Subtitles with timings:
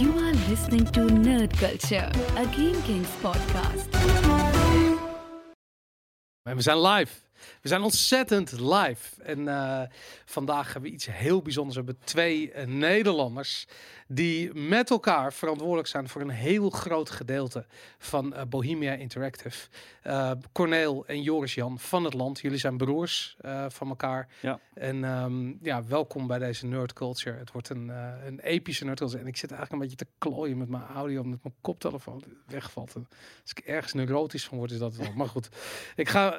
[0.00, 3.88] You are listening to Nerd Culture, a Game Kings podcast.
[6.56, 7.12] Zijn live.
[7.60, 9.22] We zijn ontzettend live.
[9.22, 9.82] En eh,
[10.24, 11.76] vandaag hebben we iets heel bijzonders.
[11.76, 13.66] We hebben twee eh, Nederlanders
[14.06, 17.66] die met elkaar verantwoordelijk zijn voor een heel groot gedeelte
[17.98, 19.68] van eh, Bohemia Interactive.
[20.52, 22.40] Corneel en Joris Jan van het land.
[22.40, 23.36] Jullie zijn broers
[23.68, 24.28] van elkaar.
[24.40, 24.60] Ja.
[24.74, 27.38] En um, ja, welkom bij deze Nerd Culture.
[27.38, 27.88] Het wordt een,
[28.26, 29.22] een epische Nerd Culture.
[29.22, 32.94] En ik zit eigenlijk een beetje te klooien met mijn audio, omdat mijn koptelefoon wegvalt.
[32.94, 33.06] En
[33.42, 35.12] als ik ergens neurotisch van word, is dat wel.
[35.16, 35.48] maar goed,
[35.96, 36.30] ik ga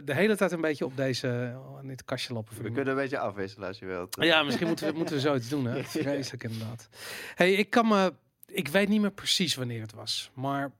[0.00, 2.62] de hele tijd een beetje op deze, in dit kastje lopen.
[2.62, 4.16] We kunnen een beetje afwisselen als je wilt.
[4.20, 5.66] Ja, misschien moeten we, moeten we zoiets doen.
[5.66, 5.84] Hè?
[6.02, 6.88] Vreselijk inderdaad.
[7.34, 8.14] Hey, ik kan me,
[8.46, 10.72] ik weet niet meer precies wanneer het was, maar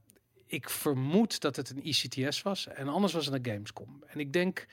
[0.46, 4.04] ik vermoed dat het een ICTS was en anders was het een Gamescom.
[4.06, 4.66] En ik denk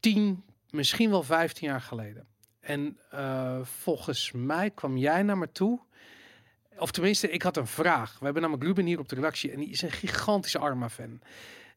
[0.00, 2.26] 10, misschien wel 15 jaar geleden.
[2.60, 5.80] En uh, volgens mij kwam jij naar me toe.
[6.76, 8.18] Of tenminste, ik had een vraag.
[8.18, 11.20] We hebben namelijk Ruben hier op de redactie en die is een gigantische Arma-fan.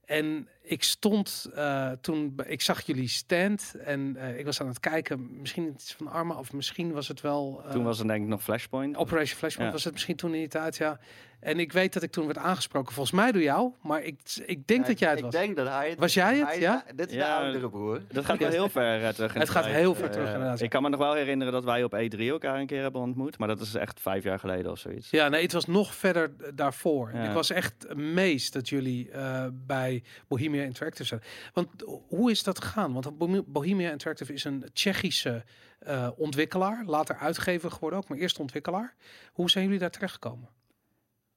[0.05, 4.79] En ik stond uh, toen, ik zag jullie stand en uh, ik was aan het
[4.79, 7.61] kijken, misschien iets van Arma of misschien was het wel...
[7.65, 8.97] Uh, toen was het denk ik nog Flashpoint.
[8.97, 9.75] Operation Flashpoint ja.
[9.75, 10.99] was het misschien toen in die tijd, ja.
[11.39, 14.67] En ik weet dat ik toen werd aangesproken, volgens mij door jou, maar ik, ik
[14.67, 15.33] denk ja, dat jij het ik was.
[15.33, 16.83] Ik denk dat hij het Was jij het, hij, ja?
[16.95, 18.01] Dit is ja, de oudere broer.
[18.11, 19.33] Dat gaat wel heel ver terug.
[19.33, 20.61] het gaat heel ver terug inderdaad.
[20.61, 23.37] Ik kan me nog wel herinneren dat wij op E3 elkaar een keer hebben ontmoet,
[23.37, 25.09] maar dat is echt vijf jaar geleden of zoiets.
[25.09, 27.11] Ja, nee, het was nog verder daarvoor.
[27.11, 29.09] Ik was echt amazed dat jullie
[29.53, 30.03] bij
[30.55, 31.21] Bohemia Interactive zijn.
[31.53, 31.67] Want
[32.07, 32.93] hoe is dat gegaan?
[32.93, 33.17] Want
[33.47, 35.43] Bohemia Interactive is een Tsjechische
[35.87, 38.95] uh, ontwikkelaar, later uitgever geworden ook, maar eerst ontwikkelaar.
[39.31, 40.49] Hoe zijn jullie daar terechtgekomen?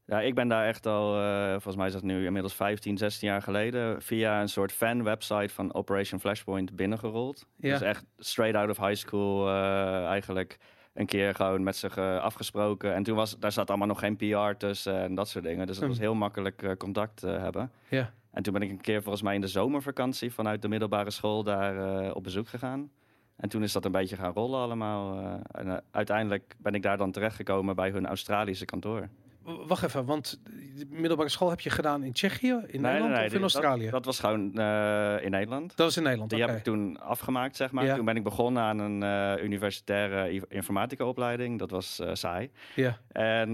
[0.05, 3.29] Ja, ik ben daar echt al, uh, volgens mij is dat nu inmiddels 15, 16
[3.29, 7.47] jaar geleden, via een soort fan-website van Operation Flashpoint binnengerold.
[7.57, 7.73] Ja.
[7.73, 10.57] Dus echt straight out of high school uh, eigenlijk
[10.95, 12.95] een keer gewoon met zich uh, afgesproken.
[12.95, 15.67] En toen was, daar zat allemaal nog geen PR tussen en dat soort dingen.
[15.67, 17.73] Dus het was heel makkelijk contact hebben.
[17.89, 18.13] Ja.
[18.31, 21.43] En toen ben ik een keer volgens mij in de zomervakantie vanuit de middelbare school
[21.43, 22.91] daar uh, op bezoek gegaan.
[23.37, 25.21] En toen is dat een beetje gaan rollen allemaal.
[25.21, 29.09] Uh, en uh, uiteindelijk ben ik daar dan terechtgekomen bij hun Australische kantoor.
[29.67, 30.41] Wacht even, want
[30.77, 33.41] de middelbare school heb je gedaan in Tsjechië, in nee, Nederland nee, nee, of in
[33.41, 33.83] Australië?
[33.83, 34.41] Dat, dat was gewoon
[35.21, 35.77] in Nederland.
[35.77, 36.51] Dat was in Nederland, Die okay.
[36.51, 37.85] heb ik toen afgemaakt, zeg maar.
[37.85, 37.95] Ja.
[37.95, 41.59] Toen ben ik begonnen aan een universitaire informatica-opleiding.
[41.59, 42.51] Dat was saai.
[42.75, 42.99] Ja.
[43.09, 43.51] En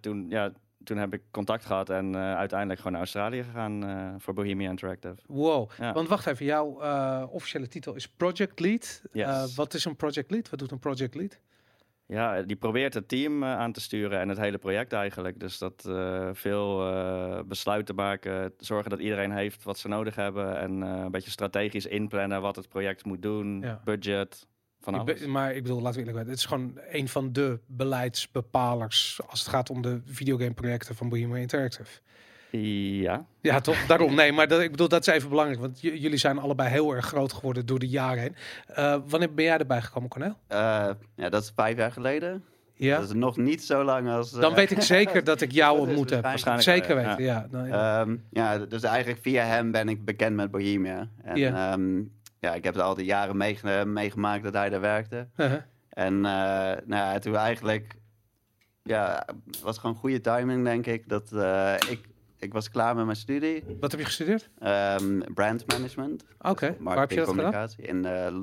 [0.00, 0.52] toen, ja,
[0.88, 4.70] toen heb ik contact gehad en uh, uiteindelijk gewoon naar Australië gegaan uh, voor Bohemia
[4.70, 5.16] Interactive.
[5.26, 5.70] Wow.
[5.78, 5.92] Ja.
[5.92, 9.02] Want wacht even, jouw uh, officiële titel is Project Lead.
[9.12, 9.54] Yes.
[9.54, 10.50] wat is een Project Lead?
[10.50, 11.38] Wat doet een Project Lead?
[12.06, 15.40] Ja, die probeert het team aan te sturen en het hele project eigenlijk.
[15.40, 15.88] Dus dat
[16.32, 16.76] veel
[17.44, 22.40] besluiten maken, zorgen dat iedereen heeft wat ze nodig hebben en een beetje strategisch inplannen
[22.40, 23.80] wat het project moet doen, Ja.
[23.84, 24.46] budget.
[24.80, 25.26] Van alles.
[25.26, 29.40] Maar ik bedoel, laten we eerlijk zijn, het is gewoon een van de beleidsbepalers als
[29.40, 32.00] het gaat om de videogameprojecten van Bohemia Interactive.
[32.50, 33.26] Ja.
[33.40, 33.86] Ja, toch?
[33.86, 34.14] Daarom.
[34.14, 37.06] Nee, maar dat, ik bedoel, dat is even belangrijk, want jullie zijn allebei heel erg
[37.06, 38.34] groot geworden door de jaren heen.
[38.78, 40.34] Uh, wanneer ben jij erbij gekomen, Cornel?
[40.52, 42.44] Uh, ja, dat is vijf jaar geleden.
[42.74, 42.98] Ja.
[42.98, 44.32] Dat is nog niet zo lang als...
[44.34, 46.22] Uh, Dan weet ik zeker dat ik jou ontmoet heb.
[46.22, 47.06] Waarschijnlijk Zeker ja.
[47.06, 47.46] weten, ja.
[47.50, 48.00] Nou, ja.
[48.00, 51.08] Um, ja, dus eigenlijk via hem ben ik bekend met Bohemia.
[51.22, 51.72] En, Ja.
[51.72, 55.28] um, ja, ik heb er al die jaren meege- meegemaakt dat hij daar werkte.
[55.36, 55.60] Uh-huh.
[55.88, 57.96] En uh, nou ja, toen eigenlijk...
[58.82, 61.08] Ja, het was gewoon goede timing, denk ik.
[61.08, 63.64] Dat uh, ik, ik was klaar met mijn studie.
[63.80, 64.50] Wat heb je gestudeerd?
[65.00, 66.24] Um, brand management.
[66.38, 67.68] Oké, waar heb je dat gedaan?
[67.76, 68.36] In, uh,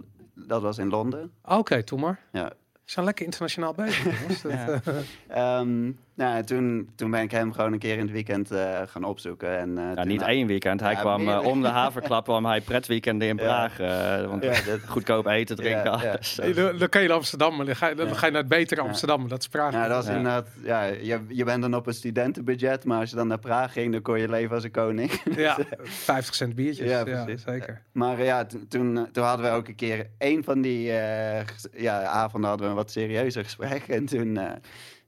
[0.47, 1.31] dat was in Londen.
[1.43, 2.19] Oké, okay, toen maar.
[2.31, 2.53] Ja.
[2.73, 4.43] We zijn lekker internationaal bezig.
[4.43, 4.65] Ja.
[4.65, 8.81] Dat, um, nou, toen, toen ben ik hem gewoon een keer in het weekend uh,
[8.85, 9.57] gaan opzoeken.
[9.59, 10.79] En, uh, niet had- één weekend.
[10.79, 11.47] Hij Ja, kwam uh, meerdere.
[11.49, 13.43] om de haverklap, kwam hij pretweekenden in Ja.
[13.43, 13.79] Praag.
[13.79, 14.53] eh, want Ja,
[14.85, 16.39] goedkoop eten, drinken, alles.
[16.55, 18.49] Dan, dan kan je naar Amsterdam, maar dan ga je, dan ga je naar het
[18.49, 19.27] betere Amsterdam.
[19.27, 19.73] Dat is Praag.
[19.73, 20.11] Ja, dat was Ja.
[20.15, 23.71] inderdaad, ja, je, je bent dan op een studentenbudget, maar als je dan naar Praag
[23.73, 25.11] ging, dan kon je leven als een koning.
[25.35, 26.89] Ja, 50 cent biertjes.
[26.89, 27.43] Ja, Ja, precies.
[27.43, 27.81] zeker.
[27.91, 30.91] Maar eh, ja, to- toen, eh, toen hadden we ook een keer, één van die
[30.91, 33.83] eh, ja, avonden hadden we een wat serieuzer gesprek.
[33.97, 34.51] En toen, eh,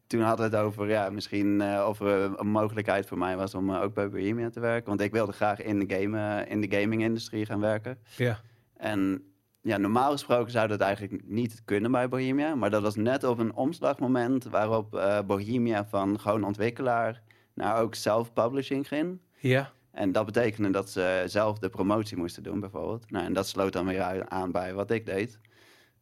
[0.07, 3.55] toen hadden we het over, ja, misschien eh, of er een mogelijkheid voor mij was
[3.55, 4.89] om eh, ook bij Bohemia te werken.
[4.89, 7.97] Want ik wilde graag in de, game, eh, in de gaming-industrie gaan werken.
[8.15, 8.39] Ja.
[8.77, 9.23] En
[9.61, 12.55] ja, normaal gesproken zou dat eigenlijk niet kunnen bij Bohemia.
[12.55, 17.21] Maar dat was net op een omslagmoment waarop Bohemia van gewoon ontwikkelaar
[17.53, 19.19] naar ook self-publishing ging.
[19.39, 19.71] Ja.
[19.91, 23.11] En dat betekende dat ze zelf de promotie moesten doen, bijvoorbeeld.
[23.11, 25.39] Nou, en dat sloot dan weer aan bij wat ik deed.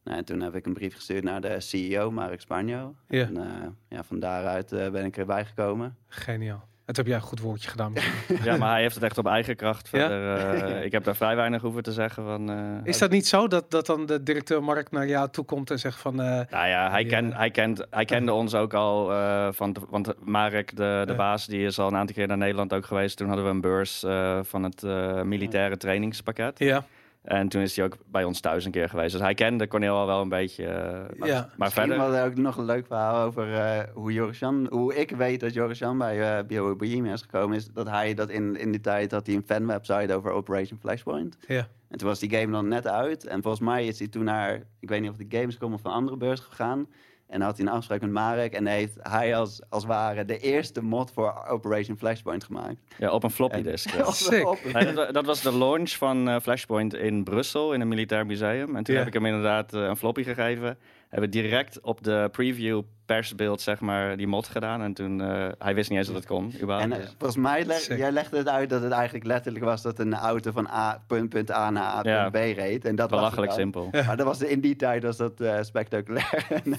[0.06, 2.94] Nou, en toen heb ik een brief gestuurd naar de CEO, Mark Spanjo.
[3.08, 3.22] Ja.
[3.26, 3.44] En eh,
[3.88, 5.96] ja, van daaruit eh, ben ik erbij gekomen.
[6.08, 6.64] Geniaal.
[6.84, 7.92] Het heb jij een goed woordje gedaan.
[8.44, 9.88] Ja, maar hij heeft het echt op eigen kracht.
[9.88, 12.50] Verder, eh, ik heb daar vrij weinig hoeven te zeggen van...
[12.50, 15.70] eh, Is dat niet zo dat, dat dan de directeur Mark naar jou toe komt
[15.70, 16.20] en zegt van...
[16.20, 17.08] eh, Nou ja, hij, Ja.
[17.08, 19.76] ken, hij, kent, hij kende ons ook al eh, van...
[19.90, 21.16] Want Marek, de, de Ja.
[21.16, 23.16] baas, die is al een aantal keer naar Nederland ook geweest.
[23.16, 26.58] Toen hadden we een beurs eh, van het eh, militaire trainingspakket.
[26.58, 26.84] ja,
[27.26, 29.12] En toen is hij ook bij ons thuis een keer geweest.
[29.12, 30.66] Dus hij kende Cornel al wel een beetje.
[30.66, 31.50] eh, maar, Ja.
[31.56, 31.96] maar verder...
[31.96, 35.52] was er ook nog een leuk verhaal over eh, hoe Joris-Jan, hoe ik weet dat
[35.54, 39.26] Joris-Jan bij uh, Bio is gekomen, is dat hij dat in, in die tijd had
[39.26, 41.36] hij een fanwebsite over Operation Flashpoint.
[41.48, 41.68] ja.
[41.88, 43.26] En toen was die game dan net uit.
[43.26, 45.90] En volgens mij is hij toen naar, ik weet niet of de Gamescom of een
[45.90, 46.86] andere beurs gegaan.
[47.26, 48.52] En had hij een afspraak met Marek.
[48.52, 52.76] En heeft hij als, als ware de eerste mod voor Operation Flashpoint gemaakt.
[52.98, 53.90] Ja, op een floppy disk.
[53.96, 54.10] ja.
[54.10, 54.72] Sick.
[54.94, 58.76] Dat, dat was de launch van eh, Flashpoint in Brussel, in een militair museum.
[58.76, 60.78] En toen heb ik hem inderdaad eh, een floppy gegeven.
[61.08, 64.82] Hebben direct op de preview persbeeld, zeg maar, die mod gedaan.
[64.82, 66.92] En toen, eh, hij wist niet eens dat het kon, überhaupt.
[66.92, 69.98] En eh, volgens mij, leg, jij legde het uit dat het eigenlijk letterlijk was dat
[69.98, 72.30] een auto van A, punt, punt A naar A, Ja.
[72.30, 72.84] punt B reed.
[72.84, 73.88] En dat Belachelijk simpel.
[73.92, 76.46] Maar dat was in die tijd was dat eh, spectaculair.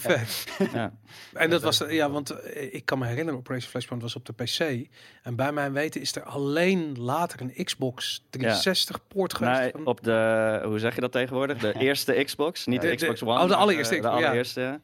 [0.73, 0.91] Ja.
[1.33, 2.35] En dat was, ja, want
[2.71, 4.87] ik kan me herinneren, Operation Flashpoint was op de PC.
[5.23, 9.59] En bij mijn weten is er alleen later een Xbox 360 poort geweest.
[9.59, 11.57] Nee, van- op de, hoe zeg je dat tegenwoordig?
[11.57, 13.41] De eerste Xbox, niet de, De- de- Xbox One.
[13.43, 14.25] oh, de allereerste De Xbox, ja.
[14.25, 14.79] allereerste.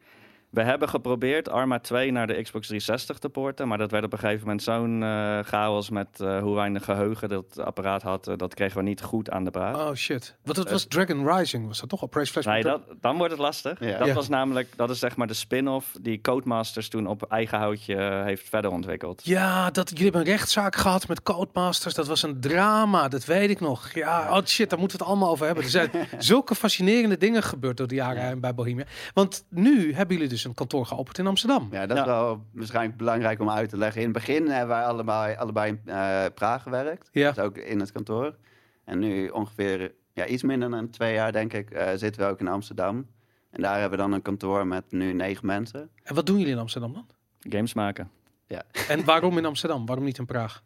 [0.53, 4.13] We hebben geprobeerd Arma 2 naar de Xbox 360 te porten, maar dat werd op
[4.13, 8.27] een gegeven moment zo'n eh, chaos met eh, hoe weinig geheugen dat apparaat had.
[8.27, 9.75] eh, dat kregen we niet goed aan de praat.
[9.75, 10.35] Oh shit.
[10.43, 12.03] Want het was Dragon Rising, was dat toch?
[12.03, 12.87] Operation Nee, Flashpoint?
[12.87, 13.79] dat, dan wordt het lastig.
[13.79, 18.21] Dat was namelijk, dat is zeg maar de spin-off die Codemasters toen op eigen houtje
[18.25, 19.21] heeft verder ontwikkeld.
[19.25, 21.93] Ja, dat, jullie hebben een rechtszaak gehad met Codemasters.
[21.93, 23.93] Dat was een drama, dat weet ik nog.
[23.93, 25.63] Ja, oh shit, daar moeten we het allemaal over hebben.
[25.63, 28.85] Er zijn zulke fascinerende dingen gebeurd door de jaren heen bij Bohemia.
[29.13, 31.67] Want nu hebben jullie dus een kantoor geopend in Amsterdam.
[31.71, 32.09] Ja, dat is Ja.
[32.09, 34.01] wel waarschijnlijk belangrijk om uit te leggen.
[34.01, 37.09] In het begin hebben wij allebei, allebei in eh, Praag gewerkt.
[37.11, 37.31] Ja.
[37.31, 38.35] Dus ook in het kantoor.
[38.85, 42.39] En nu ongeveer ja, iets minder dan twee jaar, denk ik, eh, zitten we ook
[42.39, 43.07] in Amsterdam.
[43.49, 45.89] En daar hebben we dan een kantoor met nu negen mensen.
[46.03, 47.05] En wat doen jullie in Amsterdam dan?
[47.39, 48.09] Games maken.
[48.87, 49.85] En waarom in Amsterdam?
[49.85, 50.63] Waarom niet in Praag?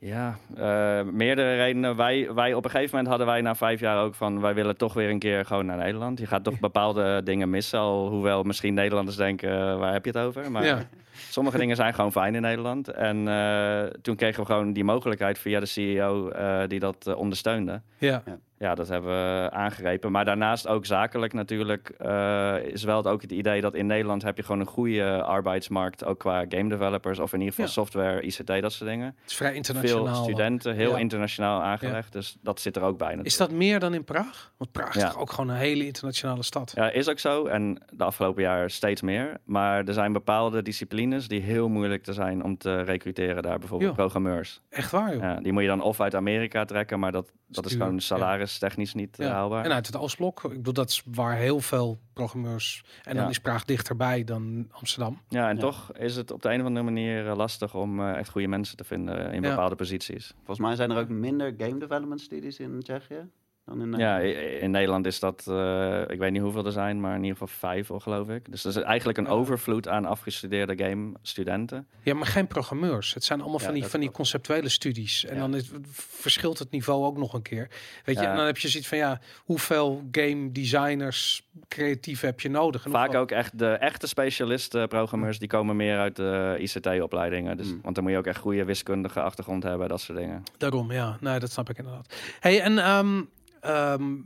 [0.00, 1.96] Ja, eh, meerdere redenen.
[1.96, 4.40] Wij, wij op een gegeven moment hadden wij na vijf jaar ook van...
[4.40, 6.18] wij willen toch weer een keer gewoon naar Nederland.
[6.18, 7.78] Je gaat toch bepaalde dingen missen.
[7.78, 10.50] Al, hoewel misschien Nederlanders denken, eh, waar heb je het over?
[10.50, 10.82] Maar Ja.
[11.30, 12.88] Sommige dingen zijn gewoon fijn in Nederland.
[12.88, 17.16] En eh, toen kregen we gewoon die mogelijkheid via de CEO eh, die dat eh,
[17.16, 17.80] ondersteunde.
[17.98, 18.22] Ja.
[18.58, 20.12] Ja, dat hebben we aangegrepen.
[20.12, 24.22] Maar daarnaast ook zakelijk natuurlijk eh, is wel het ook het idee dat in Nederland
[24.22, 26.04] heb je gewoon een goede arbeidsmarkt.
[26.04, 27.70] Ook qua game developers of in ieder geval Ja.
[27.72, 29.06] software, ICT, dat soort dingen.
[29.20, 30.14] Het is vrij internationaal.
[30.14, 30.98] Veel studenten, heel Ja.
[30.98, 32.12] internationaal aangelegd.
[32.12, 33.18] Dus dat zit er ook bij.
[33.22, 34.52] Is dat meer dan in Praag?
[34.56, 35.08] Want Praag is Ja.
[35.08, 36.72] toch ook gewoon een hele internationale stad.
[36.74, 37.46] Ja, is ook zo.
[37.46, 39.36] En de afgelopen jaar steeds meer.
[39.44, 43.58] Maar er zijn bepaalde disciplines die heel moeilijk te zijn om te recruteren daar.
[43.58, 44.60] Bijvoorbeeld programmeurs.
[44.68, 45.22] Echt waar, joh.
[45.22, 48.00] Ja, die moet je dan of uit Amerika trekken, maar dat, dat is gewoon ja.
[48.00, 49.32] salaristechnisch niet eh, Ja.
[49.32, 49.64] haalbaar.
[49.64, 50.44] En uit het Oostblok.
[50.44, 52.84] Ik bedoel, dat is waar heel veel programmeurs...
[53.04, 55.20] En dan is Praag dichterbij dan Amsterdam.
[55.28, 55.60] Ja, en Ja.
[55.60, 58.48] toch is het op de een of andere manier eh, lastig om eh, echt goede
[58.48, 59.48] mensen te vinden in Ja.
[59.48, 60.32] bepaalde posities.
[60.36, 63.28] Volgens mij zijn er ook minder game development studies in Tsjechië
[63.64, 64.50] dan in Ja, Nederland.
[64.52, 67.38] i- in Nederland is dat, eh, ik weet niet hoeveel er zijn, maar in ieder
[67.38, 68.50] geval vijf, al, geloof ik.
[68.50, 69.30] Dus er is eigenlijk een Ja.
[69.30, 71.86] overvloed aan afgestudeerde game-studenten.
[72.02, 73.14] Ja, maar geen programmeurs.
[73.14, 75.24] Het zijn allemaal Ja, van, die, dat van die conceptuele studies.
[75.24, 75.40] En Ja.
[75.40, 77.68] dan is, verschilt het niveau ook nog een keer.
[78.04, 78.30] Weet je, Ja.
[78.30, 82.84] en dan heb je zoiets van, ja, hoeveel game designers, creatief heb je nodig?
[82.84, 87.56] En Vaak ook echt de echte specialisten, programmeurs, die komen meer uit de ICT-opleidingen.
[87.56, 87.80] Dus, Mm.
[87.82, 90.42] Want dan moet je ook echt goede wiskundige achtergrond hebben, dat soort dingen.
[90.58, 91.16] Daarom, ja.
[91.20, 92.14] Nee, dat snap ik inderdaad.
[92.40, 93.22] Hey, en ehm,
[93.60, 94.16] ehm,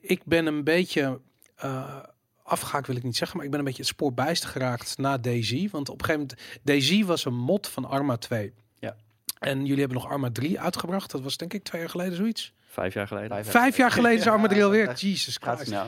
[0.00, 1.20] ik ben een beetje
[1.56, 1.98] eh,
[2.42, 5.18] afgehaakt, wil ik niet zeggen, maar ik ben een beetje het spoor bijster geraakt na
[5.18, 5.66] DayZ.
[5.70, 8.52] Want op een gegeven moment, DayZ was een mod van Arma 2.
[8.78, 8.96] Ja.
[9.38, 11.10] En jullie hebben nog Arma 3 uitgebracht.
[11.10, 12.52] Dat was denk ik twee jaar geleden zoiets.
[12.66, 13.28] Vijf jaar geleden.
[13.30, 14.88] Vijf Vijf jaar geleden is Arma 3 Ja, alweer.
[14.88, 15.00] echt.
[15.00, 15.70] Jesus Gaat Christ.
[15.70, 15.86] snel.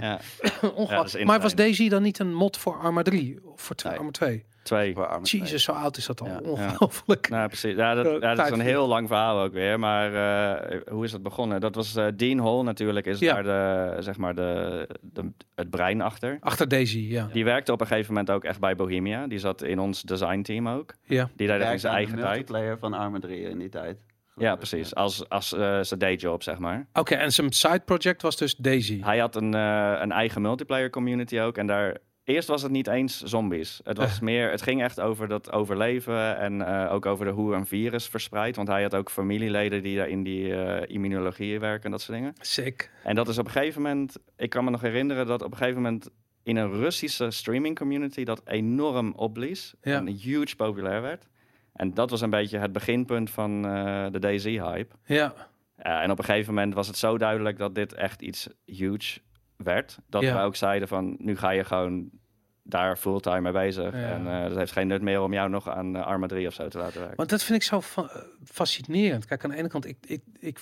[0.00, 0.20] Ja,
[0.74, 1.18] Ongelooflijk.
[1.18, 1.54] Ja, maar was.
[1.54, 3.38] DayZ dan niet een mod voor Arma 3?
[3.46, 3.98] Of voor Nee.
[3.98, 4.44] Arma 2?
[4.62, 4.96] Twee.
[5.22, 6.26] Jesus, zo oud is dat al.
[6.26, 6.40] Ja.
[6.42, 7.28] Ongelooflijk.
[7.28, 7.76] Nou, precies.
[7.76, 9.78] Ja, dat, Ja, ja, dat is een heel lang verhaal ook weer.
[9.78, 10.14] Maar
[10.60, 11.60] eh, hoe is dat begonnen?
[11.60, 13.42] Dat was eh, Dean Hall natuurlijk, is Ja.
[13.42, 13.42] daar
[13.96, 16.36] de, zeg maar de, de, het brein achter.
[16.40, 17.28] Achter DayZ, ja.
[17.32, 19.26] Die werkte op een gegeven moment ook echt bij Bohemia.
[19.26, 20.94] Die zat in ons designteam ook.
[21.04, 21.30] ja.
[21.36, 22.32] Die deed in zijn eigen de tijd.
[22.34, 23.98] multiplayer van Arma 3 in die tijd.
[24.36, 24.94] Ja, precies.
[24.94, 26.86] Als, als eh, zijn dayjob, zeg maar.
[26.92, 28.96] Oké, en zijn side project was dus DayZ.
[29.00, 31.56] Hij had een, eh, een eigen multiplayer community ook.
[31.58, 31.96] En daar...
[32.24, 33.80] Eerst was het niet eens zombies.
[33.84, 34.20] Het, was Eh.
[34.20, 38.06] meer, het ging echt over dat overleven en eh, ook over de, hoe een virus
[38.08, 38.56] verspreidt.
[38.56, 42.18] Want hij had ook familieleden die daar in die eh, immunologie werken en dat soort
[42.18, 42.32] dingen.
[42.40, 42.90] Sick.
[43.04, 45.56] En dat is op een gegeven moment, ik kan me nog herinneren dat op een
[45.56, 46.08] gegeven moment
[46.42, 49.96] in een Russische streaming community dat enorm opblies Ja.
[49.96, 51.28] en huge populair werd.
[51.72, 53.62] En dat was een beetje het beginpunt van
[54.12, 54.94] de DayZ-hype.
[55.04, 55.34] Ja,
[55.76, 59.20] en op een gegeven moment was het zo duidelijk dat dit echt iets huge
[59.62, 59.98] werd.
[60.08, 60.34] Dat Ja.
[60.36, 62.10] we ook zeiden van, nu ga je gewoon
[62.64, 63.92] daar fulltime mee bezig.
[63.92, 63.98] Ja.
[64.10, 66.54] En eh dat heeft geen nut meer om jou nog aan eh, Arma 3 of
[66.54, 67.16] zo te laten werken.
[67.16, 69.24] want dat vind ik zo fa- eh, fascinerend.
[69.26, 70.58] Kijk, aan de ene kant, ik, ik, ik,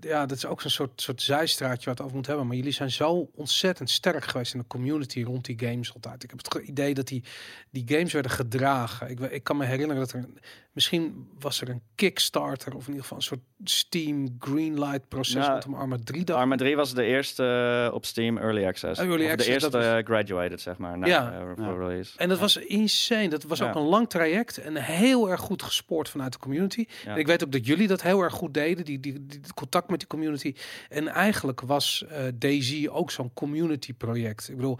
[0.00, 2.46] ja, dat is ook zo'n soort, soort zijstraatje waar het over moet hebben.
[2.46, 6.22] Maar jullie zijn zo ontzettend sterk geweest in de community rond die games altijd.
[6.22, 7.24] Ik heb het idee dat die,
[7.70, 9.10] die games werden gedragen.
[9.10, 10.24] Ik, ik kan me herinneren dat er,
[10.72, 15.50] misschien was er een Kickstarter of in ieder geval een soort Steam Greenlight proces Nou,
[15.50, 16.24] rondom Arma 3.
[16.24, 19.00] Dat, Arma 3 was de eerste op Steam Early Access.
[19.00, 21.32] Oh, Early Of access, de eerste was- graduated, zeg maar, na, Ja.
[21.32, 21.64] eh,
[21.96, 22.02] Ja.
[22.16, 23.28] En dat was insane.
[23.28, 23.68] Dat was Ja.
[23.68, 26.84] ook een lang traject en heel erg goed gespoord vanuit de community.
[27.04, 27.10] Ja.
[27.12, 29.90] En ik weet ook dat jullie dat heel erg goed deden, die, die, die contact
[29.90, 30.54] met die community.
[30.88, 34.48] En eigenlijk was eh DayZ ook zo'n community project.
[34.48, 34.78] Ik bedoel,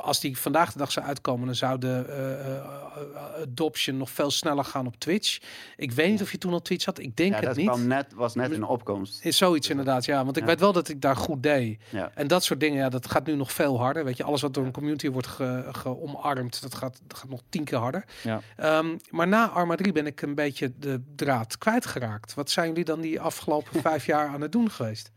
[0.00, 4.64] als die vandaag de dag zou uitkomen, dan zou de eh, adoption nog veel sneller
[4.64, 5.38] gaan op Twitch.
[5.76, 6.98] Ik weet niet of je toen al Twitch had.
[6.98, 7.66] Ik denk Ja, het dat niet.
[7.66, 9.24] kwam net, was net in opkomst.
[9.24, 10.24] Is zoiets inderdaad, ja.
[10.24, 11.80] Want ik weet wel dat ik daar goed deed.
[12.14, 14.04] En dat soort dingen, ja, dat gaat nu nog veel harder.
[14.04, 17.42] Weet je, alles wat door een community wordt ge, geomarmd, dat gaat, dat gaat nog
[17.48, 18.04] tien keer harder.
[18.22, 18.40] Ja.
[18.56, 22.34] Ehm, maar na Arma 3 ben ik een beetje de draad kwijtgeraakt.
[22.34, 25.10] Wat zijn jullie dan die afgelopen vijf jaar aan het doen geweest?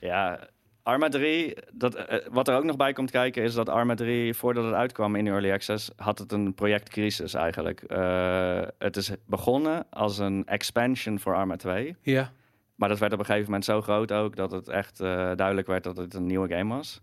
[0.00, 0.48] Ja,
[0.88, 4.34] Arma 3, dat, eh, wat er ook nog bij komt kijken is dat Arma 3,
[4.34, 7.82] voordat het uitkwam in Early Access, had het een projectcrisis eigenlijk.
[7.82, 11.96] Eh, het is begonnen als een expansion voor Arma 2.
[12.00, 12.32] Ja,
[12.74, 15.66] Maar dat werd op een gegeven moment zo groot ook dat het echt eh, duidelijk
[15.66, 17.00] werd dat het een nieuwe game was.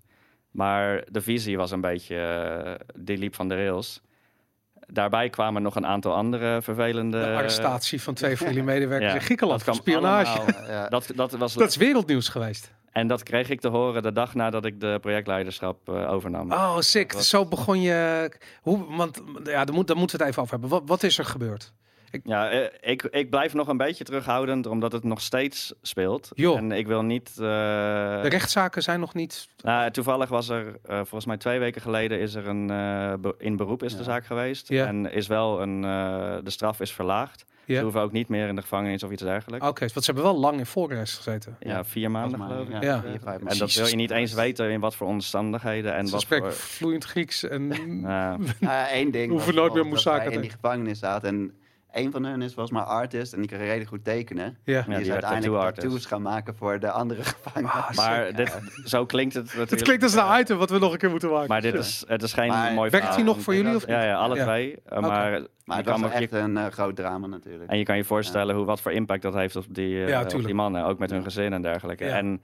[0.51, 4.01] Maar de visie was een beetje, eh, die liep van de rails.
[4.87, 7.19] Daarbij kwamen nog een aantal andere vervelende...
[7.19, 10.39] de arrestatie van twee van jullie medewerkers ja, in Griekenland dat spionage.
[10.39, 10.87] allemaal- Ja.
[10.87, 12.71] Dat, dat was, Dat is wereldnieuws geweest.
[12.91, 16.51] En dat kreeg ik te horen de dag nadat ik de projectleiderschap eh, overnam.
[16.51, 17.13] Oh, sick.
[17.13, 18.31] Zo begon je...
[18.61, 20.69] Hoe, want ja, daar, moet, daar moeten we het even over hebben.
[20.79, 21.73] Wat, wat is er gebeurd?
[22.23, 26.29] Ja, eh, ik, ik blijf nog een beetje terughoudend, omdat het nog steeds speelt.
[26.35, 26.57] Joh.
[26.57, 27.29] En ik wil niet...
[27.29, 27.35] eh,
[28.21, 29.47] De rechtszaken zijn nog niet...
[29.61, 32.69] nou, toevallig was er, eh, volgens mij twee weken geleden, is er een...
[32.69, 34.69] eh, be- in beroep is de zaak geweest.
[34.69, 34.85] Ja.
[34.87, 35.83] En is wel een...
[35.83, 37.45] eh, de straf is verlaagd.
[37.67, 37.75] Ja.
[37.77, 39.67] Ze hoeven ook niet meer in de gevangenis of iets dergelijks.
[39.67, 41.55] Oké, want ze hebben wel lang in voorarrest gezeten.
[41.59, 42.83] Ja, vier maanden geloof ik.
[42.83, 43.03] Ja.
[43.45, 46.45] En dat wil je niet eens weten in wat voor omstandigheden en Ze wat spreken
[46.53, 46.55] voor...
[46.55, 47.73] vloeiend Grieks en...
[48.01, 48.37] Ja.
[48.59, 49.31] Ja, één ding.
[49.31, 51.29] Hoeven nooit meer Moussaka in die gevangenis zaten.
[51.29, 51.53] En
[51.95, 53.33] een van hun is volgens mij artist.
[53.33, 54.57] En die kan redelijk goed tekenen.
[54.63, 54.73] Ja.
[54.73, 57.71] Ja, die die is uiteindelijk tattoo tattoos gaan maken voor de andere gevangenen.
[57.71, 59.69] Ah, Maar dit, zo klinkt het natuurlijk.
[59.71, 61.47] Het klinkt als een item wat we nog een keer moeten maken.
[61.47, 64.03] Maar dit is, het is geen Maar mooi Werkt hij nog voor jullie of Ja,
[64.03, 64.43] ja alle Ja.
[64.43, 64.75] twee.
[64.85, 64.99] Oké.
[64.99, 67.69] Maar, Maar het kan was je- echt een eh, groot drama natuurlijk.
[67.69, 70.15] en je kan je voorstellen hoe, wat voor impact dat heeft op die, eh, Ja,
[70.21, 70.45] op tuurlijk.
[70.45, 70.85] die mannen.
[70.85, 72.05] Ook met hun gezin en dergelijke.
[72.05, 72.15] Ja.
[72.17, 72.41] En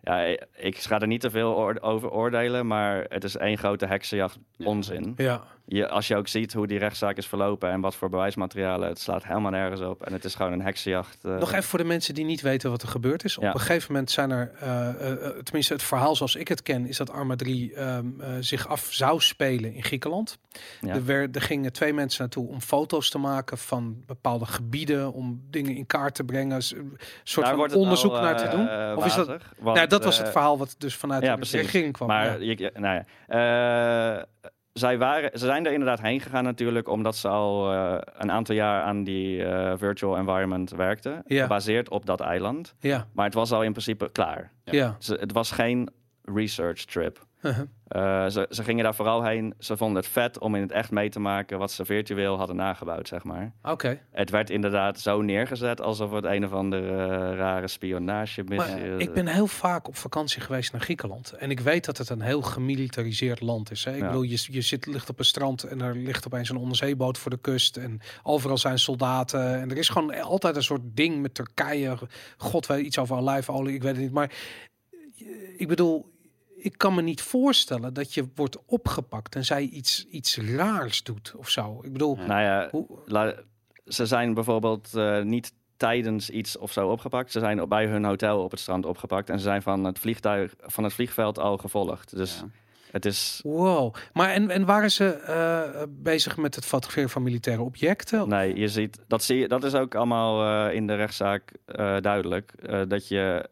[0.00, 0.20] ja,
[0.56, 2.66] ik ga er niet te veel over oordelen.
[2.66, 4.66] Maar het is één grote heksenjacht Ja.
[4.66, 5.14] onzin.
[5.16, 5.42] Ja.
[5.64, 8.88] Je, als je ook ziet hoe die rechtszaak is verlopen en wat voor bewijsmaterialen.
[8.88, 10.02] Het slaat helemaal nergens op.
[10.02, 11.24] En het is gewoon een heksenjacht.
[11.24, 11.36] eh.
[11.36, 13.38] Nog even voor de mensen die niet weten wat er gebeurd is.
[13.38, 16.86] Op een gegeven moment zijn er, eh, eh, tenminste het verhaal zoals ik het ken,
[16.86, 20.38] is dat Arma 3 ehm, eh, zich af zou spelen in Griekenland.
[20.80, 20.94] Ja.
[20.94, 25.42] Er, werd, er gingen twee mensen naartoe om foto's te maken van bepaalde gebieden, om
[25.50, 28.96] dingen in kaart te brengen, een soort Daar van onderzoek al, naar te doen.
[28.96, 29.26] Of is dat,
[29.58, 32.08] want, nou, dat was het verhaal wat dus vanuit ja, de regering kwam.
[32.08, 32.94] Maar je, nou
[33.26, 34.26] ja,
[34.72, 38.54] zij, waren, ze zijn er inderdaad heen gegaan natuurlijk, omdat ze al eh, een aantal
[38.54, 41.42] jaar aan die eh, virtual environment werkten, Ja.
[41.42, 42.74] gebaseerd op dat eiland.
[42.80, 44.52] ja, Maar het was al in principe klaar.
[44.64, 44.96] ja.
[45.06, 45.88] Het was geen
[46.24, 47.26] research trip.
[47.92, 49.54] Eh, ze, ze gingen daar vooral heen.
[49.58, 52.56] Ze vonden het vet om in het echt mee te maken wat ze virtueel hadden
[52.56, 53.52] nagebouwd, zeg maar.
[53.62, 54.00] Oké.
[54.10, 59.12] Het werd inderdaad zo neergezet alsof het een of andere eh, rare spionage Maar ik
[59.12, 61.32] ben heel vaak op vakantie geweest naar Griekenland.
[61.32, 63.84] En ik weet dat het een heel gemilitariseerd land is.
[63.84, 63.92] Hè?
[63.94, 64.06] Ik Ja.
[64.06, 67.30] bedoel, je, je zit, ligt op een strand en er ligt opeens een onderzeeboot voor
[67.30, 67.76] de kust.
[67.76, 69.60] En overal zijn soldaten.
[69.60, 71.96] En er is gewoon altijd een soort ding met Turkije.
[72.36, 74.12] God weet iets over olijfolie, ik weet het niet.
[74.12, 74.32] Maar
[75.18, 76.10] eh, ik bedoel,
[76.64, 81.34] ik kan me niet voorstellen dat je wordt opgepakt en zij iets, iets raars doet
[81.36, 81.80] of zo.
[81.82, 82.26] Ik bedoel, Ja.
[82.26, 83.34] Nou ja, hoe, La-
[83.86, 87.32] ze zijn bijvoorbeeld eh, niet tijdens iets of zo opgepakt.
[87.32, 89.30] Ze zijn op- bij hun hotel op het strand opgepakt.
[89.30, 92.16] En ze zijn van het, vliegtuig, van het vliegveld al gevolgd.
[92.16, 92.48] Dus Ja.
[92.90, 93.40] het is...
[93.44, 93.94] wow.
[94.12, 98.28] Maar en, en waren ze eh, bezig met het fotograferen van militaire objecten?
[98.28, 101.96] Nee, je ziet, dat, zie je, dat is ook allemaal eh, in de rechtszaak eh,
[102.00, 102.52] duidelijk.
[102.52, 103.48] eh, dat je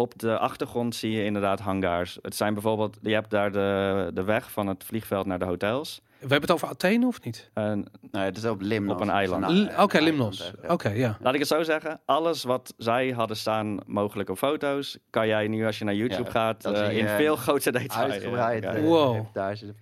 [0.00, 2.18] op de achtergrond zie je inderdaad hangars.
[2.22, 6.00] Het zijn bijvoorbeeld, je hebt daar de, de weg van het vliegveld naar de hotels.
[6.04, 7.50] We hebben het over Athene of niet?
[7.54, 8.94] En Nee, het is op Limnos.
[8.94, 9.44] Op een eiland.
[9.44, 10.52] Een Oké, Limnos.
[10.60, 10.72] hè.
[10.72, 11.16] Oké, ja.
[11.20, 15.48] Laat ik het zo zeggen, alles wat zij hadden staan mogelijk op foto's, kan jij
[15.48, 18.10] nu als je naar YouTube Ja, gaat eh, in veel grotere detail.
[18.10, 18.62] Uitgebreid.
[18.62, 18.74] Ja.
[18.74, 19.26] eh, Wow.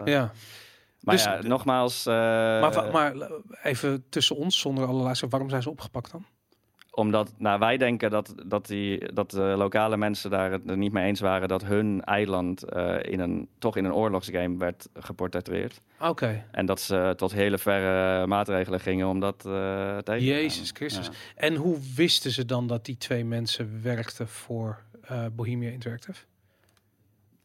[0.05, 0.33] Ja,
[1.01, 3.31] Maar Dus- ja, nogmaals, eh, maar, maar eh,
[3.63, 6.25] even tussen ons, zonder alle luisteren, waarom zijn ze opgepakt dan?
[6.91, 10.93] Omdat nou, wij denken dat, dat, die, dat de lokale mensen daar het er niet
[10.93, 15.81] mee eens waren dat hun eiland eh, in een, toch in een oorlogsgame werd geportretteerd.
[16.01, 20.23] Oké, En dat ze tot hele verre maatregelen gingen om dat eh tegen te gaan.
[20.23, 21.07] Jezus Christus.
[21.07, 21.13] Ja.
[21.35, 26.25] En hoe wisten ze dan dat die twee mensen werkten voor eh, Bohemia Interactive?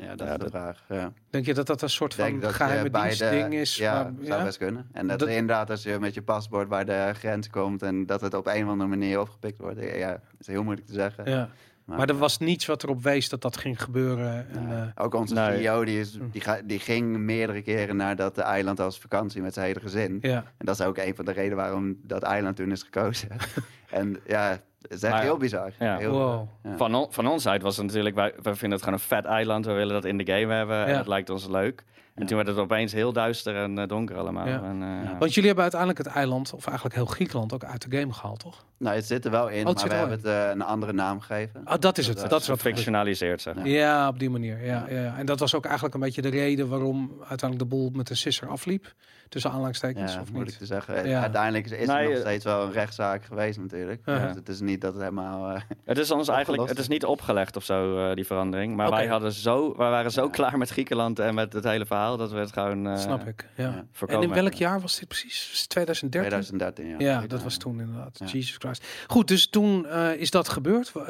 [0.03, 0.83] Ja, dat Ja, is de dat- vraag.
[0.89, 1.13] Ja.
[1.29, 3.75] Denk je dat dat een soort van dat je geheime bij dienst de- ding is?
[3.75, 4.87] Ja, maar- zou best kunnen.
[4.91, 8.21] En dat, Dat- inderdaad, als je met je paspoort bij de grens komt en dat
[8.21, 9.79] het op een of andere manier opgepikt wordt.
[9.79, 11.29] Ja, dat is heel moeilijk te zeggen.
[11.29, 11.49] Ja.
[11.85, 14.47] Maar er was niets wat erop wees dat dat ging gebeuren.
[14.49, 15.57] En, eh, Ook onze Nee.
[15.57, 16.23] CEO, die, is, Hm.
[16.31, 20.17] die, ga, die ging meerdere keren naar dat eiland als vakantie met zijn hele gezin.
[20.21, 20.35] ja.
[20.57, 23.29] En dat is ook een van de redenen waarom dat eiland toen is gekozen.
[23.89, 25.71] en ja, het is echt Maar- heel bizar.
[25.79, 25.97] Ja.
[25.97, 26.47] Heel, Wow.
[26.63, 26.77] ja.
[26.77, 29.25] Van, on- van ons uit was het natuurlijk, wij, wij vinden het gewoon een vet
[29.25, 29.65] eiland.
[29.65, 30.85] We willen dat in de game hebben.
[30.85, 30.97] En Ja.
[30.97, 31.83] het lijkt ons leuk.
[32.15, 32.27] En Ja.
[32.27, 34.47] toen werd het opeens heel duister en eh, donker allemaal.
[34.47, 34.61] Ja.
[34.63, 35.17] En, eh, ja.
[35.17, 38.39] Want jullie hebben uiteindelijk het eiland, of eigenlijk heel Griekenland, ook uit de game gehaald,
[38.39, 38.65] toch?
[38.77, 41.19] Nou, het zit er wel in, het maar we hebben het eh, een andere naam
[41.19, 41.61] gegeven.
[41.65, 42.17] Ah, dat is het.
[42.19, 42.47] Dat, Dat is.
[42.47, 43.67] Gefictionaliseerd, zeg maar.
[43.67, 44.65] Ja, op die manier.
[44.65, 44.99] Ja, ja.
[45.01, 45.17] ja.
[45.17, 48.15] En dat was ook eigenlijk een beetje de reden waarom uiteindelijk de boel met de
[48.15, 48.93] sisser afliep.
[49.29, 50.59] Tussen aanhalingstekens, Ja, of moeilijk niet?
[50.69, 51.07] te zeggen.
[51.07, 51.21] Ja.
[51.21, 54.01] Uiteindelijk is Nee, er nog eh, steeds wel een rechtszaak geweest natuurlijk.
[54.05, 54.27] Ja.
[54.27, 55.49] Dus het is niet dat het helemaal...
[55.55, 58.75] eh, Het is ons eigenlijk, het is niet opgelegd of zo, eh, die verandering.
[58.75, 60.29] Maar wij, hadden zo, wij waren zo Ja.
[60.29, 63.47] klaar met Griekenland en met het hele verhaal dat we het gewoon eh, Snap ik.
[63.55, 63.85] Ja.
[63.99, 64.07] ja.
[64.07, 65.47] En in welk jaar was dit precies?
[65.51, 66.29] Was het 2013?
[66.29, 67.19] 2013, ja.
[67.21, 68.19] Ja, dat was toen inderdaad.
[68.19, 68.25] Ja.
[68.25, 68.87] Jesus Christ.
[69.07, 70.91] Goed, dus toen eh, is dat gebeurd.
[70.95, 71.05] Eh,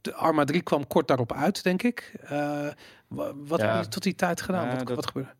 [0.00, 2.12] de Arma 3 kwam kort daarop uit, denk ik.
[2.28, 2.34] Wa-
[3.08, 3.56] wat Ja.
[3.56, 4.68] hebben jullie tot die tijd gedaan?
[4.76, 5.30] Wat, dat- wat gebeurde?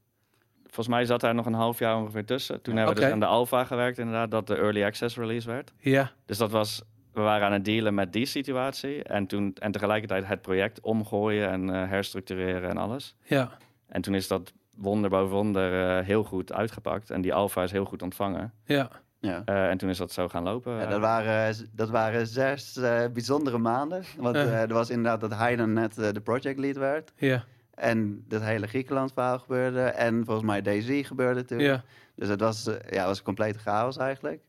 [0.62, 2.62] Volgens mij zat daar nog een half jaar ongeveer tussen.
[2.62, 5.72] Toen hebben we dus aan de alpha gewerkt inderdaad, dat de early access release werd.
[5.78, 6.82] Ja, Dus dat was,
[7.12, 9.02] we waren aan het dealen met die situatie.
[9.02, 13.16] En, toen, en tegelijkertijd het project omgooien en herstructureren en alles.
[13.22, 13.50] ja,
[13.86, 17.10] En toen is dat wonder boven wonder heel goed uitgepakt.
[17.10, 18.52] En die alpha is heel goed ontvangen.
[18.64, 18.88] ja.
[19.20, 19.42] Ja.
[19.44, 20.72] Eh, en toen is dat zo gaan lopen.
[20.74, 24.04] Ja, dat, waren, dat waren zes eh, bijzondere maanden.
[24.18, 27.12] Want eh, er was inderdaad dat hij dan net eh, de project lead werd.
[27.16, 27.44] Ja,
[27.74, 29.80] En dat hele Griekenland verhaal gebeurde.
[29.82, 31.58] En volgens mij Daisy gebeurde toen.
[31.58, 31.82] ja,
[32.14, 34.40] Dus het was, ja, was een complete chaos eigenlijk.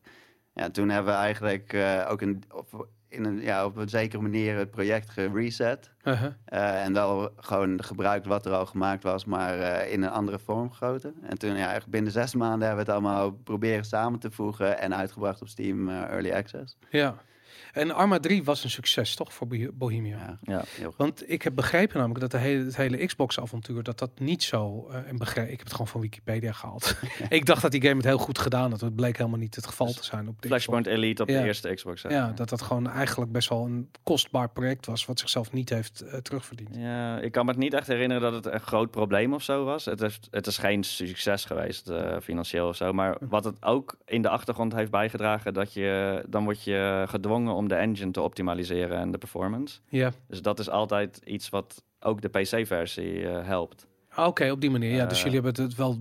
[0.53, 4.21] Ja, toen hebben we eigenlijk eh, ook een, op, in een, ja, op een zekere
[4.21, 5.89] manier het project gereset.
[6.03, 6.31] uh-huh.
[6.45, 10.39] Eh, en wel gewoon gebruikt wat er al gemaakt was, maar eh, in een andere
[10.39, 11.15] vorm gegoten.
[11.21, 14.79] En toen, ja, eigenlijk binnen zes maanden hebben we het allemaal proberen samen te voegen
[14.79, 16.77] en uitgebracht op Steam eh, Early Access.
[16.89, 17.15] ja.
[17.73, 20.17] En Arma 3 was een succes, toch, voor Bohe- Bohemia?
[20.17, 20.63] Ja, Ja.
[20.67, 20.97] heel goed.
[20.97, 24.87] Want ik heb begrepen namelijk dat de hele, het hele Xbox-avontuur, dat dat niet zo...
[24.91, 26.95] eh en begreep, ik heb het gewoon van Wikipedia gehaald.
[27.29, 28.81] ik dacht dat die game het heel goed gedaan had.
[28.81, 30.47] Het bleek helemaal niet het geval te zijn op de Xbox.
[30.47, 32.01] Flashpoint Elite op de eerste Xbox.
[32.01, 36.01] Ja, dat dat gewoon eigenlijk best wel een kostbaar project was, wat zichzelf niet heeft
[36.01, 36.75] eh, terugverdiend.
[36.75, 39.63] Ja, ik kan me het niet echt herinneren dat het een groot probleem of zo
[39.63, 39.85] was.
[39.85, 42.93] Het is, het is geen succes geweest, eh, financieel of zo.
[42.93, 47.53] Maar wat het ook in de achtergrond heeft bijgedragen, dat je, dan word je gedwongen
[47.59, 49.79] om de engine te optimaliseren en de performance.
[49.87, 53.87] Ja, Dus dat is altijd iets wat ook de PC-versie eh, helpt.
[54.09, 54.91] Ah, oké, op die manier.
[54.95, 55.23] Ja, dus Eh.
[55.23, 55.97] jullie hebben het wel...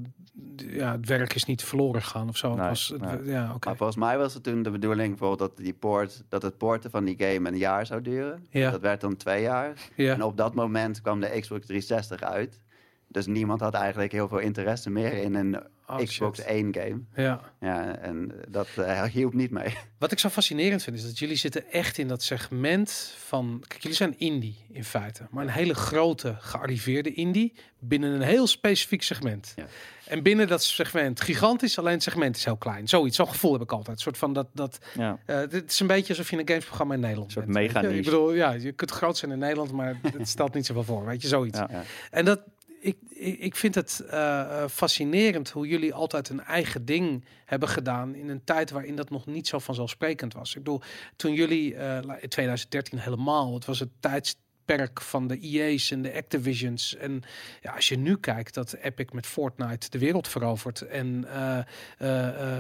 [0.57, 2.55] Ja, het werk is niet verloren gegaan of zo.
[2.55, 3.33] Nee, was, het- nee.
[3.33, 3.69] Ja, oké.
[3.69, 6.91] Maar volgens mij was het toen de bedoeling bijvoorbeeld dat, die poort, dat het porten
[6.91, 8.47] van die game een jaar zou duren.
[8.51, 8.71] Ja.
[8.71, 9.73] Dat werd dan twee jaar.
[9.97, 12.61] Ja, En op dat moment kwam de Xbox 360 uit.
[13.09, 16.47] Dus niemand had eigenlijk heel veel interesse meer in een Oh, Xbox shit.
[16.47, 17.01] 1 game.
[17.17, 17.41] ja.
[17.61, 19.77] Ja, en dat eh, hielp niet mee.
[19.99, 23.65] Wat ik zo fascinerend vind, is dat jullie zitten echt in dat segment van...
[23.69, 25.27] Kijk, jullie zijn indie in feite.
[25.31, 29.53] Maar een hele grote gearriveerde indie binnen een heel specifiek segment.
[29.57, 29.67] Ja.
[30.05, 32.89] En binnen dat segment gigantisch, alleen het segment is heel klein.
[32.89, 33.97] Zoiets, zo'n gevoel heb ik altijd.
[33.97, 34.47] Een soort van dat...
[34.53, 35.19] dat Ja.
[35.27, 37.95] eh, dit is een beetje alsof je een gamesprogramma in Nederland Een soort mega-niche.
[37.95, 41.05] Ik bedoel, ja, je kunt groot zijn in Nederland, maar het stelt niet zoveel voor.
[41.07, 41.59] Weet je, zoiets.
[41.59, 41.69] Ja.
[41.71, 41.83] Ja.
[42.11, 42.41] En dat,
[42.89, 48.15] ik, ik vind het eh, eh, fascinerend hoe jullie altijd een eigen ding hebben gedaan
[48.15, 50.55] in een tijd waarin dat nog niet zo vanzelfsprekend was.
[50.55, 50.81] Ik bedoel,
[51.17, 56.15] toen jullie eh, in 2013 helemaal, het was het tijdsperk van de EA's en de
[56.15, 56.97] Activisions.
[56.97, 57.23] En
[57.61, 61.27] ja, als je nu kijkt dat Epic met Fortnite de wereld verovert en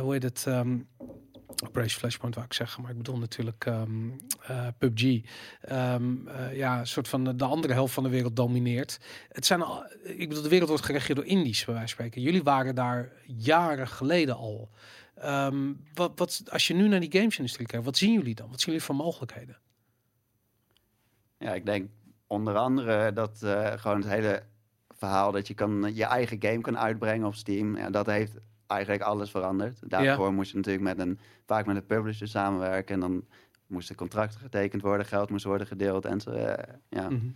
[0.01, 0.45] hoe heet het?
[0.47, 0.79] ehm,
[1.65, 4.11] Operation Flashpoint wou ik zeggen, maar ik bedoel natuurlijk ehm,
[4.43, 5.21] eh, PUBG.
[5.61, 9.01] Ehm, eh, ja, een soort van de, de andere helft van de wereld domineert.
[9.29, 12.23] Het zijn al, ik bedoel, de wereld wordt geregeerd door Indisch, bij wijze van spreken.
[12.23, 14.71] Jullie waren daar jaren geleden al.
[15.15, 18.51] Ehm, wat, wat, als je nu naar die gamesindustrie kijkt, wat zien jullie dan?
[18.51, 19.59] Wat zien jullie voor mogelijkheden?
[21.39, 21.91] Ja, ik denk
[22.27, 24.43] onder andere dat eh, gewoon het hele
[24.89, 27.77] verhaal dat je kan, je eigen game kan uitbrengen op Steam.
[27.77, 28.33] Ja, dat heeft
[28.69, 29.79] eigenlijk alles veranderd.
[29.91, 32.95] Daarvoor moest je natuurlijk met een, vaak met een publisher samenwerken.
[32.95, 33.25] En dan
[33.67, 36.05] moesten contracten getekend worden, geld moest worden gedeeld.
[36.05, 37.09] En zo, eh, ja.
[37.09, 37.27] Mhm.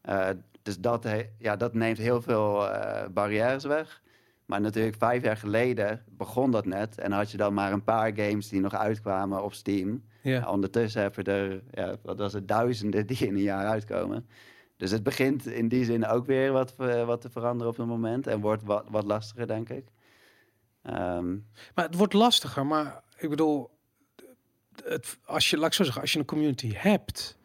[0.00, 0.28] Eh,
[0.62, 4.02] dus dat, he- ja, dat neemt heel veel eh, barrières weg.
[4.46, 6.98] Maar natuurlijk vijf jaar geleden begon dat net.
[6.98, 10.02] En had je dan maar een paar games die nog uitkwamen op Steam.
[10.22, 10.50] Ja.
[10.50, 14.26] Ondertussen heb je er, ja, wat was het, duizenden die in een jaar uitkomen.
[14.76, 16.74] Dus het begint in die zin ook weer wat,
[17.06, 18.26] wat te veranderen op het moment.
[18.26, 19.84] En wordt wat, wat lastiger, denk ik.
[20.82, 21.32] Ehm,
[21.74, 23.70] Maar het wordt lastiger, maar ik bedoel,
[24.84, 27.36] het, als je, laat ik zo zeggen, als je een community hebt,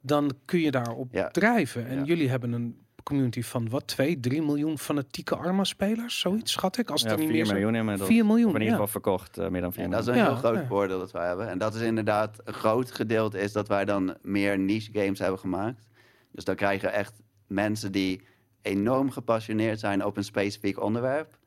[0.00, 1.28] dan kun je daarop Ja.
[1.28, 1.86] drijven.
[1.86, 2.04] En Ja.
[2.04, 7.00] jullie hebben een community van wat, 2, 3 miljoen fanatieke Arma-spelers, zoiets schat ik, als
[7.02, 7.58] het Ja, er niet 4 meer zijn.
[7.58, 8.08] miljoen inmiddels.
[8.08, 8.72] 4 Of miljoen, in ieder ja.
[8.72, 10.24] geval verkocht, eh, meer dan 4 en dat is miljoen.
[10.24, 10.68] een Ja, heel groot ja.
[10.68, 11.48] voordeel dat wij hebben.
[11.48, 15.38] En dat is inderdaad een groot gedeelte is dat wij dan meer niche games hebben
[15.38, 15.86] gemaakt.
[16.32, 18.22] Dus dan krijgen echt mensen die
[18.62, 21.38] enorm gepassioneerd zijn op een specifiek onderwerp.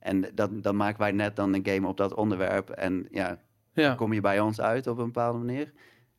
[0.00, 2.70] En dat, dan maken wij net dan een game op dat onderwerp.
[2.70, 3.38] En ja,
[3.72, 3.94] Ja.
[3.94, 5.72] kom je bij ons uit op een bepaalde manier.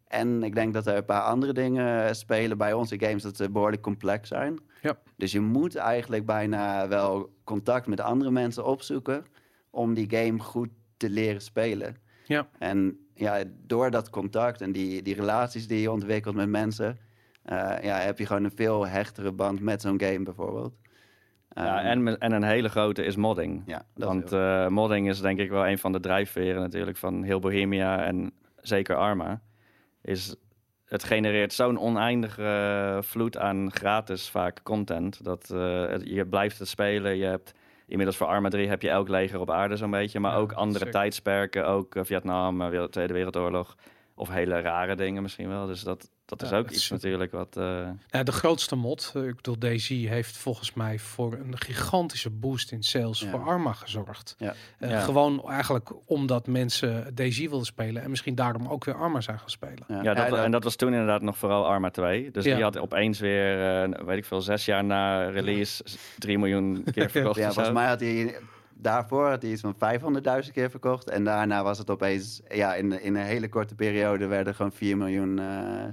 [0.07, 3.49] En ik denk dat er een paar andere dingen spelen bij onze games dat ze
[3.49, 4.59] behoorlijk complex zijn.
[4.81, 4.97] Ja.
[5.17, 9.25] Dus je moet eigenlijk bijna wel contact met andere mensen opzoeken
[9.69, 11.95] om die game goed te leren spelen.
[12.25, 12.47] Ja.
[12.59, 16.99] En ja, door dat contact en die, die relaties die je ontwikkelt met mensen,
[17.43, 20.73] eh, ja, heb je gewoon een veel hechtere band met zo'n game bijvoorbeeld.
[21.53, 23.63] Ja, Ehm, en, en een hele grote is modding.
[23.65, 27.39] ja, Want eh, modding is denk ik wel een van de drijfveren natuurlijk van heel
[27.39, 29.41] Bohemia en zeker Arma.
[30.01, 30.35] Is
[30.85, 35.23] het genereert zo'n oneindige vloed aan gratis vaak content.
[35.23, 37.17] Dat eh, het- je blijft het spelen.
[37.17, 37.53] Je hebt
[37.87, 40.19] inmiddels voor Arma 3 heb je elk leger op aarde zo'n beetje.
[40.19, 40.99] Maar Ja, ook andere zeker.
[40.99, 41.67] tijdsperken.
[41.67, 43.75] Ook eh, Vietnam, Tweede Wereldoorlog.
[44.15, 45.65] Of hele rare dingen misschien wel.
[45.65, 46.09] Dus dat,
[46.39, 47.57] dat is Ja, ook dat iets natuurlijk wat...
[47.57, 52.29] eh, Ja, de grootste mod, eh, ik bedoel, DayZ heeft volgens mij voor een gigantische
[52.29, 53.29] boost in sales Ja.
[53.29, 54.35] voor Arma gezorgd.
[54.37, 54.53] Ja.
[54.79, 54.99] Eh, Ja.
[54.99, 59.49] Gewoon eigenlijk omdat mensen DayZ wilden spelen en misschien daarom ook weer Arma zijn gaan
[59.49, 59.83] spelen.
[59.87, 62.31] ja, Ja, dat, dat- en dat was toen inderdaad nog vooral Arma 2.
[62.31, 62.55] Dus Ja.
[62.55, 65.83] die had opeens weer, eh, weet ik veel, zes jaar na release
[66.17, 67.35] 3 miljoen keer verkocht.
[67.39, 68.35] Ja, volgens mij had hij
[68.81, 69.75] daarvoor had hij iets van
[70.45, 71.09] 500.000 keer verkocht.
[71.09, 74.97] En daarna was het opeens, ja, in, in een hele korte periode werden gewoon 4
[74.97, 75.85] miljoen eh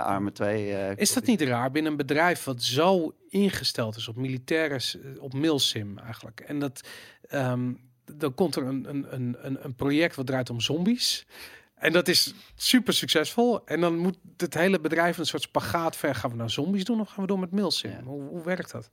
[0.00, 0.72] arme 2.
[0.74, 4.98] eh, Is dat niet raar binnen een bedrijf wat zo ingesteld is op militaire, s-
[5.18, 6.40] op milsim eigenlijk?
[6.40, 6.80] En dat
[7.28, 7.72] ehm,
[8.04, 11.26] dan komt er een, een, een, een- een project wat draait om zombies.
[11.74, 13.66] En dat is super succesvol.
[13.66, 16.14] En dan moet het hele bedrijf een soort spagaat ver.
[16.14, 17.90] Gaan we nou zombies doen of gaan we door met milsim?
[17.90, 18.02] Ja.
[18.04, 18.90] Hoe, hoe werkt dat?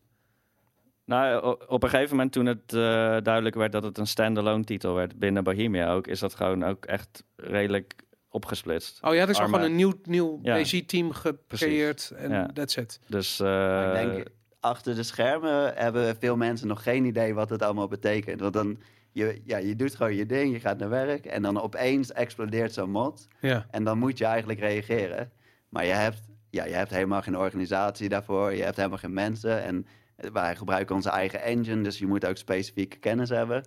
[1.05, 2.77] Nou, op een gegeven moment toen het eh,
[3.23, 6.85] duidelijk werd dat het een standalone titel werd binnen Bohemia ook, is dat gewoon ook
[6.85, 7.93] echt redelijk
[8.29, 8.99] opgesplitst.
[9.01, 10.53] Oh ja, er is gewoon een nieuw, nieuw Ja.
[10.53, 12.13] DayZ-team gecreëerd.
[12.15, 12.49] En Ja.
[12.53, 12.99] that's it.
[13.07, 14.27] Dus eh, ik denk,
[14.59, 18.39] achter de schermen hebben veel mensen nog geen idee wat het allemaal betekent.
[18.39, 18.79] Want dan,
[19.11, 22.73] je, ja, je doet gewoon je ding, je gaat naar werk en dan opeens explodeert
[22.73, 23.27] zo'n mod.
[23.39, 23.65] Ja.
[23.71, 25.31] En dan moet je eigenlijk reageren.
[25.69, 28.53] Maar je hebt, ja, je hebt helemaal geen organisatie daarvoor.
[28.53, 29.63] Je hebt helemaal geen mensen.
[29.63, 29.85] En
[30.15, 31.82] wij gebruiken onze eigen engine.
[31.84, 33.63] Dus je moet ook specifieke kennis hebben.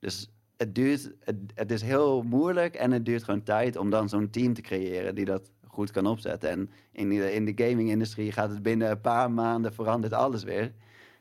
[0.00, 4.08] Dus het duurt, het, het is heel moeilijk en het duurt gewoon tijd om dan
[4.08, 6.50] zo'n team te creëren die dat goed kan opzetten.
[6.50, 10.72] En in de, in de gaming-industrie gaat het binnen een paar maanden verandert alles weer.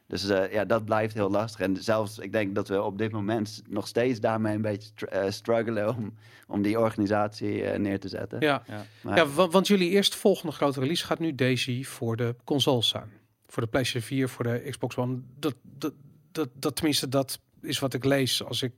[0.08, 1.60] Dus eh, ja, dat blijft heel lastig.
[1.60, 5.32] En zelfs, ik denk dat we op dit moment nog steeds daarmee een beetje eh,
[5.32, 6.13] struggelen om,
[6.48, 8.40] om die organisatie eh, neer te zetten.
[8.40, 8.63] Ja.
[8.68, 8.86] Ja.
[9.02, 12.88] Maar- Ja, wa- want jullie eerste volgende grote release gaat nu DayZ voor de consoles
[12.88, 13.10] zijn.
[13.58, 15.20] Voor de PlayStation 4, voor de Xbox One.
[15.39, 15.93] Dat, dat,
[16.32, 18.72] dat, dat tenminste, dat is wat ik lees als ik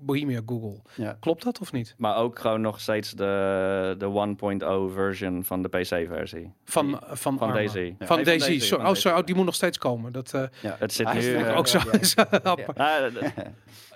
[0.00, 0.80] Bohemia Google.
[0.96, 1.16] Ja.
[1.20, 1.94] Klopt dat of niet?
[1.98, 6.52] maar ook gewoon nog steeds de, de 1.0 version van de PC-versie.
[6.64, 7.38] Van, van, Van.
[7.38, 7.92] Van Nee, DayZ.
[7.98, 8.84] van Sorry.
[8.84, 9.08] Oh, sorry.
[9.08, 9.24] Oh, DayZ.
[9.24, 10.12] die moet nog steeds komen.
[10.12, 10.76] Dat, eh Ja.
[10.78, 11.34] Het zit Hij nu...
[11.34, 11.78] eh, ook zo.
[12.74, 13.12] Nou,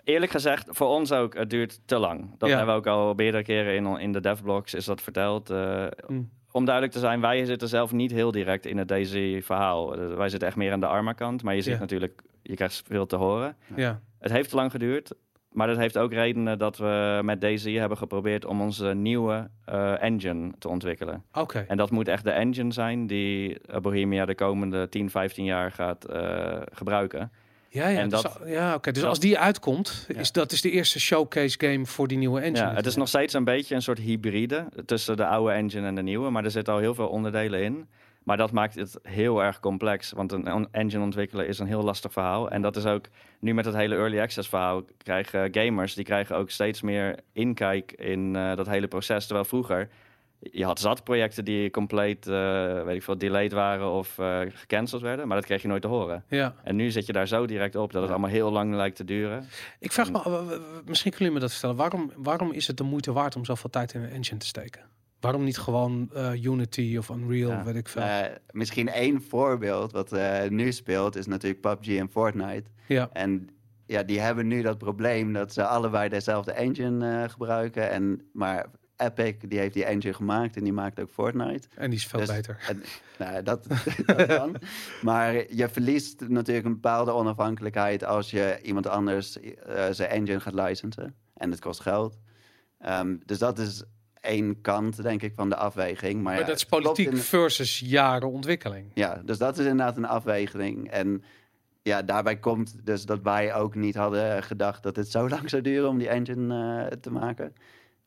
[0.05, 2.35] eerlijk gezegd, voor ons ook, het duurt te lang.
[2.39, 2.57] Dat Ja.
[2.57, 5.51] hebben we ook al meerdere keren in, in de devblogs is dat verteld.
[5.51, 6.31] Eh, Mm.
[6.59, 9.97] Om duidelijk te zijn, wij zitten zelf niet heel direct in het DayZ-verhaal.
[9.97, 11.79] Eh, wij zitten echt meer aan de Arma-kant, maar je ziet Ja.
[11.79, 13.57] natuurlijk, je krijgt veel te horen.
[13.77, 14.01] Ja.
[14.19, 15.15] Het heeft te lang geduurd,
[15.53, 20.03] maar dat heeft ook redenen dat we met DayZ hebben geprobeerd om onze nieuwe eh,
[20.03, 21.25] engine te ontwikkelen.
[21.33, 21.65] Oké.
[21.69, 25.73] En dat moet echt de engine zijn die eh, Bohemia de komende 10, 15 jaar
[25.73, 26.07] gaat
[26.73, 27.33] gebruiken.
[27.71, 27.99] Ja, ja.
[27.99, 28.91] En dus, ja, oké.
[28.93, 30.19] Dus dat- als die uitkomt, Ja.
[30.21, 32.67] is dat is de eerste showcase game voor die nieuwe engine.
[32.69, 35.95] Ja, het is nog steeds een beetje een soort hybride tussen de oude engine en
[35.95, 37.89] de nieuwe, maar er zitten al heel veel onderdelen in.
[38.23, 42.13] Maar dat maakt het heel erg complex, want een engine ontwikkelen is een heel lastig
[42.13, 42.51] verhaal.
[42.51, 43.05] En dat is ook,
[43.41, 47.93] nu met het hele early access verhaal, krijgen gamers, die krijgen ook steeds meer inkijk
[47.93, 49.25] in eh, dat hele proces.
[49.27, 49.89] Terwijl vroeger,
[50.41, 55.03] je had zat projecten die compleet, eh, weet ik veel, delayed waren of eh, gecanceld
[55.03, 56.25] werden, maar dat kreeg je nooit te horen.
[56.29, 56.55] Ja.
[56.65, 58.17] En nu zit je daar zo direct op dat het Ja.
[58.17, 59.45] allemaal heel lang lijkt te duren.
[59.79, 60.19] Ik vraag me,
[60.85, 61.77] misschien kunnen jullie me dat vertellen.
[61.77, 64.83] Waarom, waarom is het de moeite waard om zoveel tijd in een engine te steken?
[65.21, 67.65] Waarom niet gewoon eh, Unity of Unreal, Ja.
[67.65, 68.03] weet ik veel?
[68.03, 68.21] Eh,
[68.51, 72.71] misschien één voorbeeld wat eh, nu speelt is natuurlijk PUBG en Fortnite.
[72.87, 73.09] ja.
[73.13, 73.49] En
[73.87, 77.91] ja, die hebben nu dat probleem dat ze allebei dezelfde engine eh, gebruiken.
[77.91, 78.67] En, maar
[79.01, 81.69] Epic, die heeft die engine gemaakt en die maakt ook Fortnite.
[81.75, 82.59] En die is veel Dus- beter.
[82.69, 82.83] En,
[83.19, 83.67] nou, dat,
[84.07, 84.57] dat kan.
[85.03, 90.55] Maar je verliest natuurlijk een bepaalde onafhankelijkheid als je iemand anders eh, zijn engine gaat
[90.55, 91.15] licensen.
[91.35, 92.19] En het kost geld.
[92.79, 93.83] Ehm, dus dat is
[94.21, 96.15] één kant, denk ik, van de afweging.
[96.15, 98.91] Maar, Maar ja, dat is politiek in- versus jaren ontwikkeling.
[98.95, 100.91] ja, dus dat is inderdaad een afweging.
[100.91, 101.23] En
[101.83, 105.63] ja, daarbij komt dus dat wij ook niet hadden gedacht dat het zo lang zou
[105.63, 107.55] duren om die engine eh, te maken.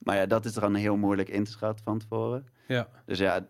[0.03, 2.47] Maar ja, dat is dan heel moeilijk in te schatten van tevoren.
[2.67, 2.87] Ja.
[3.05, 3.45] Dus ja,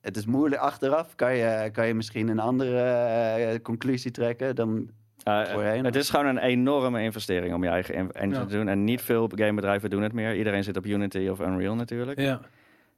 [0.00, 1.14] het is moeilijk achteraf.
[1.14, 4.88] Kan je, kan je misschien een andere eh, conclusie trekken dan...
[5.28, 6.00] Uh, Voorheen, het of?
[6.00, 8.46] is gewoon een enorme investering om je eigen en- engine Ja.
[8.46, 8.68] te doen.
[8.68, 10.36] En niet veel gamebedrijven doen het meer.
[10.36, 12.20] Iedereen zit op Unity of Unreal natuurlijk.
[12.20, 12.40] Ja.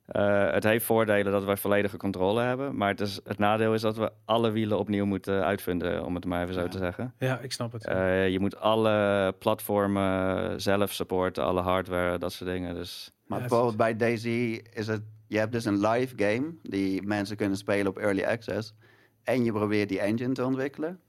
[0.07, 2.77] Eh, het heeft voordelen dat wij volledige controle hebben.
[2.77, 6.25] Maar het, is, het nadeel is dat we alle wielen opnieuw moeten uitvinden, om het
[6.25, 7.14] maar even zo te zeggen.
[7.19, 7.85] ja, ik snap het.
[7.87, 12.75] Eh, je moet alle platformen zelf supporten, alle hardware, dat soort dingen.
[12.75, 15.03] Dus Maar Ja, bijvoorbeeld bij Daisy is het...
[15.29, 18.75] Je hebt dus een live game die mensen kunnen spelen op Early Access.
[19.23, 21.01] En je probeert die engine te ontwikkelen.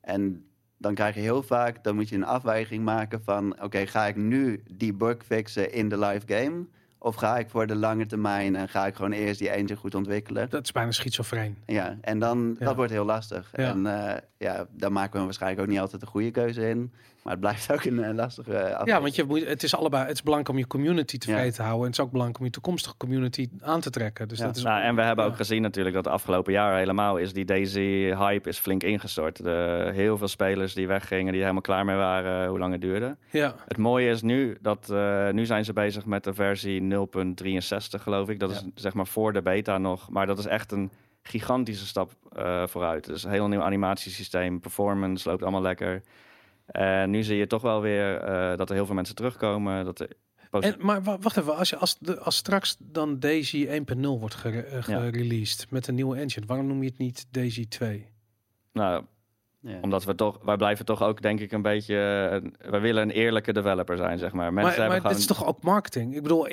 [0.00, 0.46] En
[0.78, 1.84] dan krijg je heel vaak...
[1.84, 3.62] Dan moet je een afweging maken van...
[3.62, 6.66] Oké, ga ik nu die bug fixen in de live game?
[6.98, 9.94] Of ga ik voor de lange termijn en ga ik gewoon eerst die engine goed
[9.94, 10.50] ontwikkelen?
[10.50, 11.56] Dat is bijna schizofreen.
[11.66, 12.64] Ja, en dan, Ja.
[12.64, 13.50] dat wordt heel lastig.
[13.52, 13.68] Ja.
[13.68, 16.92] En eh, ja, daar maken we waarschijnlijk ook niet altijd de goede keuze in.
[17.26, 20.02] Maar het blijft ook een eh, lastige eh, Ja, want je moet, het is allebei.
[20.04, 21.50] Het is belangrijk om je community tevreden Ja.
[21.52, 21.80] te houden.
[21.80, 24.28] En het is ook belangrijk om je toekomstige community aan te trekken.
[24.28, 24.44] Dus Ja.
[24.46, 25.30] dat is Nou, en we hebben ja.
[25.30, 29.42] ook gezien natuurlijk dat de afgelopen jaren helemaal is die Daisy-hype is flink ingestort.
[29.42, 32.80] De, heel veel spelers die weggingen, die helemaal klaar mee waren, eh, hoe lang het
[32.80, 33.16] duurde.
[33.30, 38.02] Ja, Het mooie is nu dat eh, nu zijn ze bezig met de versie 0.63
[38.02, 38.40] geloof ik.
[38.40, 40.10] Dat is zeg maar voor de beta nog.
[40.10, 40.90] Maar dat is echt een
[41.22, 43.04] gigantische stap eh, vooruit.
[43.06, 46.02] Dus een heel nieuw animatiesysteem, performance loopt allemaal lekker.
[46.66, 49.84] En nu zie je toch wel weer eh, dat er heel veel mensen terugkomen.
[49.84, 50.08] Dat er
[50.50, 51.56] en, maar wa- wacht even.
[51.56, 54.80] Als, je, als, de, als straks dan Daisy 1.0 wordt gere- eh, Ja.
[55.00, 58.06] gereleased met een nieuwe engine, waarom noem je het niet Daisy 2?
[58.72, 59.04] nou,
[59.66, 59.78] Ja.
[59.80, 61.94] Omdat we toch, wij blijven toch ook denk ik een beetje,
[62.64, 64.52] eh, wij willen een eerlijke developer zijn, zeg maar.
[64.52, 66.14] Mensen maar maar hebben dit is toch ook marketing?
[66.16, 66.46] Ik bedoel,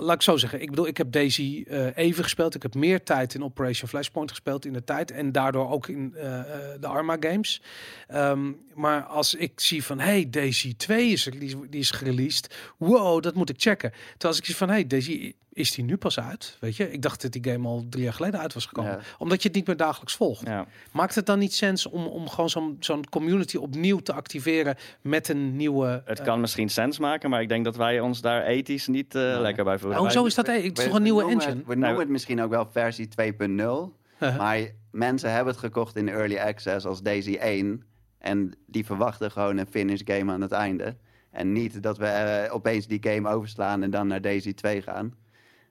[0.00, 0.60] laat ik zo zeggen.
[0.62, 2.54] Ik bedoel, ik heb Daisy eh, even gespeeld.
[2.54, 5.10] Ik heb meer tijd in Operation Flashpoint gespeeld in de tijd.
[5.10, 6.44] En daardoor ook in eh, eh,
[6.80, 7.62] de Arma games.
[8.08, 12.54] Ehm, maar als ik zie van, hey, Daisy 2 is, die, is- die is gereleased.
[12.76, 13.90] Wow, dat moet ik checken.
[13.90, 16.56] Terwijl als ik zie van, hey, Daisy, is die nu pas uit?
[16.60, 18.90] Weet je, ik dacht dat die game al drie jaar geleden uit was gekomen.
[18.90, 19.00] Ja.
[19.18, 20.46] Omdat je het niet meer dagelijks volgt.
[20.46, 20.66] Ja.
[20.92, 25.28] Maakt het dan niet sens om, om gewoon zo'n zo'n community opnieuw te activeren met
[25.28, 26.02] een nieuwe...
[26.04, 29.14] Het eh, kan misschien sens maken, maar ik denk dat wij ons daar ethisch niet
[29.14, 29.40] eh, Nee.
[29.40, 30.00] lekker bij voelen.
[30.00, 30.46] Oh, zo is dat.
[30.46, 31.56] Het is toch een nieuwe noemen engine?
[31.56, 33.50] Het, we noemen Nou, het misschien ook wel versie 2.0.
[33.50, 34.38] Uh-huh.
[34.38, 34.60] Maar
[34.90, 37.82] mensen hebben het gekocht in early access als Daisy 1.
[38.18, 40.96] En die verwachten gewoon een finished game aan het einde.
[41.30, 45.14] En niet dat we eh, opeens die game overslaan en dan naar Daisy 2 gaan.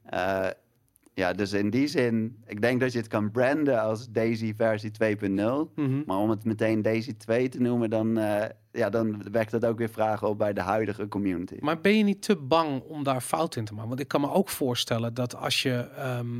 [0.03, 0.47] Eh,
[1.13, 4.91] ja, dus in die zin, ik denk dat je het kan branden als Daisy versie
[4.91, 5.71] 2.0.
[5.75, 6.01] Mhm.
[6.05, 9.77] Maar om het meteen Daisy 2 te noemen, dan, eh, ja, dan wekt dat ook
[9.77, 11.55] weer vragen op bij de huidige community.
[11.59, 13.89] Maar ben je niet te bang om daar fout in te maken?
[13.89, 15.89] Want ik kan me ook voorstellen dat als je...
[15.95, 16.39] ehm,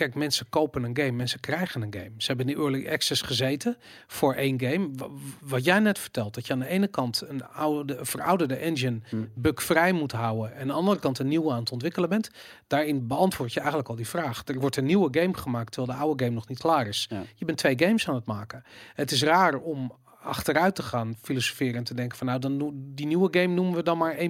[0.00, 2.10] kijk, mensen kopen een game, mensen krijgen een game.
[2.16, 4.88] Ze hebben in de early access gezeten voor één game.
[4.96, 5.08] Wa-
[5.40, 9.16] Wat jij net vertelt, dat je aan de ene kant een oude, verouderde engine Hm.
[9.34, 10.54] bugvrij moet houden...
[10.54, 12.30] en aan de andere kant een nieuwe aan het ontwikkelen bent.
[12.66, 14.42] Daarin beantwoord je eigenlijk al die vraag.
[14.46, 17.06] Er wordt een nieuwe game gemaakt terwijl de oude game nog niet klaar is.
[17.10, 17.22] Ja.
[17.34, 18.64] Je bent twee games aan het maken.
[18.94, 23.06] Het is raar om achteruit te gaan filosoferen en te denken van nou dan die
[23.06, 24.24] nieuwe game noemen we dan maar 1.0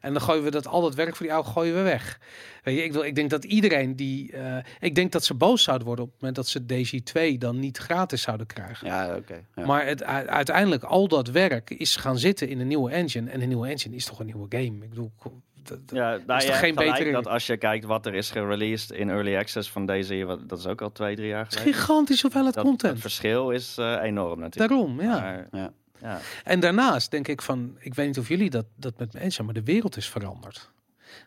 [0.00, 2.20] en dan gooien we dat al dat werk voor die oude gooien we weg.
[2.62, 5.62] Weet je, ik, wil, ik denk dat iedereen die eh, ik denk dat ze boos
[5.62, 8.86] zouden worden op het moment dat ze Daisy 2 dan niet gratis zouden krijgen.
[8.86, 9.44] Ja, oké.
[9.54, 9.66] ja.
[9.66, 13.48] Maar het, uiteindelijk al dat werk is gaan zitten in een nieuwe engine en een
[13.48, 14.84] nieuwe engine is toch een nieuwe game.
[14.84, 15.12] Ik bedoel,
[15.62, 18.90] dat, Ja, nou, is toch geen betere- dat als je kijkt wat er is gereleased
[18.90, 21.58] in early access van deze, wat, dat is ook al twee, drie jaar het is
[21.58, 21.78] geleden.
[21.80, 22.92] gigantisch hoeveelheid Dat, content.
[22.92, 24.70] het verschil is eh, enorm natuurlijk.
[24.72, 25.20] Daarom, ja.
[25.20, 25.72] Maar, Ja.
[26.00, 26.18] ja.
[26.44, 29.34] En daarnaast denk ik van, ik weet niet of jullie dat, dat met me eens
[29.34, 30.70] zijn, maar de wereld is veranderd.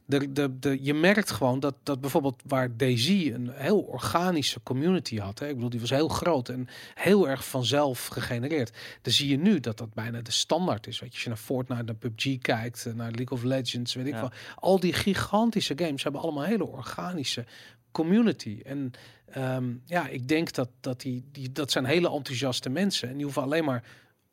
[0.06, 5.18] De, de, de, je merkt gewoon dat, dat bijvoorbeeld waar Daisy een heel organische community
[5.18, 5.40] had.
[5.40, 8.78] Hè, ik bedoel, die was heel groot en heel erg vanzelf gegenereerd.
[9.02, 11.00] Dan zie je nu dat dat bijna de standaard is.
[11.00, 14.08] Weet je, als je naar Fortnite, naar PUBG kijkt, eh, naar League of Legends, weet
[14.08, 14.20] ik Ja.
[14.20, 14.32] wel.
[14.56, 17.46] Al die gigantische games hebben allemaal een hele organische
[17.92, 18.60] community.
[18.64, 18.92] En
[19.26, 23.10] ehm, ja, ik denk dat, dat die, die, dat zijn hele enthousiaste mensen.
[23.10, 23.84] En die hoeven alleen maar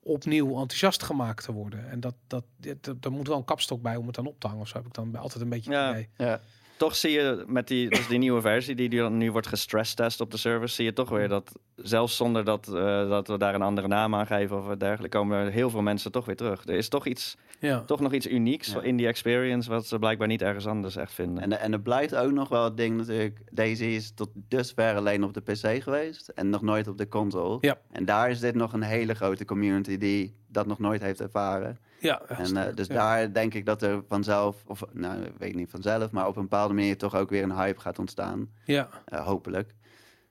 [0.03, 1.91] opnieuw enthousiast gemaakt te worden.
[1.91, 2.45] En dat, dat,
[2.81, 4.63] dat, daar moet wel een kapstok bij om het dan op te hangen.
[4.63, 5.91] Of zo heb ik dan altijd een beetje Ja.
[5.91, 6.09] idee.
[6.17, 6.41] Ja.
[6.81, 10.31] Toch zie je met die, dus die nieuwe versie die dan nu wordt gestress-test op
[10.31, 13.63] de servers, zie je toch weer dat zelfs zonder dat, eh, dat we daar een
[13.63, 16.67] andere naam aan geven of dergelijke, komen er heel veel mensen toch weer terug.
[16.67, 17.81] Er is toch iets, Ja.
[17.81, 18.83] toch nog iets unieks Ja.
[18.83, 21.43] in die experience, wat ze blijkbaar niet ergens anders echt vinden.
[21.43, 23.41] En, en er blijft ook nog wel het ding natuurlijk.
[23.51, 27.59] Daisy is tot dusver alleen op de PC geweest en nog nooit op de console.
[27.61, 27.79] Ja.
[27.93, 31.79] En daar is dit nog een hele grote community die dat nog nooit heeft ervaren.
[32.01, 32.95] Ja, En, eh, dus ja.
[32.95, 36.43] daar denk ik dat er vanzelf, of nou, ik weet niet vanzelf, maar op een
[36.43, 38.49] bepaalde manier toch ook weer een hype gaat ontstaan.
[38.65, 39.75] Ja, Eh, hopelijk.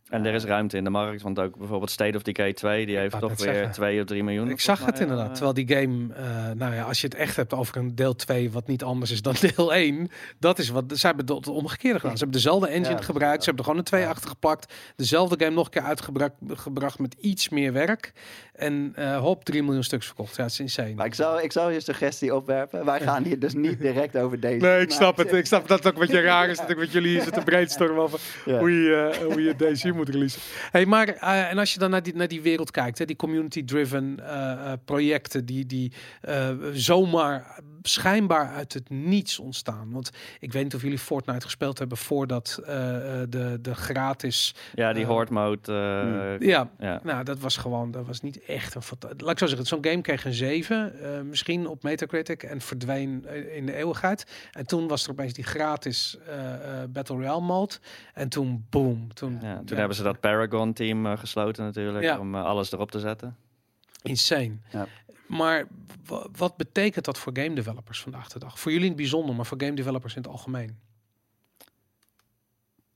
[0.10, 2.98] En er is ruimte in de markt, want ook bijvoorbeeld State of Decay 2, die
[2.98, 3.72] heeft toch weer zeggen.
[3.72, 4.50] 2 of 3 miljoen.
[4.50, 5.26] ik zag het mij, inderdaad.
[5.28, 8.16] eh, Terwijl die game, eh, nou ja, als je het echt hebt over een deel
[8.16, 12.00] 2 wat niet anders is dan deel 1, dat is wat, ze hebben het omgekeerde
[12.00, 12.18] gedaan.
[12.18, 13.40] Ze hebben dezelfde engine Ja, gebruikt, ja.
[13.40, 14.08] ze hebben er gewoon een 2 Ja.
[14.10, 18.12] achter gepakt, dezelfde game nog een keer uitgebracht gebracht met iets meer werk
[18.54, 20.36] en eh hop, 3 miljoen stuks verkocht.
[20.36, 20.94] Ja, het is insane.
[20.94, 22.86] Maar ik zou, ik zou je suggestie opwerpen.
[22.86, 24.66] Wij gaan hier dus niet direct over deze.
[24.66, 25.34] Nee, ik snap het.
[25.34, 27.34] Ik snap dat het ook een beetje raar is dat ik met jullie hier zit
[27.34, 28.60] te brainstormen over Ja.
[28.60, 30.42] hoe, je, eh, hoe je deze moet releasen.
[30.72, 33.16] Hey, maar eh, en als je dan naar die, naar die wereld kijkt, hè, die
[33.16, 35.92] community-driven eh, eh, projecten die, die
[36.74, 39.92] zomaar schijnbaar uit het niets ontstaan.
[39.92, 44.56] Want ik weet niet of jullie Fortnite gespeeld hebben voordat eh, eh, de, de gratis.
[44.74, 45.72] Ja, die eh, horde mode.
[45.72, 46.48] hmm.
[46.48, 47.00] Ja, ja.
[47.04, 48.82] nou, dat was gewoon, dat was niet echt een
[49.18, 53.26] Laat ik zo zeggen, zo'n game kreeg een 7, eh, misschien op Metacritic, en verdween
[53.56, 54.26] in de eeuwigheid.
[54.52, 56.18] En toen was er opeens die gratis
[56.90, 57.76] Battle Royale mode.
[58.14, 59.14] En toen, boom.
[59.14, 63.00] Toen, Ja, toen ja, hebben ze dat Paragon-team eh, gesloten natuurlijk, om alles erop te
[63.00, 63.36] zetten.
[64.02, 64.58] Insane.
[64.70, 64.88] Ja.
[65.30, 65.68] Maar
[66.06, 68.60] wa- wat betekent dat voor game developers vandaag de dag?
[68.60, 70.78] Voor jullie in het bijzonder, maar voor game developers in het algemeen.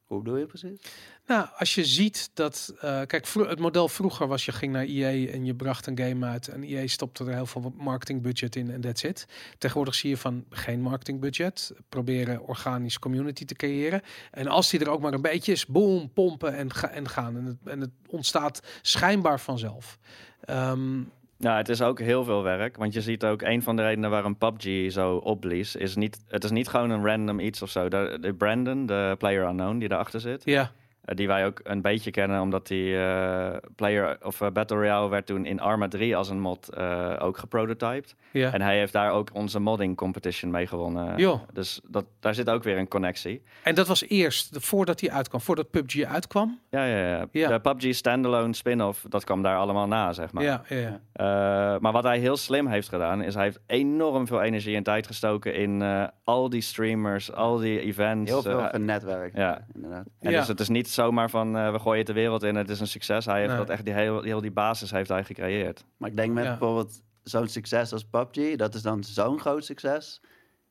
[0.03, 0.81] Hoe bedoel je precies?
[1.27, 5.31] Nou, als je ziet dat, eh, kijk, het model vroeger was je ging naar EA
[5.31, 8.81] en je bracht een game uit en EA stopte er heel veel marketingbudget in en
[8.81, 9.25] that's it.
[9.57, 14.89] Tegenwoordig zie je van geen marketingbudget, proberen organisch community te creëren en als die er
[14.89, 17.91] ook maar een beetje is, boom, pompen en, ga, en gaan en het, en het
[18.07, 19.97] ontstaat schijnbaar vanzelf.
[20.41, 21.01] Ehm,
[21.43, 22.77] Nou, het is ook heel veel werk.
[22.77, 26.43] Want je ziet ook, een van de redenen waarom PUBG zo opblies, is niet, het
[26.43, 27.89] is niet gewoon een random iets of zo.
[27.89, 30.71] De, Brandon, de player unknown die daarachter zit, ja,
[31.05, 35.25] die wij ook een beetje kennen, omdat die eh, player of eh, Battle Royale werd
[35.25, 38.15] toen in Arma 3 als een mod eh, ook geprototyped.
[38.31, 38.53] ja.
[38.53, 41.17] En hij heeft daar ook onze modding competition mee gewonnen.
[41.53, 43.41] Dus dat, daar zit ook weer een connectie.
[43.63, 46.59] En dat was eerst, de- voordat hij uitkwam, voordat PUBG uitkwam.
[46.69, 47.25] Ja, ja, ja.
[47.31, 47.47] Ja.
[47.47, 50.43] De PUBG standalone spin-off, dat kwam daar allemaal na, zeg maar.
[50.43, 50.99] Ja, ja, ja.
[51.13, 54.83] Eh, maar wat hij heel slim heeft gedaan, is hij heeft enorm veel energie en
[54.83, 58.31] tijd gestoken in eh, al die streamers, al die events.
[58.31, 59.35] Heel veel eh, van netwerk.
[59.37, 59.65] ja.
[59.73, 60.05] inderdaad.
[60.19, 60.37] en Ja.
[60.39, 62.79] dus het is niet zomaar van eh, we gooien het de wereld in, het is
[62.79, 63.25] een succes.
[63.25, 63.57] Hij heeft Nee.
[63.57, 65.85] dat echt die heel, heel die basis heeft hij gecreëerd.
[65.97, 66.49] Maar ik denk met Ja.
[66.49, 70.21] bijvoorbeeld zo'n succes als PUBG, dat is dan zo'n groot succes.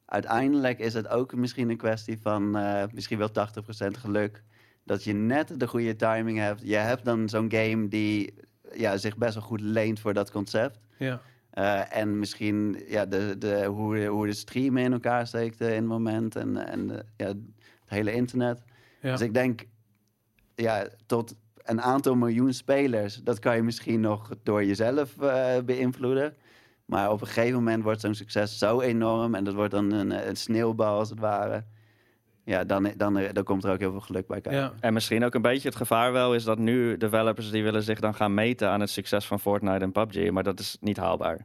[0.06, 4.42] Uiteindelijk is het ook misschien een kwestie van eh, misschien wel 80% geluk.
[4.84, 6.60] Dat je net de goede timing hebt.
[6.64, 8.34] Je hebt dan zo'n game die
[8.74, 10.78] ja, zich best wel goed leent voor dat concept.
[10.98, 11.20] ja.
[11.50, 15.84] Eh, en misschien ja, de, de, hoe, hoe de streamen in elkaar steekt in het
[15.84, 16.36] moment.
[16.36, 17.36] En, en ja, het
[17.86, 18.62] hele internet.
[19.00, 19.10] ja.
[19.12, 19.64] Dus ik denk,
[20.54, 26.34] ja, tot een aantal miljoen spelers, dat kan je misschien nog door jezelf eh, beïnvloeden.
[26.84, 30.28] Maar op een gegeven moment wordt zo'n succes zo enorm en dat wordt dan een,
[30.28, 31.64] een sneeuwbal als het ware.
[32.44, 34.60] Ja, dan, dan, dan komt er ook heel veel geluk bij kijken.
[34.62, 34.72] ja.
[34.80, 38.00] En misschien ook een beetje het gevaar wel is dat nu developers die willen zich
[38.00, 41.36] dan gaan meten aan het succes van Fortnite en PUBG, maar dat is niet haalbaar.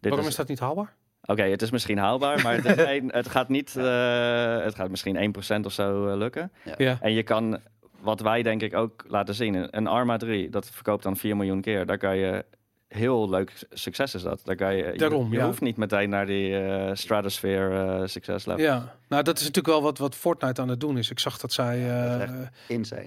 [0.00, 0.94] Dit Waarom is dat niet haalbaar?
[1.24, 3.76] Oké, het is misschien haalbaar, maar het, is het gaat niet.
[3.76, 6.52] eh, het gaat misschien 1% of zo eh, lukken.
[6.76, 6.98] Ja.
[7.00, 7.58] En je kan,
[8.02, 11.60] wat wij denk ik ook laten zien, een Arma 3, dat verkoopt dan 4 miljoen
[11.60, 11.86] keer.
[11.86, 12.44] Daar kan je
[12.92, 14.40] heel leuk succes is dat.
[14.44, 15.44] Daar kan je, Daarom, je, ja.
[15.46, 18.64] hoeft niet meteen naar die eh, stratosphere eh succeslevel.
[18.64, 21.10] Ja, nou dat is natuurlijk wel wat, wat Fortnite aan het doen is.
[21.10, 22.28] Ik zag dat zij, eh,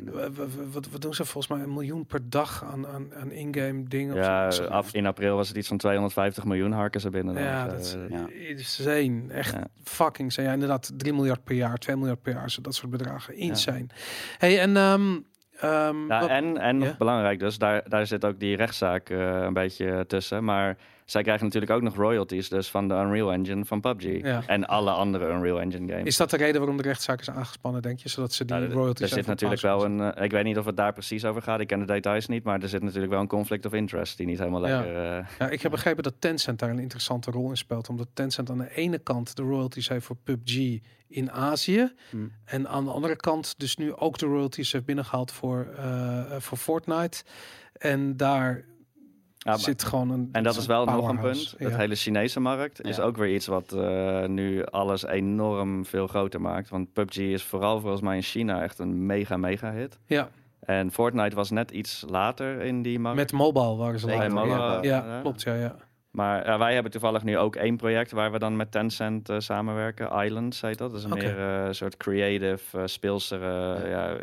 [0.04, 3.32] w- w- wat, wat doen ze volgens mij een miljoen per dag aan, aan, aan
[3.32, 4.14] in-game dingen.
[4.18, 7.38] of Ja, af, in april was het iets van 250 miljoen harken ze binnen.
[7.44, 8.28] Ja, Dus, dat is Ja.
[8.50, 9.22] insane.
[9.34, 9.68] Echt Ja.
[9.84, 10.48] fucking insane.
[10.48, 13.36] Ja, inderdaad, 3 miljard per jaar, 2 miljard per jaar, dat soort bedragen.
[13.36, 13.86] Insane.
[14.38, 15.18] Hey, en ehm
[15.60, 16.96] ehm, Ja, en, en nog Ja?
[16.98, 20.44] belangrijk dus, daar, daar zit ook die rechtszaak eh, een beetje tussen.
[20.44, 24.22] Maar zij krijgen natuurlijk ook nog royalties dus van de Unreal Engine van PUBG.
[24.22, 24.42] Ja.
[24.48, 26.06] En alle andere Unreal Engine games.
[26.06, 28.10] is dat de reden waarom de rechtszaak is aangespannen, denk je?
[28.10, 30.14] Zodat ze die Nou, royalties er zit natuurlijk wel een.
[30.14, 31.60] eh, ik weet niet of het daar precies over gaat.
[31.60, 32.44] Ik ken de details niet.
[32.44, 34.78] Maar er zit natuurlijk wel een conflict of interest die niet helemaal Ja.
[34.78, 34.96] lekker.
[35.18, 37.90] eh, Ja, ik heb begrepen dat Tencent daar een interessante rol in speelt.
[37.90, 41.94] Omdat Tencent aan de ene kant de royalties heeft voor PUBG in Azië.
[42.10, 42.18] Hm.
[42.46, 46.58] En aan de andere kant dus nu ook de royalties heeft binnengehaald voor, eh, voor
[46.58, 47.24] Fortnite.
[47.74, 48.66] En daar
[49.46, 50.30] Ja, maar- zit gewoon een.
[50.32, 51.56] En dat is wel nog een punt.
[51.58, 53.04] Het hele Chinese markt is Ja.
[53.04, 56.70] ook weer iets wat eh, nu alles enorm veel groter maakt.
[56.70, 60.00] Want PUBG is vooral volgens mij in China echt een mega, mega hit.
[60.06, 60.30] Ja,
[60.60, 63.18] En Fortnite was net iets later in die markt.
[63.18, 64.34] met mobile waren ze later.
[64.34, 64.80] mobile, ja.
[64.82, 65.06] ja.
[65.06, 65.42] ja, klopt.
[65.42, 65.76] Ja, ja.
[66.12, 69.40] Maar ja, wij hebben toevallig nu ook één project waar we dan met Tencent eh,
[69.40, 70.24] samenwerken.
[70.24, 70.90] Islands heet dat.
[70.92, 73.42] Dat is een meer eh, soort creative, uh, speelser.
[73.42, 74.16] eh, ja.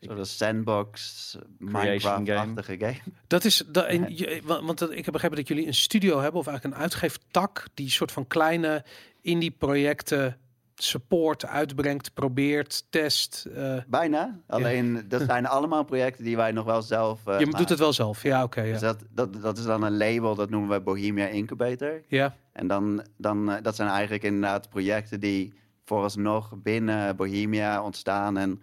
[0.00, 1.36] Soort sandbox,
[1.66, 2.98] Creation Minecraft-achtige game.
[3.26, 6.20] Dat is, dat, en, je- wa- want dat- ik heb begrepen dat jullie een studio
[6.20, 8.84] hebben, of eigenlijk een uitgeeftak, die soort van kleine
[9.20, 10.36] indie projecten
[10.74, 13.46] support, uitbrengt, probeert, test.
[13.54, 14.40] eh, Bijna.
[14.46, 17.92] Alleen, dat zijn allemaal projecten die wij nog wel zelf eh, je doet het wel
[17.92, 18.22] zelf.
[18.22, 18.62] Ja, oké.
[18.62, 18.86] Dus ja.
[18.86, 22.02] dat, dat, dat is dan een label, dat noemen we Bohemia Incubator.
[22.08, 22.34] ja.
[22.52, 25.52] En dan, dan, eh, dat zijn eigenlijk inderdaad projecten die
[25.84, 28.36] vooralsnog binnen Bohemia ontstaan.
[28.36, 28.62] En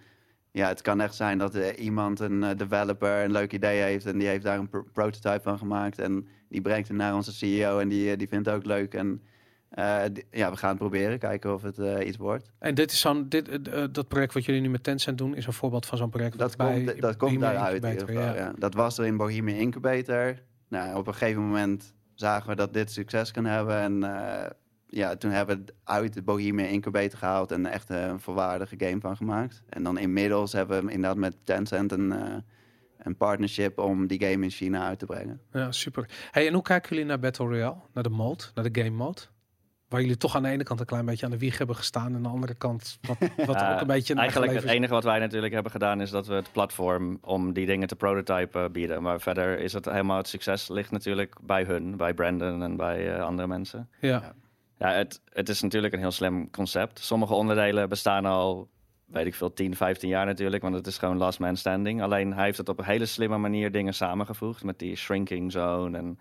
[0.58, 4.05] ja, het kan echt zijn dat eh, iemand, een eh, developer, een leuk idee heeft
[4.05, 5.99] en die heeft daar een pro- prototype van gemaakt.
[5.99, 8.93] En die brengt het naar onze CEO en die, eh, die vindt het ook leuk.
[8.93, 9.22] En
[10.14, 12.51] die- ja, we gaan het proberen, kijken of het iets wordt.
[12.60, 13.60] En dit is zo'n, dit,
[13.93, 16.38] dat project wat jullie nu met Tencent doen, is een voorbeeld van zo'n project.
[16.38, 17.84] Dat bij komt, dat komt daaruit.
[17.84, 18.36] in ieder geval, ja.
[18.36, 18.53] ja.
[18.58, 20.36] Dat was er in Bohemia Incubator.
[20.68, 23.78] Nou, op een gegeven moment zagen we dat dit succes kan hebben.
[23.78, 24.03] En
[24.90, 28.76] ja, toen hebben we het uit de Bohemia Incubator gehaald en echt eh, een volwaardige
[28.78, 29.64] game van gemaakt.
[29.70, 32.36] En dan inmiddels hebben we inderdaad met Tencent een, eh,
[32.98, 35.42] een partnership om die game in China uit te brengen.
[35.52, 36.10] Ja, super.
[36.32, 37.78] Hey, en hoe kijken jullie naar Battle Royale?
[37.94, 39.22] Naar de mode, naar de game mode?
[39.88, 42.08] Waar jullie toch aan de ene kant een klein beetje aan de wieg hebben gestaan.
[42.08, 45.04] En aan de andere kant wat, wat Ja, ook een beetje Eigenlijk het enige wat
[45.04, 49.02] wij natuurlijk hebben gedaan is dat we het platform om die dingen te prototypen bieden.
[49.02, 53.16] Maar verder is het helemaal het succes ligt natuurlijk bij hun, bij Brandon en bij
[53.16, 53.90] eh, andere mensen.
[54.00, 54.34] Ja.
[54.80, 57.00] Ja, het, het is natuurlijk een heel slim concept.
[57.00, 58.70] Sommige onderdelen bestaan al,
[59.06, 60.64] weet ik veel, 10, 15 jaar natuurlijk.
[60.64, 62.02] Want het is gewoon last man standing.
[62.02, 64.64] Alleen hij heeft het op een hele slimme manier dingen samengevoegd.
[64.64, 66.20] Met die shrinking zone en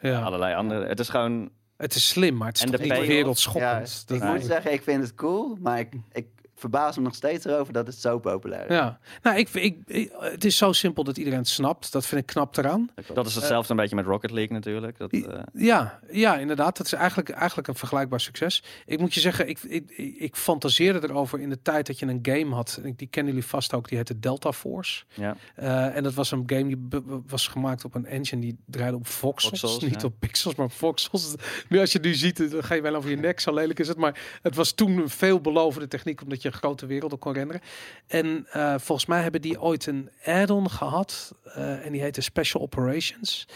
[0.00, 0.22] ja.
[0.22, 0.86] allerlei andere.
[0.86, 4.04] Het is gewoon, Het is slim, maar het is En toch de wereldschokkend.
[4.08, 6.26] ik moet zeggen, ik vind het cool, maar ik, ik
[6.58, 8.74] verbaas me nog steeds erover dat het zo populair is.
[8.76, 11.92] Ja, nou, ik, ik, ik- het is zo simpel dat iedereen het snapt.
[11.92, 12.90] Dat vind ik knap eraan.
[13.14, 14.98] dat is hetzelfde een beetje met Rocket League natuurlijk.
[14.98, 16.76] Dat, eh, Ja, ja, inderdaad.
[16.76, 18.62] Dat is eigenlijk, eigenlijk een vergelijkbaar succes.
[18.86, 22.18] Ik moet je zeggen, ik, ik, ik, fantaseerde erover in de tijd dat je een
[22.22, 22.80] game had.
[22.96, 25.04] Die kennen jullie vast ook, die heette Delta Force.
[25.14, 25.36] ja.
[25.54, 26.88] Eh, en dat was een game die
[27.26, 29.60] was gemaakt op een engine die draaide op voxels.
[29.60, 30.06] Voxels, niet ja.
[30.06, 31.34] op pixels, maar voxels.
[31.68, 33.40] Nu als je nu ziet, dan ga je wel over je nek.
[33.40, 33.96] Zo lelijk is het.
[33.96, 37.62] Maar het was toen een veelbelovende techniek, omdat je grote werelden kon renderen.
[38.06, 41.34] En eh, volgens mij hebben die ooit een add-on gehad.
[41.44, 43.46] eh, en die heette Special Operations.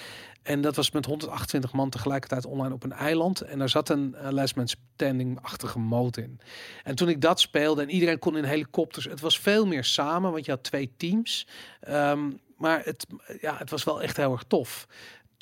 [0.43, 3.40] En dat was met 128 man tegelijkertijd online op een eiland.
[3.40, 6.40] En daar zat een uh, last man standing-achtige mode in.
[6.82, 9.05] En toen ik dat speelde en iedereen kon in helikopters.
[9.05, 11.47] Het was veel meer samen, want je had twee teams.
[11.80, 13.07] Ehm, maar het,
[13.40, 14.86] ja, het was wel echt heel erg tof.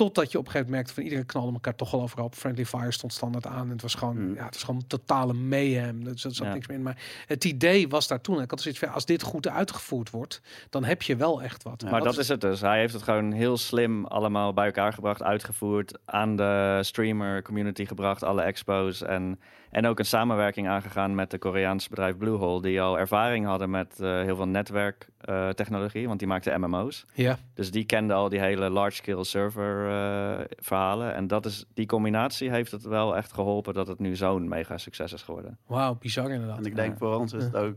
[0.00, 2.34] Totdat je op een gegeven moment merkte van iedereen knalde elkaar toch wel overal op.
[2.34, 3.64] Friendly Fire stond standaard aan.
[3.64, 4.34] En het was gewoon, Mm.
[4.34, 6.06] ja, het was gewoon totale mayhem.
[6.06, 6.52] Er zat, zat Ja.
[6.52, 6.82] niks meer in.
[6.82, 8.40] Maar het idee was daar toen.
[8.42, 10.40] Ik had zoiets van, als dit goed uitgevoerd wordt,
[10.70, 11.82] dan heb je wel echt wat.
[11.90, 12.60] Maar dat is het dus.
[12.60, 17.86] Hij heeft het gewoon heel slim allemaal bij elkaar gebracht, uitgevoerd, aan de streamer community
[17.86, 19.02] gebracht, alle expos.
[19.02, 19.40] En,
[19.70, 24.00] en ook een samenwerking aangegaan met de Koreaanse bedrijf Bluehole, die al ervaring hadden met
[24.00, 27.06] eh, heel veel netwerktechnologie, want die maakte MMO's.
[27.14, 31.14] Ja, Dus die kenden al die hele large-scale server eh, verhalen.
[31.14, 34.78] En dat is, die combinatie heeft het wel echt geholpen dat het nu zo'n mega
[34.78, 35.58] succes is geworden.
[35.66, 36.58] wauw, bizar inderdaad.
[36.58, 36.98] En ik denk Ja.
[36.98, 37.74] voor ons is het ook.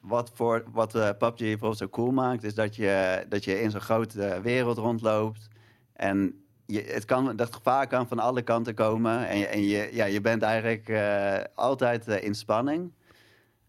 [0.00, 3.80] Wat, voor, wat eh, PUBG zo cool maakt, is dat je, dat je in zo'n
[3.80, 5.48] grote wereld rondloopt.
[5.92, 9.28] En je, het, kan, dat gevaar kan van alle kanten komen.
[9.28, 12.92] En je, en je, ja, je bent eigenlijk eh, altijd eh, in spanning.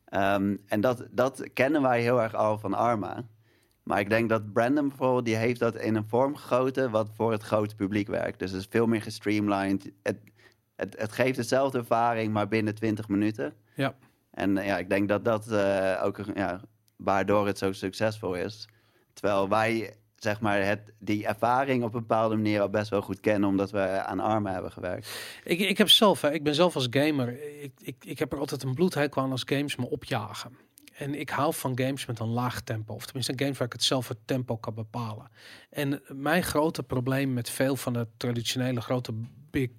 [0.05, 3.23] Ehm, en dat, dat kennen wij heel erg al van Arma.
[3.83, 7.31] Maar ik denk dat Brandon bijvoorbeeld, die heeft dat in een vorm gegoten wat voor
[7.31, 8.39] het grote publiek werkt.
[8.39, 9.91] Dus het is veel meer gestreamlined.
[10.03, 10.17] Het,
[10.75, 13.53] het, het geeft dezelfde ervaring, maar binnen 20 minuten.
[13.75, 13.95] Ja.
[14.31, 15.53] En eh, ja, ik denk dat dat
[16.01, 16.61] ook ja,
[16.95, 18.69] waardoor het zo succesvol is.
[19.13, 19.95] Terwijl wij
[20.25, 23.71] zeg maar het, die ervaring op een bepaalde manier al best wel goed kennen, omdat
[23.71, 25.09] we aan armen hebben gewerkt.
[25.43, 28.39] Ik, ik heb zelf, hè, ik ben zelf als gamer, ik, ik, ik heb er
[28.39, 30.57] altijd een bloedhekel aan als games me opjagen.
[30.97, 32.93] En ik hou van games met een laag tempo.
[32.93, 35.29] Of tenminste games waar ik het zelf het tempo kan bepalen.
[35.69, 39.13] En mijn grote probleem met veel van de traditionele grote
[39.49, 39.69] big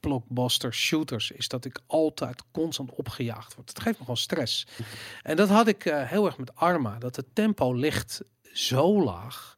[0.00, 3.68] blockbuster shooters is dat ik altijd constant opgejaagd word.
[3.68, 4.66] Het geeft me gewoon stress.
[5.22, 6.98] En dat had ik eh, heel erg met Arma.
[6.98, 8.22] Dat het tempo ligt
[8.52, 9.56] zo laag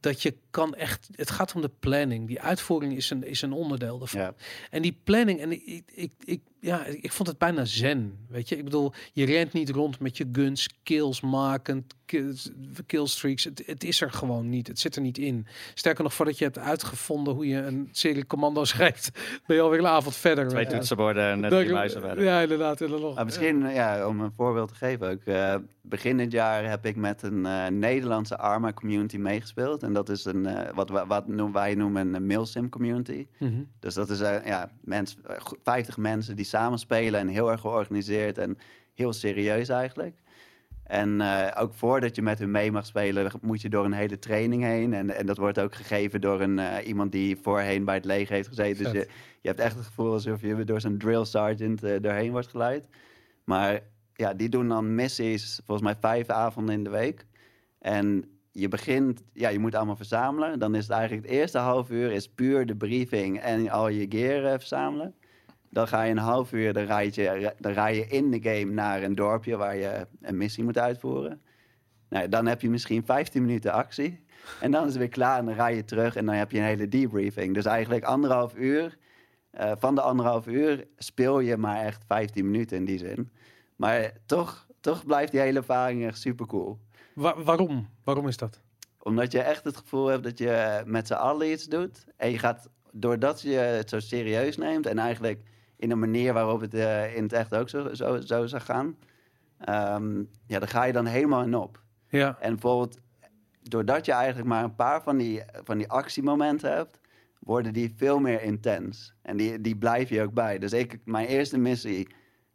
[0.00, 1.08] dat je kan echt.
[1.14, 2.26] Het gaat om de planning.
[2.26, 4.20] Die uitvoering is een, is een onderdeel daarvan.
[4.20, 4.34] Ja.
[4.70, 8.18] En die planning, en ik, ik, ik, ja, ik vond het bijna zen.
[8.28, 12.50] Weet je, ik bedoel, je rent niet rond met je guns, kills maken, kills,
[12.86, 13.44] killstreaks.
[13.44, 14.66] Het, het is er gewoon niet.
[14.66, 15.46] Het zit er niet in.
[15.74, 19.10] Sterker nog, voordat je hebt uitgevonden hoe je een serie commando schrijft,
[19.46, 20.48] ben je alweer een avond verder.
[20.48, 20.76] Twee weet je.
[20.76, 22.24] toetsenborden en net drie muizen verder.
[22.24, 22.80] Ja, inderdaad.
[22.80, 23.14] Nog.
[23.14, 25.24] Maar misschien, eh, ja, om een voorbeeld te geven ook.
[25.24, 29.82] eh, begin dit jaar heb ik met een eh, Nederlandse Arma community meegespeeld.
[29.82, 33.26] En dat is een, eh, wat, wat noemen- wij noemen een mailsim community.
[33.38, 33.52] Mhm.
[33.80, 37.50] Dus dat is eh, ja, mens, eh, go- 50 mensen die samen spelen en heel
[37.50, 38.58] erg georganiseerd en
[38.94, 40.14] heel serieus eigenlijk.
[40.90, 44.18] En eh, ook voordat je met hun mee mag spelen, moet je door een hele
[44.18, 44.94] training heen.
[44.94, 48.34] En, en dat wordt ook gegeven door een, eh, iemand die voorheen bij het leger
[48.34, 48.84] heeft gezeten.
[48.84, 49.08] Dus je,
[49.40, 52.88] je hebt echt het gevoel alsof je door zo'n drill sergeant eh, doorheen wordt geleid.
[53.44, 53.80] Maar
[54.14, 57.26] ja, die doen dan missies, volgens mij vijf avonden in de week.
[57.78, 60.58] En je begint, ja, je moet allemaal verzamelen.
[60.58, 64.06] Dan is het eigenlijk het eerste half uur is puur de briefing en al je
[64.08, 65.14] gear verzamelen.
[65.70, 68.72] Dan ga je een half uur, dan rijd, je, dan rij je in de game
[68.72, 71.40] naar een dorpje waar je een missie moet uitvoeren.
[72.08, 74.24] Nou, dan heb je misschien 15 minuten actie.
[74.60, 76.58] En dan is het weer klaar en dan rij je terug en dan heb je
[76.58, 77.54] een hele debriefing.
[77.54, 78.98] Dus eigenlijk anderhalf uur,
[79.50, 83.30] eh, van de anderhalf uur speel je maar echt 15 minuten in die zin.
[83.76, 86.78] Maar toch, toch blijft die hele ervaring echt super cool
[87.14, 87.88] Wa- waarom?
[88.04, 88.60] Waarom is dat?
[89.02, 92.04] omdat je echt het gevoel hebt dat je met z'n allen iets doet.
[92.16, 95.42] En je gaat, doordat je het zo serieus neemt en eigenlijk
[95.80, 98.96] in een manier waarop het eh, in het echt ook zo, zo, zo zou gaan.
[99.58, 101.82] ehm, ja, daar ga je dan helemaal in op.
[102.08, 102.36] Ja.
[102.40, 102.98] En bijvoorbeeld,
[103.62, 107.00] doordat je eigenlijk maar een paar van die, van die actiemomenten hebt,
[107.38, 109.14] worden die veel meer intens.
[109.22, 110.58] En die, die blijf je ook bij.
[110.58, 112.08] Dus ik, mijn eerste missie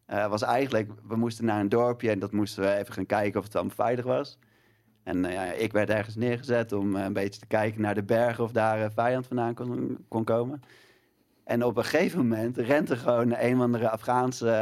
[0.06, 3.38] eh, was eigenlijk, we moesten naar een dorpje en dat moesten we even gaan kijken
[3.38, 4.40] of het dan veilig was.
[5.04, 8.52] En ja, ik werd ergens neergezet om een beetje te kijken naar de bergen of
[8.52, 10.62] daar een vijand vandaan kon, kon komen.
[11.46, 14.56] En op een gegeven moment rent er gewoon een of andere Afghaanse eh,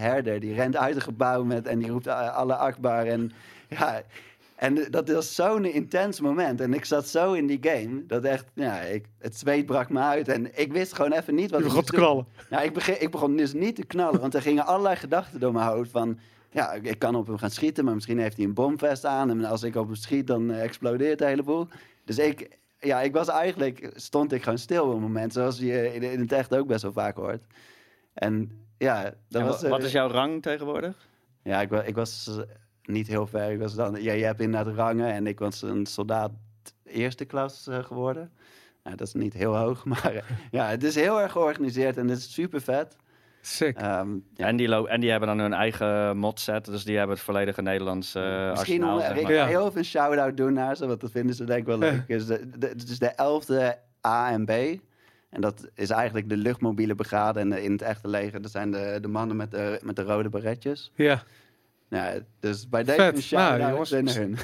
[0.00, 0.40] herder.
[0.40, 3.06] Die rent uit het gebouw met, en die roept eh, alle akbar.
[3.06, 3.32] En,
[3.68, 4.02] ja,
[4.56, 6.60] en dat was zo'n intens moment.
[6.60, 10.00] En ik zat zo in die game dat echt, ja, ik, het zweet brak me
[10.00, 10.28] uit.
[10.28, 12.24] En ik wist gewoon even niet wat Je ik begon te moest doen.
[12.24, 12.26] knallen.
[12.50, 15.52] Nou, ik, begin, ik begon dus niet te knallen, want er gingen allerlei gedachten door
[15.52, 16.18] mijn hoofd van...
[16.50, 19.30] Ja, ik- ik kan op hem gaan schieten, maar misschien heeft hij een bomvest aan.
[19.30, 21.68] En als ik op hem schiet, dan eh, explodeert de hele boel.
[22.04, 22.48] Dus ik,
[22.80, 25.32] ja, ik was eigenlijk, stond ik gewoon stil op een moment.
[25.32, 27.42] Zoals je in, in het echt ook best wel vaak hoort.
[28.14, 29.60] En ja, dat En was...
[29.60, 31.08] wa- eh, wat is jouw rang tegenwoordig?
[31.42, 32.42] Ja, ik, ik was eh,
[32.82, 33.50] niet heel ver.
[33.50, 36.32] Ik was dan, ja, je hebt inderdaad rangen en ik was een soldaat
[36.84, 38.32] eerste klas eh, geworden.
[38.84, 42.18] Nou, dat is niet heel hoog, maar ja, het is heel erg georganiseerd en het
[42.18, 42.96] is super vet.
[43.40, 43.76] Sick.
[43.76, 44.46] Ehm, ja.
[44.46, 47.24] En, die lo- en die hebben dan hun eigen mod set, dus die hebben het
[47.24, 49.46] volledige Nederlands eh Misschien arsenaal, om, zeg ik maar.
[49.48, 52.02] Heel even een shout-out doen naar ze, want dat vinden ze denk ik wel leuk.
[52.06, 54.50] Is de, de, het is de 11e A en B.
[55.30, 58.42] En dat is eigenlijk de luchtmobiele brigade en de- in het echte leger.
[58.42, 60.92] Dat zijn de, de mannen met de, met de rode beretjes.
[60.94, 61.22] Ja.
[61.90, 63.32] Ja, dus bij deze Vet.
[63.32, 63.90] een Nou, jongens.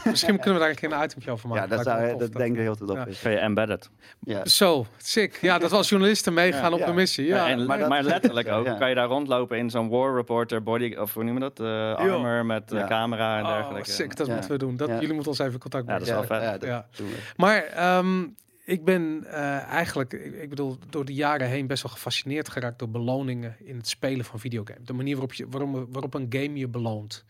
[0.05, 1.69] Misschien kunnen we daar een keer een itemje over maken.
[1.69, 3.07] Ja, dat, zou, dat denk ik heel goed op Ja.
[3.07, 3.21] is.
[3.21, 3.91] Kun je embedded.
[4.21, 4.47] Ja.
[4.47, 5.39] Zo, sick.
[5.41, 6.87] Ja, dat we als journalisten meegaan Ja, op ja.
[6.87, 7.27] de missie.
[7.27, 8.67] Ja, Ja, en, maar maar, letterlijk ook.
[8.67, 8.75] Ja.
[8.75, 11.61] Kan je daar rondlopen in zo'n war reporter body, of hoe noem je dat?
[11.61, 12.87] eh, armor met eh, Ja.
[12.87, 13.91] camera en Oh, dergelijke.
[13.91, 14.33] sick, dat Ja.
[14.33, 14.77] moeten we doen.
[14.77, 14.95] Dat, Ja.
[14.95, 16.43] Jullie moeten ons even in contact Ja, dat is wel vet.
[16.43, 16.87] Ja, dat Ja.
[16.97, 17.17] doen we.
[17.37, 18.27] Maar ehm,
[18.65, 22.91] ik ben eh, eigenlijk, ik, bedoel, door de jaren heen best wel gefascineerd geraakt door
[22.91, 24.87] beloningen in het spelen van videogames.
[24.87, 27.25] De manier waarop, je, waarom, waarop een game je beloont.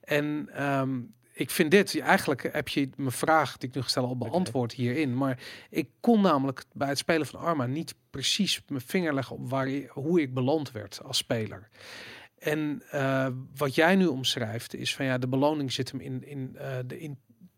[0.00, 1.00] En ehm,
[1.32, 5.16] ik vind dit, eigenlijk heb je mijn vraag die ik nu gestel al beantwoord hierin.
[5.16, 5.38] Maar
[5.70, 9.68] ik kon namelijk bij het spelen van Arma niet precies mijn vinger leggen op waar,
[9.88, 11.68] hoe ik beloond werd als speler.
[12.38, 13.26] En eh,
[13.56, 16.98] wat jij nu omschrijft is van ja, de beloning zit hem in, in eh, de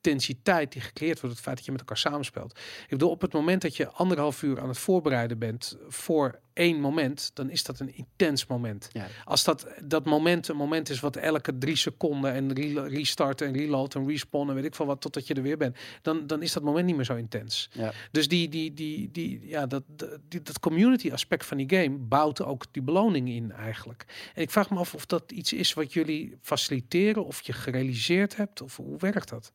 [0.07, 2.59] intensiteit die gecreëerd wordt, het feit dat je met elkaar samenspeelt.
[2.83, 6.81] Ik bedoel, op het moment dat je anderhalf uur aan het voorbereiden bent voor één
[6.81, 8.89] moment, dan is dat een intens moment.
[8.93, 9.07] Ja.
[9.25, 13.53] Als dat, dat moment een moment is wat elke drie seconden en re restart en
[13.53, 16.43] reload en respawn en weet ik veel wat, totdat je er weer bent, dan, dan
[16.43, 17.69] is dat moment niet meer zo intens.
[17.73, 17.93] Ja.
[18.11, 21.97] Dus die, die, die, die, ja, dat, dat- die, dat community aspect van die game
[21.99, 24.05] bouwt ook die beloning in eigenlijk.
[24.35, 28.37] En ik vraag me af of dat iets is wat jullie faciliteren of je gerealiseerd
[28.37, 29.53] hebt of hoe werkt dat?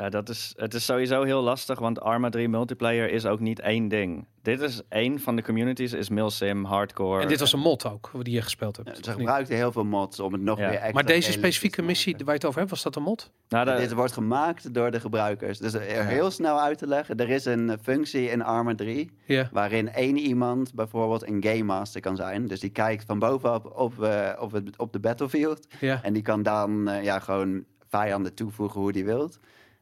[0.00, 3.60] Ja, dat is, het is sowieso heel lastig, want Arma 3 multiplayer is ook niet
[3.60, 4.26] één ding.
[4.42, 7.22] Dit is één van de communities, is Milsim, Hardcore.
[7.22, 8.88] En dit was een mod ook, die je gespeeld hebt.
[8.88, 10.70] Ja, Ze gebruikten heel veel mods om het nog Ja.
[10.70, 13.30] extra maar deze specifieke missie waar je het over hebt, was dat een mod?
[13.48, 15.58] Nou, de- Dit wordt gemaakt door de gebruikers.
[15.58, 17.16] Dus er heel snel uit te leggen.
[17.16, 19.48] Er is een eh, functie in Arma 3 Ja.
[19.52, 22.46] waarin één iemand bijvoorbeeld een game master kan zijn.
[22.46, 25.66] Dus die kijkt van bovenop op, eh, op, het, op de battlefield.
[25.80, 26.00] Ja.
[26.02, 29.38] En die kan dan eh, ja, gewoon vijanden toevoegen hoe die wilt.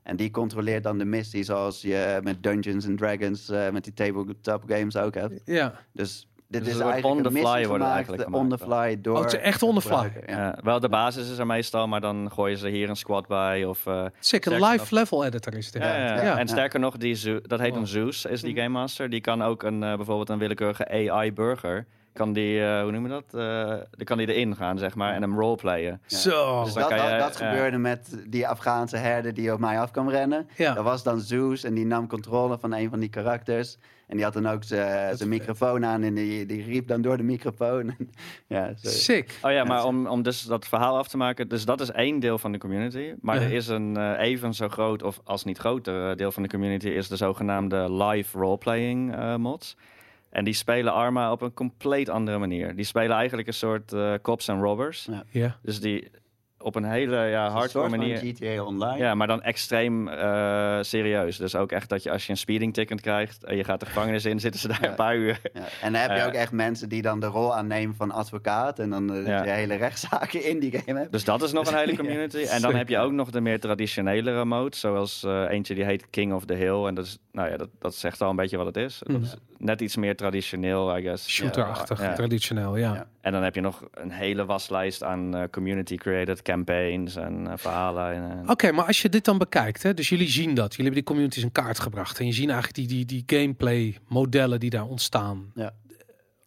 [0.08, 3.92] En die controleert dan de missie zoals je met Dungeons and Dragons, eh, met die
[3.92, 5.40] tabletop games ook hebt.
[5.44, 5.74] Ja.
[5.92, 8.48] Dus dit Dus is het eigenlijk on the een fly missie worden gemaakt, eigenlijk on
[8.48, 10.12] the fly door Oh, het is echt on the fly.
[10.26, 10.36] Ja.
[10.38, 13.64] Ja, wel, de basis is er meestal, maar dan gooien ze hier een squad bij.
[13.64, 15.82] Of, eh, Zeker, een live nog- level editor is dit.
[15.82, 16.22] ja, ja, Ja.
[16.22, 16.38] ja.
[16.38, 17.78] En sterker nog, die Zeus- dat heet Wow.
[17.80, 18.62] een Zeus, is die Mhm.
[18.62, 19.10] Game Master.
[19.10, 21.86] Die kan ook een, eh, bijvoorbeeld een willekeurige AI-burger.
[22.18, 23.34] Kan die, eh, hoe noem je dat?
[23.34, 26.00] Eh dan kan die erin gaan, zeg maar, en hem roleplayen.
[26.06, 26.64] Zo.
[26.64, 27.30] Dus dat, dat ja.
[27.30, 30.48] gebeurde met die Afghaanse herder die op mij af kwam rennen.
[30.56, 30.74] Ja.
[30.74, 33.78] Dat was dan Zeus en die nam controle van een van die karakters.
[34.06, 37.22] En die had dan ook zijn microfoon aan en die, die riep dan door de
[37.22, 37.94] microfoon.
[38.46, 38.88] ja, zo.
[38.88, 39.38] Sick.
[39.42, 41.48] Oh ja, maar om, om dus dat verhaal af te maken.
[41.48, 43.12] Dus dat is één deel van de community.
[43.20, 43.42] Maar Ja.
[43.42, 46.48] er is een eh, even zo groot, of als niet groter, eh, deel van de
[46.48, 46.88] community...
[46.88, 49.76] is de zogenaamde live roleplaying eh mods.
[50.30, 52.76] En die spelen Arma op een compleet andere manier.
[52.76, 55.04] Die spelen eigenlijk een soort eh, cops en robbers.
[55.10, 55.24] Ja.
[55.30, 55.56] Ja.
[55.62, 56.10] Dus die
[56.60, 58.16] op een hele ja, Een hardcore soort van manier...
[58.34, 58.96] GTA Online.
[58.98, 61.36] Ja, maar dan extreem eh, serieus.
[61.36, 63.44] Dus ook echt dat je als je een speeding ticket krijgt...
[63.44, 64.88] en je gaat de gevangenis in, zitten ze daar Ja.
[64.88, 65.40] een paar uur.
[65.52, 66.26] Ja, En dan heb je Eh.
[66.26, 68.78] ook echt mensen die dan de rol aannemen van advocaat.
[68.78, 69.42] En dan eh, Ja.
[69.42, 71.12] de hele rechtszaken in die game hebt.
[71.12, 72.36] Dus dat is nog een hele community.
[72.38, 74.80] En dan heb je ook nog de meer traditionelere modes.
[74.80, 76.84] Zoals eh, eentje die heet King of the Hill.
[76.84, 78.98] En dat, is, nou ja, dat, dat zegt al een beetje wat het is.
[78.98, 79.22] Dat Mhm.
[79.22, 81.28] is net iets meer traditioneel, I guess.
[81.28, 82.12] Shooter-achtig, Ja.
[82.12, 82.94] traditioneel, ja.
[82.94, 83.06] Ja.
[83.20, 88.14] En dan heb je nog een hele waslijst aan eh, community-created campaigns en eh, verhalen.
[88.14, 90.94] En, Oké, maar als je dit dan bekijkt, hè, dus jullie zien dat, jullie hebben
[90.94, 94.70] die communities in kaart gebracht en je ziet eigenlijk die, die, die gameplay modellen die
[94.70, 95.50] daar ontstaan.
[95.54, 95.72] Ja.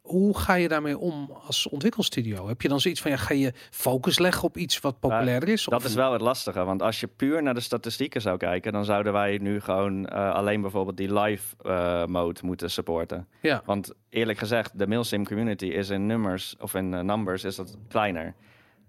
[0.02, 2.47] Hoe ga je daarmee om als ontwikkelstudio?
[2.47, 5.64] Heb je dan zoiets van, ja, ga je focus leggen op iets wat populair is?
[5.66, 8.72] Dat Of- is wel het lastige, want als je puur naar de statistieken zou kijken,
[8.72, 13.28] dan zouden wij nu gewoon eh, alleen bijvoorbeeld die live eh, mode moeten supporten.
[13.41, 17.78] Ja, Want eerlijk gezegd, de mailsim community is in nummers of in numbers is dat
[17.88, 18.34] kleiner.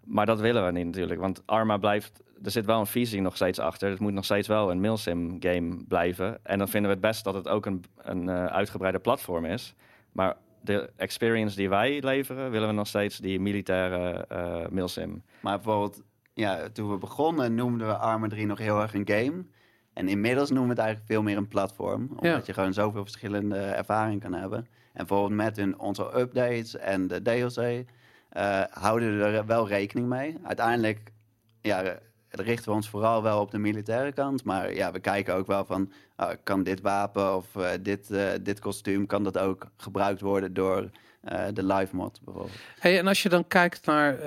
[0.04, 2.22] Maar dat willen we niet natuurlijk, want Arma blijft.
[2.44, 3.90] Er zit wel een visie nog steeds achter.
[3.90, 6.38] Het moet nog steeds wel een mailsim game blijven.
[6.42, 9.74] En dan vinden we het best dat het ook een, een eh, uitgebreide platform is.
[10.12, 15.22] Maar de experience die wij leveren, willen we nog steeds die militaire eh mailsim.
[15.40, 16.02] Maar bijvoorbeeld,
[16.34, 19.44] ja, toen we begonnen noemden we Arma 3 nog heel erg een game.
[19.92, 22.00] En inmiddels noemen we het eigenlijk veel meer een platform.
[22.10, 22.40] Omdat Ja.
[22.44, 24.58] je gewoon zoveel verschillende ervaringen kan hebben.
[24.58, 27.84] En bijvoorbeeld met hun, onze updates en de DLC
[28.32, 30.36] eh, houden we er wel rekening mee.
[30.42, 31.12] Uiteindelijk
[31.60, 34.44] ja, richten we ons vooral wel op de militaire kant.
[34.44, 38.28] Maar ja, we kijken ook wel van, ah, kan dit wapen of eh, dit, eh,
[38.42, 40.90] dit kostuum, kan dat ook gebruikt worden door
[41.52, 42.58] de live mod bijvoorbeeld.
[42.78, 44.24] Hey, en als je dan kijkt naar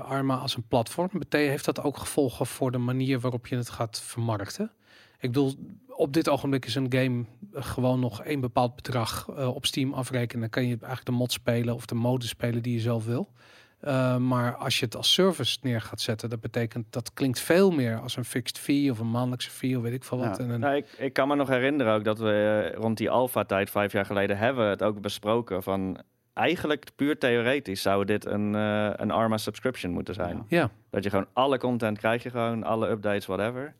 [0.00, 4.00] Arma als een platform, heeft dat ook gevolgen voor de manier waarop je het gaat
[4.00, 4.72] vermarkten?
[5.18, 5.54] Ik bedoel,
[5.96, 9.92] op dit ogenblik is een game eh, gewoon nog één bepaald bedrag eh, op Steam
[9.92, 10.40] afrekenen.
[10.40, 13.28] Dan kan je eigenlijk de mod spelen of de mode spelen die je zelf wil.
[13.80, 17.70] Eh, maar als je het als service neer gaat zetten, dat betekent dat klinkt veel
[17.70, 20.36] meer als een fixed fee of een maandelijkse fee of weet ik veel wat.
[20.36, 20.44] Ja.
[20.44, 23.70] En een, Nou, ik, ik kan me nog herinneren ook dat we rond die alpha-tijd,
[23.70, 26.00] vijf jaar geleden, hebben het ook besproken van
[26.32, 30.44] eigenlijk puur theoretisch zou dit een, eh, een Arma subscription moeten zijn.
[30.48, 33.74] ja, Dat je gewoon alle content krijg je gewoon, alle updates, whatever.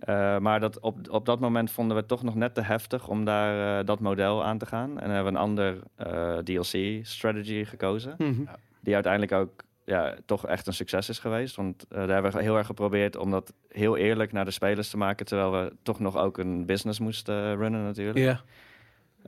[0.00, 3.08] Eh, maar dat op, op dat moment vonden we het toch nog net te heftig
[3.08, 5.00] om daar eh, dat model aan te gaan.
[5.00, 8.14] En hebben we een ander eh, DLC-strategy gekozen.
[8.18, 8.42] Mhm.
[8.80, 11.56] Die uiteindelijk ook ja, toch echt een succes is geweest.
[11.56, 14.90] Want eh, daar hebben we heel erg geprobeerd om dat heel eerlijk naar de spelers
[14.90, 15.26] te maken.
[15.26, 18.18] Terwijl we toch nog ook een business moesten runnen natuurlijk.
[18.18, 18.40] ja.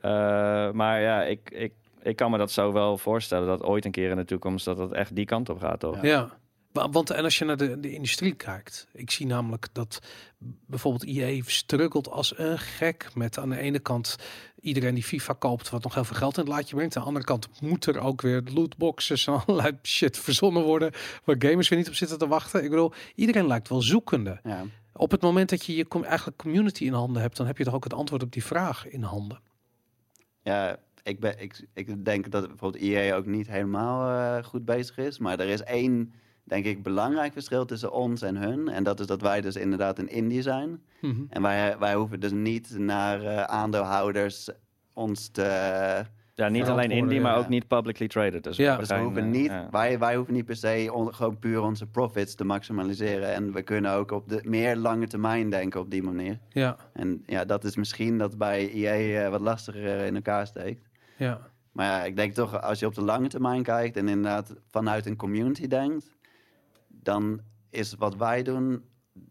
[0.00, 3.90] Eh, maar ja, ik, ik, ik kan me dat zo wel voorstellen dat ooit een
[3.90, 6.02] keer in de toekomst dat het echt die kant op gaat, toch?
[6.02, 6.08] Ja.
[6.08, 6.28] Ja.
[6.72, 9.98] Wa- Want en als je naar de, de industrie kijkt, ik zie namelijk dat
[10.66, 14.16] bijvoorbeeld EA struggelt als een gek met aan de ene kant
[14.60, 16.96] iedereen die FIFA koopt, wat nog heel veel geld in het laadje brengt.
[16.96, 20.92] Aan de andere kant moet er ook weer lootboxes en allerlei shit verzonnen worden
[21.24, 22.64] waar gamers weer niet op zitten te wachten.
[22.64, 24.40] Ik bedoel, iedereen lijkt wel zoekende.
[24.44, 24.64] Ja.
[24.94, 27.74] Op het moment dat je je eigenlijk community in handen hebt, dan heb je toch
[27.74, 29.40] ook het antwoord op die vraag in handen.
[30.42, 34.96] Ja, ik, ben, ik, ik denk dat bijvoorbeeld EA ook niet helemaal eh, goed bezig
[34.98, 35.18] is.
[35.18, 36.12] Maar er is één,
[36.44, 38.68] denk ik, belangrijk verschil tussen ons en hun.
[38.68, 40.82] En dat is dat wij dus inderdaad een indie zijn.
[41.00, 41.22] Mhm.
[41.28, 44.50] En wij, wij hoeven dus niet naar eh, aandeelhouders
[44.94, 45.42] ons te...
[46.34, 47.38] Ja, niet alleen indie, maar ja.
[47.38, 48.44] ook niet publicly traded.
[48.44, 48.76] Dus, Ja.
[48.76, 49.68] Dus we hoeven eh, niet, ja.
[49.70, 53.34] wij, wij hoeven niet per se on- gewoon puur onze profits te maximaliseren.
[53.34, 56.38] En we kunnen ook op de meer lange termijn denken op die manier.
[56.48, 60.88] Ja, En ja, dat is misschien dat bij EA eh, wat lastiger in elkaar steekt.
[61.16, 61.50] ja.
[61.72, 65.06] Maar ja, ik denk toch, als je op de lange termijn kijkt en inderdaad vanuit
[65.06, 66.10] een community denkt,
[67.02, 67.40] dan
[67.70, 68.82] is wat wij doen,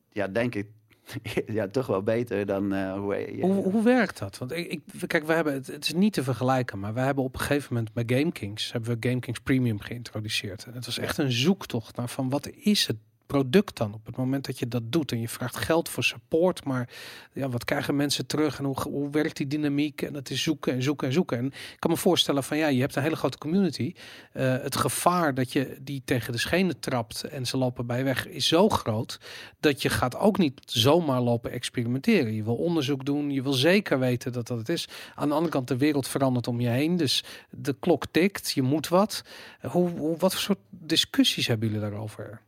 [0.09, 0.67] ja, denk ik,
[1.45, 3.41] ja, toch wel beter dan eh, hoe...
[3.41, 4.37] Hoe, werkt dat?
[4.37, 7.33] Want ik, kijk, we hebben het, het is niet te vergelijken, maar we hebben op
[7.33, 10.65] een gegeven moment bij GameKings hebben we GameKings Premium geïntroduceerd.
[10.65, 12.97] En het was echt een zoektocht naar van wat is het
[13.31, 16.63] product dan op het moment dat je dat doet en je vraagt geld voor support,
[16.63, 16.89] maar
[17.33, 20.01] ja, wat krijgen mensen terug en hoe, hoe werkt die dynamiek?
[20.01, 21.37] En dat is zoeken en zoeken en zoeken.
[21.37, 23.93] En ik kan me voorstellen van ja, je hebt een hele grote community.
[24.33, 28.27] Eh, het gevaar dat je die tegen de schenen trapt en ze lopen bij weg
[28.27, 29.19] is zo groot
[29.59, 32.33] dat je gaat ook niet zomaar lopen experimenteren.
[32.33, 34.87] Je wil onderzoek doen, je wil zeker weten dat dat het is.
[35.15, 38.61] Aan de andere kant, de wereld verandert om je heen, dus de klok tikt, je
[38.61, 39.23] moet wat.
[39.61, 42.41] Hoe, hoe, wat voor soort discussies hebben jullie daarover?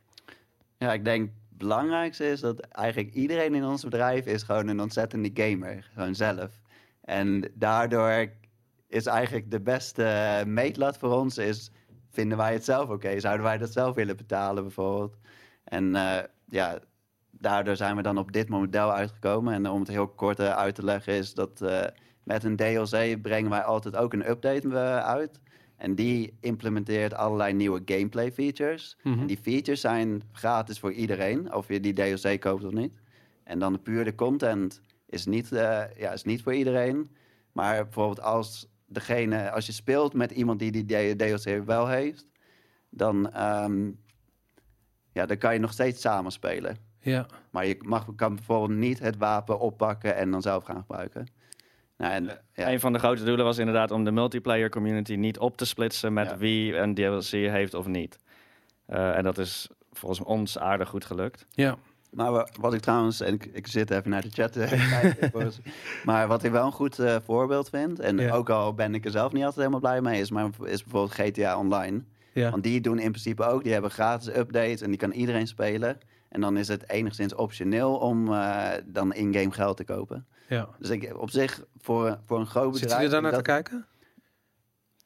[0.84, 4.82] Ja, ik denk het belangrijkste is dat eigenlijk iedereen in ons bedrijf is gewoon een
[4.82, 5.90] ontzettende gamer.
[5.94, 6.62] Gewoon zelf.
[7.02, 8.28] En daardoor
[8.88, 11.72] is eigenlijk de beste meetlat voor ons is,
[12.10, 13.20] vinden wij het zelf oké?
[13.20, 15.18] Zouden wij dat zelf willen betalen bijvoorbeeld?
[15.64, 16.80] En eh, ja,
[17.32, 19.54] daardoor zijn we dan op dit model uitgekomen.
[19.54, 21.84] En om het heel kort eh, uit te leggen is dat eh,
[22.24, 25.40] met een DLC brengen wij altijd ook een update uit.
[25.84, 28.98] En die implementeert allerlei nieuwe gameplay features.
[29.02, 29.20] Mhm.
[29.20, 32.94] En die features zijn gratis voor iedereen, of je die DLC koopt of niet.
[33.44, 37.10] En dan puur de content is niet, eh, ja, is niet voor iedereen.
[37.52, 42.28] Maar bijvoorbeeld als degene, als je speelt met iemand die die DLC wel heeft,
[42.90, 43.92] dan, ehm,
[45.12, 46.78] ja, dan kan je nog steeds samen spelen.
[47.00, 51.28] Ja, Maar je mag, kan bijvoorbeeld niet het wapen oppakken en dan zelf gaan gebruiken.
[52.04, 52.72] Nou, en, ja.
[52.72, 56.14] Een van de grote doelen was inderdaad om de multiplayer community niet op te splitsen
[56.14, 56.38] met Ja.
[56.38, 58.18] wie een DLC heeft of niet.
[58.86, 61.46] Eh, en dat is volgens ons aardig goed gelukt.
[61.52, 61.76] ja.
[62.14, 65.32] Maar wa- wat ik trouwens, en ik, ik zit even naar de chat te kijken,
[65.32, 65.60] volgens-
[66.04, 68.34] maar wat ik wel een goed eh, voorbeeld vind, en Ja.
[68.34, 71.14] ook al ben ik er zelf niet altijd helemaal blij mee, is, maar, is bijvoorbeeld
[71.14, 72.02] GTA Online.
[72.34, 72.50] ja.
[72.52, 75.98] Want die doen in principe ook, die hebben gratis updates en die kan iedereen spelen.
[76.30, 80.26] En dan is het enigszins optioneel om eh, dan in-game geld te kopen.
[80.48, 80.68] Ja.
[80.80, 82.80] Dus ik, op zich, voor, voor een groot bedrijf...
[82.80, 83.86] Zitten jullie daar naar te kijken?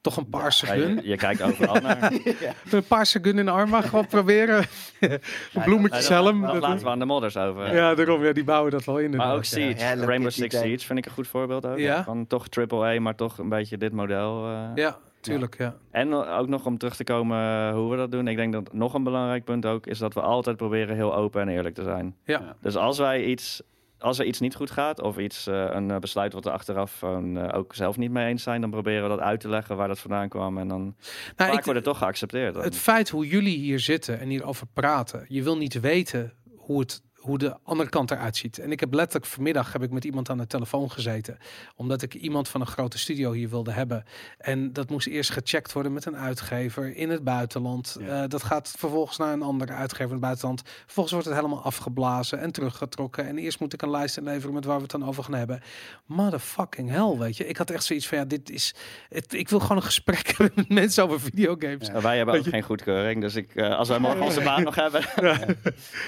[0.00, 0.94] Toch een paarse Ja, gun?
[0.96, 2.12] je, je kijkt overal naar.
[2.70, 4.64] Een paarse gun in de arm, maar gewoon proberen.
[5.00, 5.20] een
[5.64, 6.40] bloemetje Nee, dat- helm.
[6.42, 7.74] dat laten we aan de modders over.
[7.74, 8.24] Ja, daarom.
[8.24, 9.16] Ja, die bouwen dat wel in.
[9.16, 9.48] Maar ook ja.
[9.48, 10.58] Siege, Hello Rainbow Six.
[10.58, 11.78] Siege vind ik een goed voorbeeld ook.
[11.78, 12.04] Ja?
[12.04, 14.44] Van toch AAA, maar toch een beetje dit model.
[14.46, 14.70] eh.
[14.74, 15.58] Ja, tuurlijk.
[15.58, 15.74] Ja.
[15.90, 18.28] En ook nog om terug te komen eh, hoe we dat doen.
[18.28, 21.40] Ik denk dat nog een belangrijk punt ook is dat we altijd proberen heel open
[21.40, 22.16] en eerlijk te zijn.
[22.24, 22.56] Ja.
[22.60, 23.62] Dus als wij iets,
[23.98, 27.02] als er iets niet goed gaat of iets, eh, een eh, besluit wat we achteraf
[27.02, 29.88] eh, ook zelf niet mee eens zijn, dan proberen we dat uit te leggen waar
[29.88, 30.58] dat vandaan kwam.
[30.58, 30.94] En dan Nou,
[31.36, 32.54] vaak ik, wordt het toch geaccepteerd.
[32.54, 32.62] Dan.
[32.62, 37.02] het feit hoe jullie hier zitten en hierover praten, je wil niet weten hoe het
[37.18, 38.58] hoe de andere kant eruit ziet.
[38.58, 41.38] En ik heb letterlijk vanmiddag heb ik met iemand aan de telefoon gezeten,
[41.76, 44.04] omdat ik iemand van een grote studio hier wilde hebben.
[44.38, 47.96] En dat moest eerst gecheckt worden met een uitgever in het buitenland.
[48.00, 48.22] Ja.
[48.22, 50.62] Eh, dat gaat vervolgens naar een andere uitgever in het buitenland.
[50.64, 53.26] Vervolgens wordt het helemaal afgeblazen en teruggetrokken.
[53.26, 55.60] En eerst moet ik een lijst inleveren met waar we het dan over gaan hebben.
[56.06, 57.46] Motherfucking hell, weet je.
[57.46, 58.74] Ik had echt zoiets van, ja, dit is...
[59.08, 61.86] Het, ik wil gewoon een gesprek hebben met mensen over videogames.
[61.86, 62.00] Ja.
[62.00, 63.20] Wij hebben ook geen goedkeuring.
[63.20, 65.00] Dus ik, eh, als wij morgen onze baan nog hebben.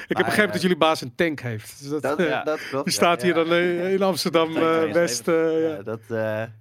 [0.09, 1.81] Ik heb begrepen dat jullie baas een tank heeft.
[1.81, 2.43] Dus dat, Dat, eh, ja.
[2.43, 2.85] dat klopt.
[2.85, 4.93] die staat hier dan eh, in Amsterdam eh, 72.
[4.93, 5.27] West.
[5.27, 5.69] ja.
[5.69, 6.01] Ja, dat,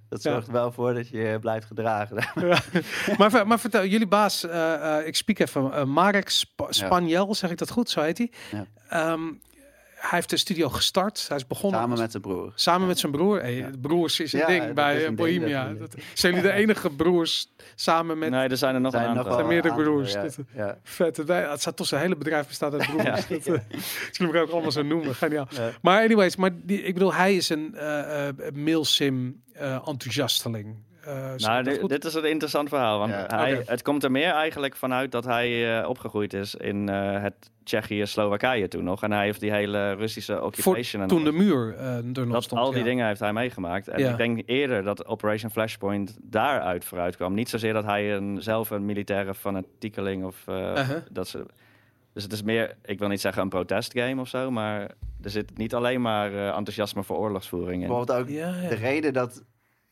[0.08, 2.16] dat zorgt wel voor dat je blijft gedragen.
[3.18, 4.44] maar, maar vertel, jullie baas,
[5.04, 7.90] ik spreek even, Marek Sp Spaniel, zeg ik dat goed?
[7.90, 8.30] Zo heet hij.
[8.90, 9.16] Ja.
[10.00, 11.24] Hij heeft de studio gestart.
[11.28, 12.52] Hij is begonnen Samen met zijn broer.
[12.54, 13.40] samen met zijn broer.
[13.40, 13.70] Hey, Ja.
[13.80, 15.72] Broers is een Ja, ding bij eh, een ding, Bohemia.
[15.72, 18.30] dat zijn jullie de enige broers samen met...
[18.30, 19.24] Nee, er zijn er nog zijn een aantal.
[19.24, 20.12] zijn wel meerdere broers.
[20.12, 20.78] Ja, Dat- ja.
[20.82, 21.16] Vet.
[21.16, 23.04] Het, wij- het staat toch zijn hele bedrijf bestaat uit broers.
[23.04, 23.10] Ja.
[23.28, 23.54] Dat, eh,
[24.10, 25.14] zullen we elkaar ook allemaal zo noemen.
[25.14, 25.46] Geniaal.
[25.50, 25.70] Ja.
[25.82, 30.76] Maar anyways, maar die, ik bedoel, hij is een eh eh mailsim eh, enthousiasteling.
[31.04, 32.98] Eh, Nou, dit, is een interessant verhaal.
[32.98, 33.26] Want Ja.
[33.28, 37.50] hij, het komt er meer eigenlijk vanuit dat hij eh, opgegroeid is in eh, het
[37.64, 39.02] Tsjechië-Slowakije toen nog.
[39.02, 41.02] En hij heeft die hele Russische occupation.
[41.02, 42.60] en Toen de muur eh, er nog dat, stond.
[42.60, 42.84] al die ja.
[42.84, 43.88] dingen heeft hij meegemaakt.
[43.88, 44.10] En Ja.
[44.10, 47.34] ik denk eerder dat Operation Flashpoint daaruit vooruit kwam.
[47.34, 50.96] Niet zozeer dat hij een, zelf een militaire fanatiekeling of eh, Uh-huh.
[51.10, 51.46] dat ze.
[52.12, 54.80] Dus het is meer, ik wil niet zeggen een protestgame of zo, maar
[55.22, 57.88] er zit niet alleen maar eh, enthousiasme voor oorlogsvoering in.
[57.88, 58.68] Bijvoorbeeld ook Ja, ja.
[58.68, 59.42] de reden dat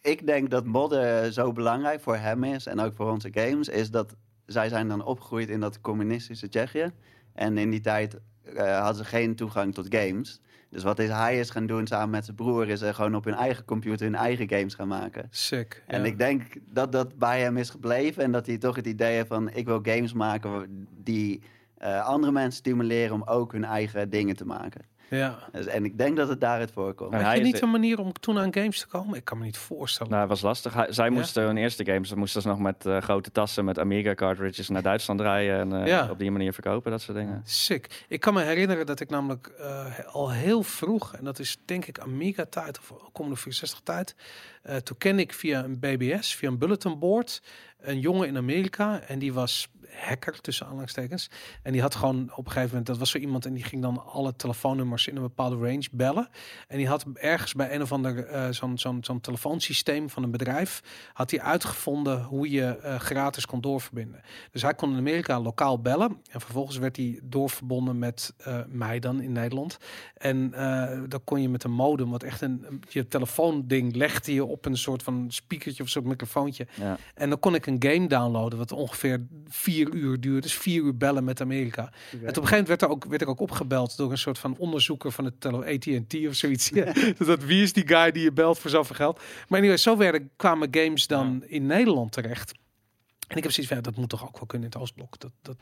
[0.00, 3.90] ik denk dat modden zo belangrijk voor hem is en ook voor onze games, is
[3.90, 6.90] dat zij zijn dan opgegroeid in dat communistische Tsjechië.
[7.32, 10.40] En in die tijd eh, hadden ze geen toegang tot games.
[10.70, 13.24] Dus wat is, hij is gaan doen samen met zijn broer, is er gewoon op
[13.24, 15.26] hun eigen computer hun eigen games gaan maken.
[15.30, 15.82] Sick.
[15.86, 16.06] En ja.
[16.06, 16.42] ik denk
[16.72, 19.66] dat dat bij hem is gebleven en dat hij toch het idee heeft van ik
[19.66, 21.42] wil games maken die
[21.78, 24.82] eh, andere mensen stimuleren om ook hun eigen dingen te maken.
[25.10, 25.38] Ja.
[25.52, 27.12] Dus, en ik denk dat het daaruit voorkomt.
[27.12, 29.16] En Had hij je is niet de- een manier om toen aan games te komen?
[29.16, 30.10] Ik kan me niet voorstellen.
[30.12, 30.74] Nou, het was lastig.
[30.74, 34.14] Hij- zij moesten hun eerste games, moesten ze nog met eh, grote tassen met Amiga
[34.14, 36.10] cartridges naar Duitsland rijden en eh, Ja.
[36.10, 37.42] op die manier verkopen, dat soort dingen.
[37.44, 38.04] Sick.
[38.08, 41.84] Ik kan me herinneren dat ik namelijk eh, al heel vroeg, en dat is denk
[41.86, 44.14] ik Amiga-tijd of Commodore 64-tijd,
[44.62, 47.42] eh toen kende ik via een BBS, via een bulletin board,
[47.80, 49.00] een jongen in Amerika.
[49.00, 51.30] En die was hacker tussen aanhalingstekens.
[51.62, 53.82] En die had gewoon op een gegeven moment, dat was zo iemand en die ging
[53.82, 56.28] dan alle telefoonnummers in een bepaalde range bellen.
[56.68, 60.30] En die had ergens bij een of ander eh, zo'n zo'n zo'n telefoonsysteem van een
[60.30, 60.82] bedrijf,
[61.12, 64.20] had hij uitgevonden hoe je eh, gratis kon doorverbinden.
[64.50, 68.98] Dus hij kon in Amerika lokaal bellen en vervolgens werd hij doorverbonden met eh, mij
[68.98, 69.78] dan in Nederland.
[70.16, 70.50] En
[71.08, 74.76] dan kon je met een modem, wat echt een je telefoonding legde je op een
[74.76, 76.66] soort van speakertje of soort microfoontje.
[76.74, 76.98] Ja.
[77.14, 80.40] En dan kon ik een game downloaden, wat ongeveer vier uur duurde.
[80.40, 81.82] Dus vier uur bellen met Amerika.
[81.82, 84.38] En op een gegeven moment werd, er ook, werd ik ook opgebeld door een soort
[84.38, 86.68] van onderzoeker van het tele- AT&T of zoiets.
[86.68, 86.92] Ja.
[87.18, 89.20] Dat, wie is die guy die je belt voor zoveel geld?
[89.48, 92.52] Maar anyway, zo werden, kwamen games dan in Nederland terecht.
[93.28, 95.18] En ik heb zoiets van, ja, dat moet toch ook wel kunnen in het Oostblok.
[95.20, 95.56] Dat, dat,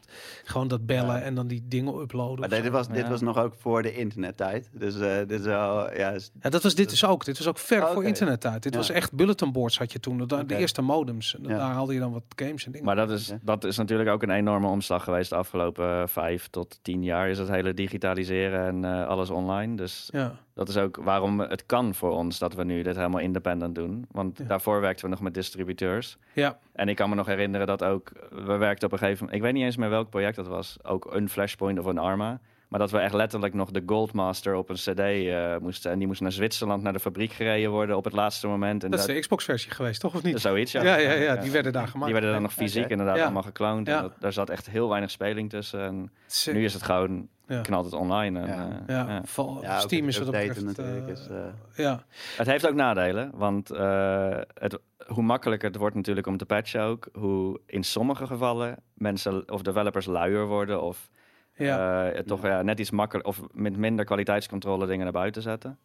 [0.45, 1.21] gewoon dat bellen Ja.
[1.21, 2.41] en dan die dingen uploaden.
[2.51, 3.09] Maar dit was, dit Ja.
[3.09, 4.71] was nog ook voor de internettijd.
[4.73, 7.25] Dus eh, dit is wel, ja, is- Ja, dat was dit dus ook.
[7.25, 8.07] Dit was ook ver Oh, voor oké.
[8.07, 8.63] internet uit.
[8.63, 8.79] Dit Ja.
[8.79, 10.27] was echt bulletin boards had je toen.
[10.27, 11.37] De, eerste modems.
[11.41, 12.87] Daar haalde je dan wat games en dingen.
[12.87, 16.49] Maar dat is, dat is natuurlijk ook een enorme omslag geweest de afgelopen eh, vijf
[16.49, 17.29] tot tien jaar.
[17.29, 19.77] Is het hele digitaliseren en eh, alles online.
[19.77, 20.39] Dus ja.
[20.57, 24.07] Dat is ook waarom het kan voor ons dat we nu dit helemaal independent doen.
[24.11, 24.45] Want Ja.
[24.45, 26.17] daarvoor werkten we nog met distributeurs.
[26.33, 26.59] Ja.
[26.73, 29.43] En ik kan me nog herinneren dat ook, we werkten op een gegeven moment, ik
[29.45, 32.41] weet niet eens meer welk project dat was, ook een Flashpoint of een Arma.
[32.77, 35.91] Maar dat we echt letterlijk nog de Goldmaster op een CD eh, moesten.
[35.91, 38.85] En die moest naar Zwitserland, naar de fabriek gereden worden op het laatste moment.
[38.85, 40.15] En Dat is de Xbox-versie geweest, toch?
[40.15, 40.41] Of niet?
[40.41, 40.83] zoiets, ja.
[40.83, 42.05] Ja, ja, ja, die werden daar gemaakt.
[42.05, 43.23] Die werden dan nog fysiek inderdaad Ja.
[43.25, 43.87] allemaal gekloond.
[43.87, 43.97] Ja.
[43.97, 45.81] En dat, daar zat echt heel weinig speling tussen.
[45.81, 46.55] En Sick.
[46.55, 47.61] nu is het gewoon, Ja.
[47.61, 48.41] knalt het online.
[48.41, 48.69] En, Ja.
[48.87, 49.23] eh, Ja, ja.
[49.63, 51.07] Ja, Steam het is wat dat natuurlijk.
[51.07, 51.29] eh, is,
[51.77, 52.05] ja.
[52.37, 56.83] Het heeft ook nadelen, want eh, het, hoe makkelijker het wordt natuurlijk om te patchen
[56.83, 61.09] ook, hoe in sommige gevallen mensen of developers luier worden of
[61.57, 62.11] ja.
[62.11, 65.79] eh, toch ja, net iets makkelijker of met minder kwaliteitscontrole dingen naar buiten zetten.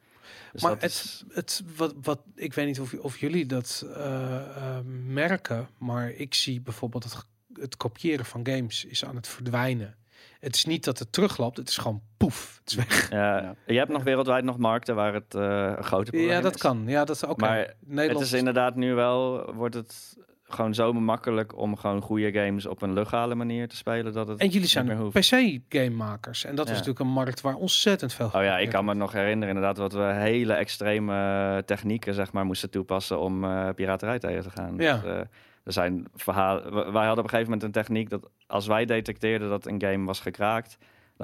[0.51, 3.86] Dus maar dat het, is- het wat, wat, ik weet niet of, of jullie dat
[3.95, 7.15] eh, eh, merken, maar ik zie bijvoorbeeld het,
[7.59, 9.95] het kopiëren van games is aan het verdwijnen.
[10.39, 13.09] Het is niet dat het terugloopt, het is gewoon poef, het is weg.
[13.09, 13.55] ja, Ja.
[13.65, 16.61] Je hebt nog wereldwijd nog markten waar het eh, een grote probleem Ja, dat is.
[16.61, 16.84] kan.
[16.88, 17.45] Ja, dat is oké.
[17.45, 20.17] Maar Nederland Het is inderdaad nu wel, wordt het
[20.54, 24.39] gewoon zo makkelijk om gewoon goede games op een legale manier te spelen dat het
[24.39, 25.10] En jullie zijn.
[25.12, 26.43] PC-gamemakers.
[26.45, 26.72] En dat Ja.
[26.74, 28.26] was natuurlijk een markt waar ontzettend veel...
[28.26, 32.32] Oh ja, ik kan me nog herinneren inderdaad wat we hele extreme eh, technieken zeg
[32.32, 34.76] maar moesten toepassen om eh, piraterij tegen te gaan.
[34.78, 34.97] Ja.
[34.97, 35.26] Dus,
[35.64, 36.72] er zijn verhalen.
[36.74, 40.06] Wij hadden op een gegeven moment een techniek dat als wij detecteerden dat een game
[40.06, 40.78] was gekraakt,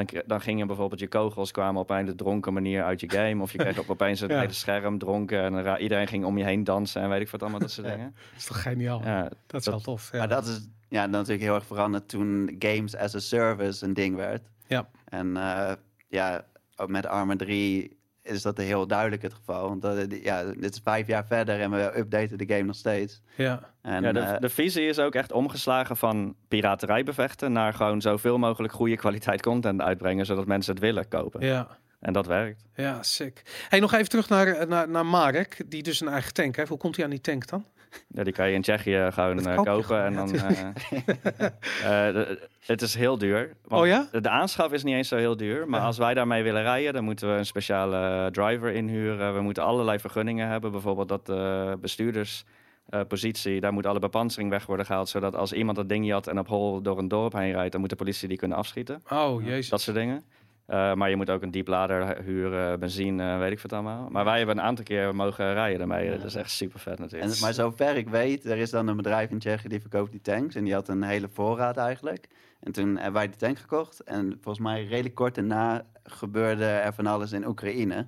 [0.06, 3.52] dan, dan gingen bijvoorbeeld je kogels kwamen op een dronken manier uit je game, of
[3.52, 4.39] je kreeg op opeens het Ja.
[4.39, 7.60] hele scherm dronken en iedereen ging om je heen dansen en weet ik wat allemaal
[7.60, 7.93] dat soort Ja.
[7.93, 8.14] dingen.
[8.16, 9.02] Dat is toch geniaal?
[9.04, 10.10] Ja, dat is dat- wel tof.
[10.12, 10.18] Ja.
[10.18, 14.16] Maar dat is ja, natuurlijk heel erg veranderd toen games as a service een ding
[14.16, 14.41] werd.
[14.68, 14.89] Ja.
[15.06, 15.72] En eh,
[16.08, 16.45] ja,
[16.76, 17.97] ook met Arma 3
[18.28, 19.68] is dat heel duidelijk het geval.
[19.70, 23.22] Want dat, ja, dit is vijf jaar verder en we updaten de game nog steeds.
[23.36, 23.76] ja.
[23.82, 28.02] En, ja, de, eh, de visie is ook echt omgeslagen van piraterij bevechten naar gewoon
[28.02, 31.46] zoveel mogelijk goede kwaliteit content uitbrengen, zodat mensen het willen kopen.
[31.46, 31.68] ja.
[32.00, 32.66] En dat werkt.
[32.76, 33.42] Ja, sick.
[33.70, 36.70] Hey, nog even terug naar, naar, naar Marek, die dus een eigen tank heeft.
[36.70, 37.66] Hoe komt hij aan die tank dan?
[38.08, 39.84] Ja, die kan je in Tsjechië gewoon eh, kopen.
[39.84, 42.28] gewoon, en dan, eh, eh,
[42.66, 43.54] het is heel duur.
[43.66, 44.08] Want Oh ja?
[44.12, 45.70] De, de aanschaf is niet eens zo heel duur.
[45.70, 45.86] Maar Ja.
[45.86, 49.34] als wij daarmee willen rijden, dan moeten we een speciale driver inhuren.
[49.34, 50.72] We moeten allerlei vergunningen hebben.
[50.72, 55.10] Bijvoorbeeld dat de bestuurderspositie, daar moet alle bepansering weg worden gehaald.
[55.10, 57.82] Zodat als iemand dat ding jat en op hol door een dorp heen rijdt, dan
[57.82, 59.02] moet de politie die kunnen afschieten.
[59.12, 59.70] Oh, jezus.
[59.70, 60.24] Dat soort dingen.
[60.68, 64.09] Eh, maar je moet ook een dieplader huren, benzine, weet ik wat allemaal.
[64.09, 66.09] Maar wij hebben een aantal keer mogen rijden daarmee.
[66.09, 67.34] Dat is echt super vet natuurlijk.
[67.34, 70.22] En, maar zover ik weet, er is dan een bedrijf in Tsjechië die verkoopt die
[70.22, 70.55] tanks.
[70.55, 72.28] En die had een hele voorraad eigenlijk.
[72.59, 74.03] En toen hebben wij die tank gekocht.
[74.03, 78.07] En volgens mij redelijk kort daarna gebeurde er van alles in Oekraïne.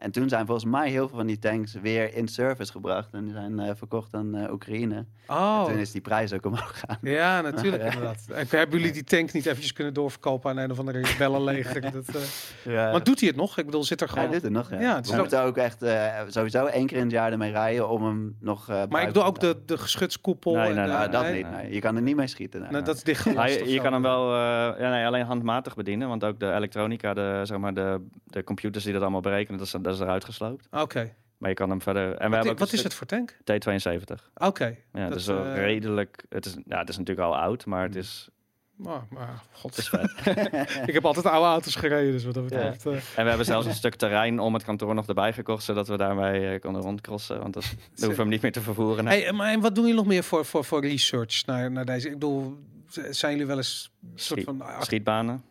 [0.00, 3.12] En toen zijn volgens mij heel veel van die tanks weer in service gebracht.
[3.12, 4.94] En die zijn eh, verkocht aan eh, Oekraïne.
[4.94, 6.98] En Oh, toen is die prijs ook omhoog gegaan.
[7.02, 8.24] ja, natuurlijk inderdaad.
[8.32, 11.80] En hebben jullie die tank niet eventjes kunnen doorverkopen aan een of andere rebellenleger?
[11.92, 12.90] Dat, eh, Ja.
[12.90, 13.58] Maar doet hij het nog?
[13.58, 14.32] Ik bedoel, zit er Hij gewoon...
[14.32, 14.80] doet het nog, ja.
[14.80, 17.32] Ja, het is We ook- moeten ook echt eh, sowieso één keer in het jaar
[17.32, 18.68] ermee rijden om hem nog...
[18.68, 20.54] eh, maar ik te ook de, de geschutskoepel.
[20.54, 21.34] Nee, en nee, Nou, dat nee?
[21.34, 21.50] niet.
[21.50, 21.72] Nee.
[21.72, 22.60] Je kan er niet mee schieten.
[22.60, 22.70] nee.
[22.70, 24.40] Nee, dat is of je, je kan hem wel uh,
[24.78, 28.84] ja, nee, alleen handmatig bedienen, want ook de elektronica, de, zeg maar de, de computers
[28.84, 30.66] die dat allemaal berekenen, dat is, dat is eruit gesloopt.
[30.70, 31.14] Oké.
[31.38, 32.02] Maar je kan hem verder.
[32.02, 33.36] En we Wat, hebben ook wat is het voor tank?
[33.44, 34.24] stuk T72.
[34.34, 34.76] Oké.
[34.92, 36.24] Ja, Dat, dus eh, redelijk.
[36.28, 38.28] Het is, ja, het is natuurlijk al oud, maar het is,
[38.76, 39.76] Maar, maar god.
[39.76, 40.10] het is vet.
[40.88, 42.58] ik heb altijd oude auto's gereden, dus wat dat Ja.
[42.58, 45.88] eh, en we hebben zelfs een stuk terrein om het kantoor nog erbij gekocht, zodat
[45.88, 47.40] we daarmee uh, konden rondcrossen.
[47.40, 49.06] Want dat, hoeven we hem niet meer te vervoeren.
[49.06, 52.06] Hey, maar en wat doen jullie nog meer voor, voor, voor research naar, naar deze?
[52.06, 52.58] Ik bedoel,
[53.10, 54.62] zijn jullie wel eens een soort Schiet- van...
[54.82, 55.42] Schietbanen.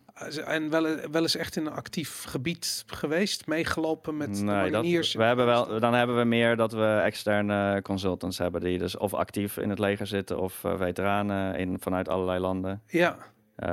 [0.45, 4.85] En wel, wel eens echt in een actief gebied geweest, meegelopen met de Nee, dat,
[5.13, 9.13] we hebben wel, dan hebben we meer dat we externe consultants hebben die dus of
[9.13, 12.81] actief in het leger zitten of eh, veteranen in, vanuit allerlei landen.
[12.87, 13.17] Ja,
[13.55, 13.67] Eh,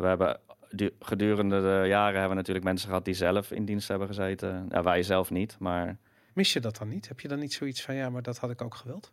[0.00, 0.40] we hebben
[0.70, 4.66] du- gedurende de jaren hebben we natuurlijk mensen gehad die zelf in dienst hebben gezeten.
[4.68, 5.98] Ja, wij zelf niet, maar
[6.34, 7.08] mis je dat dan niet?
[7.08, 9.12] Heb je dan niet zoiets van, ja, maar dat had ik ook gewild?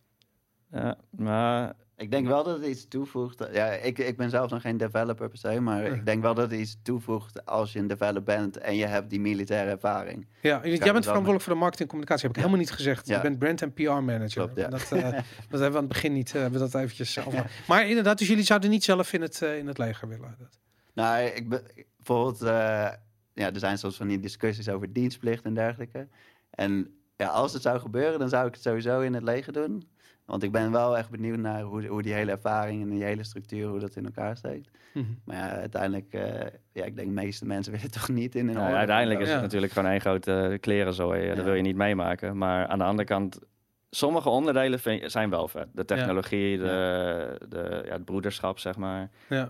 [0.72, 3.44] ja, maar Ik denk wel dat het iets toevoegt.
[3.52, 6.52] Ja, ik, ik ben zelf nog geen developer per se, maar ik denk wel dat
[6.52, 10.28] het iets toevoegt als je een developer bent en je hebt die militaire ervaring.
[10.42, 12.22] Ja, jij bent verantwoordelijk voor de marketing en communicatie.
[12.28, 13.08] Heb ik helemaal niet gezegd.
[13.08, 13.16] Ja.
[13.16, 14.30] Je bent brand en PR manager.
[14.34, 14.68] Klopt, ja.
[14.68, 16.28] dat, eh, dat hebben we aan het begin niet.
[16.36, 17.52] eh, hebben we dat eventjes over.
[17.68, 20.36] Maar inderdaad, dus jullie zouden niet zelf in het, eh, in het leger willen.
[20.40, 20.60] Dat-
[20.94, 21.62] Nou, ik ben
[21.98, 22.40] bijvoorbeeld,
[23.34, 26.08] ja, er zijn soms van die discussies over dienstplicht en dergelijke.
[26.50, 29.88] En ja, als het zou gebeuren, dan zou ik het sowieso in het leger doen.
[30.26, 33.24] Want ik ben wel echt benieuwd naar hoe, hoe die hele ervaring en die hele
[33.24, 34.70] structuur, hoe dat in elkaar steekt.
[34.94, 35.06] Mhm.
[35.24, 38.54] Maar ja, uiteindelijk, eh, ja, ik denk de meeste mensen willen toch niet in een
[38.54, 39.34] Ja, uiteindelijk is Ja.
[39.34, 41.28] het natuurlijk gewoon één grote klerenzooi.
[41.28, 41.44] Dat Ja.
[41.44, 42.38] wil je niet meemaken.
[42.38, 43.40] Maar aan de andere kant,
[43.90, 45.68] sommige onderdelen vind- zijn wel vet.
[45.74, 49.10] De technologie, de, de, ja, het broederschap, zeg maar.
[49.30, 49.50] Ja.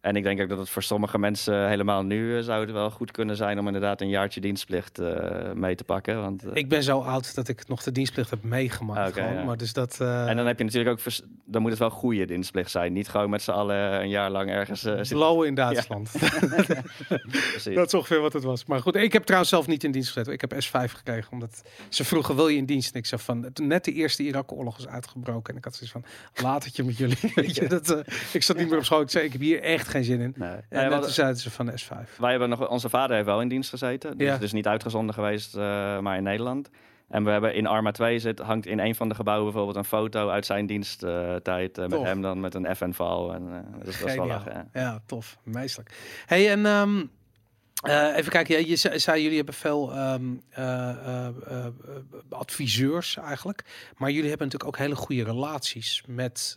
[0.00, 2.90] En ik denk ook dat het voor sommige mensen helemaal nu eh, zou het wel
[2.90, 6.20] goed kunnen zijn om inderdaad een jaartje dienstplicht eh, mee te pakken.
[6.20, 9.16] Want, eh, Ik ben zo oud dat ik nog de dienstplicht heb meegemaakt.
[9.16, 9.44] Ja.
[9.44, 10.00] Maar dus dat.
[10.00, 12.92] En dan heb je natuurlijk ook, vers- dan moet het wel goede dienstplicht zijn.
[12.92, 14.86] Niet gewoon met z'n allen een jaar lang ergens.
[15.08, 16.12] Blowen in Duitsland.
[17.74, 18.64] Dat is ongeveer wat het was.
[18.64, 20.32] Maar goed, ik heb trouwens zelf niet in dienst gezeten.
[20.32, 22.92] Ik heb S5 gekregen, omdat ze vroegen, wil je in dienst?
[22.92, 25.52] En ik zei van, net de eerste Irak-oorlog is uitgebroken.
[25.52, 26.04] En ik had zoiets van,
[26.44, 27.16] laat het je met jullie.
[27.34, 29.00] Weet je, dat, ik zat niet meer op school.
[29.00, 30.34] Ik zei, ik heb hier echt geen zin in.
[30.36, 30.56] Nee.
[30.68, 32.16] En net toen zeiden ze van de S5.
[32.18, 34.18] Wij hebben nog, onze vader heeft wel in dienst gezeten.
[34.18, 34.36] Dus, Ja.
[34.38, 36.70] dus niet uitgezonden geweest, eh, maar in Nederland.
[37.08, 39.84] En we hebben in Arma 2 zit, hangt in een van de gebouwen bijvoorbeeld een
[39.84, 41.78] foto uit zijn diensttijd.
[41.78, 43.34] eh met hem dan met een FN-val.
[43.34, 44.52] En, eh, dat is wel lachen.
[44.72, 44.80] Ja.
[44.80, 45.38] Ja, tof.
[45.44, 45.94] Meestelijk.
[46.26, 47.02] Hey, en ehm,
[47.82, 48.66] eh, even kijken.
[48.68, 51.66] Je zei, jullie hebben veel ehm, eh, eh, eh, eh,
[52.28, 53.64] adviseurs eigenlijk.
[53.96, 56.56] Maar jullie hebben natuurlijk ook hele goede relaties met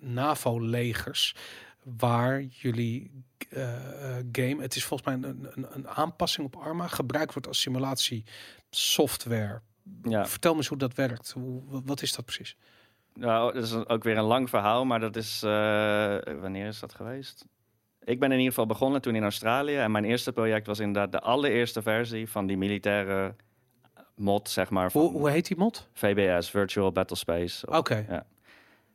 [0.00, 1.34] NAVO-legers.
[1.82, 6.86] Waar jullie eh, eh, game, het is volgens mij een, een, een aanpassing op Arma,
[6.86, 9.60] gebruikt wordt als simulatiesoftware.
[10.02, 10.26] Ja.
[10.26, 11.30] Vertel me eens hoe dat werkt.
[11.30, 12.56] Hoe, wat is dat precies?
[13.14, 15.42] Nou, dat is ook weer een lang verhaal, maar dat is...
[15.42, 15.50] eh,
[16.40, 17.44] wanneer is dat geweest?
[18.04, 19.76] Ik ben in ieder geval begonnen toen in Australië.
[19.76, 23.34] En mijn eerste project was inderdaad de allereerste versie van die militaire
[24.14, 25.88] mod, zeg maar, Hoe, hoe heet die mod?
[25.92, 27.66] VBS, Virtual Battle Space.
[27.66, 28.04] Oké.
[28.08, 28.26] Ja.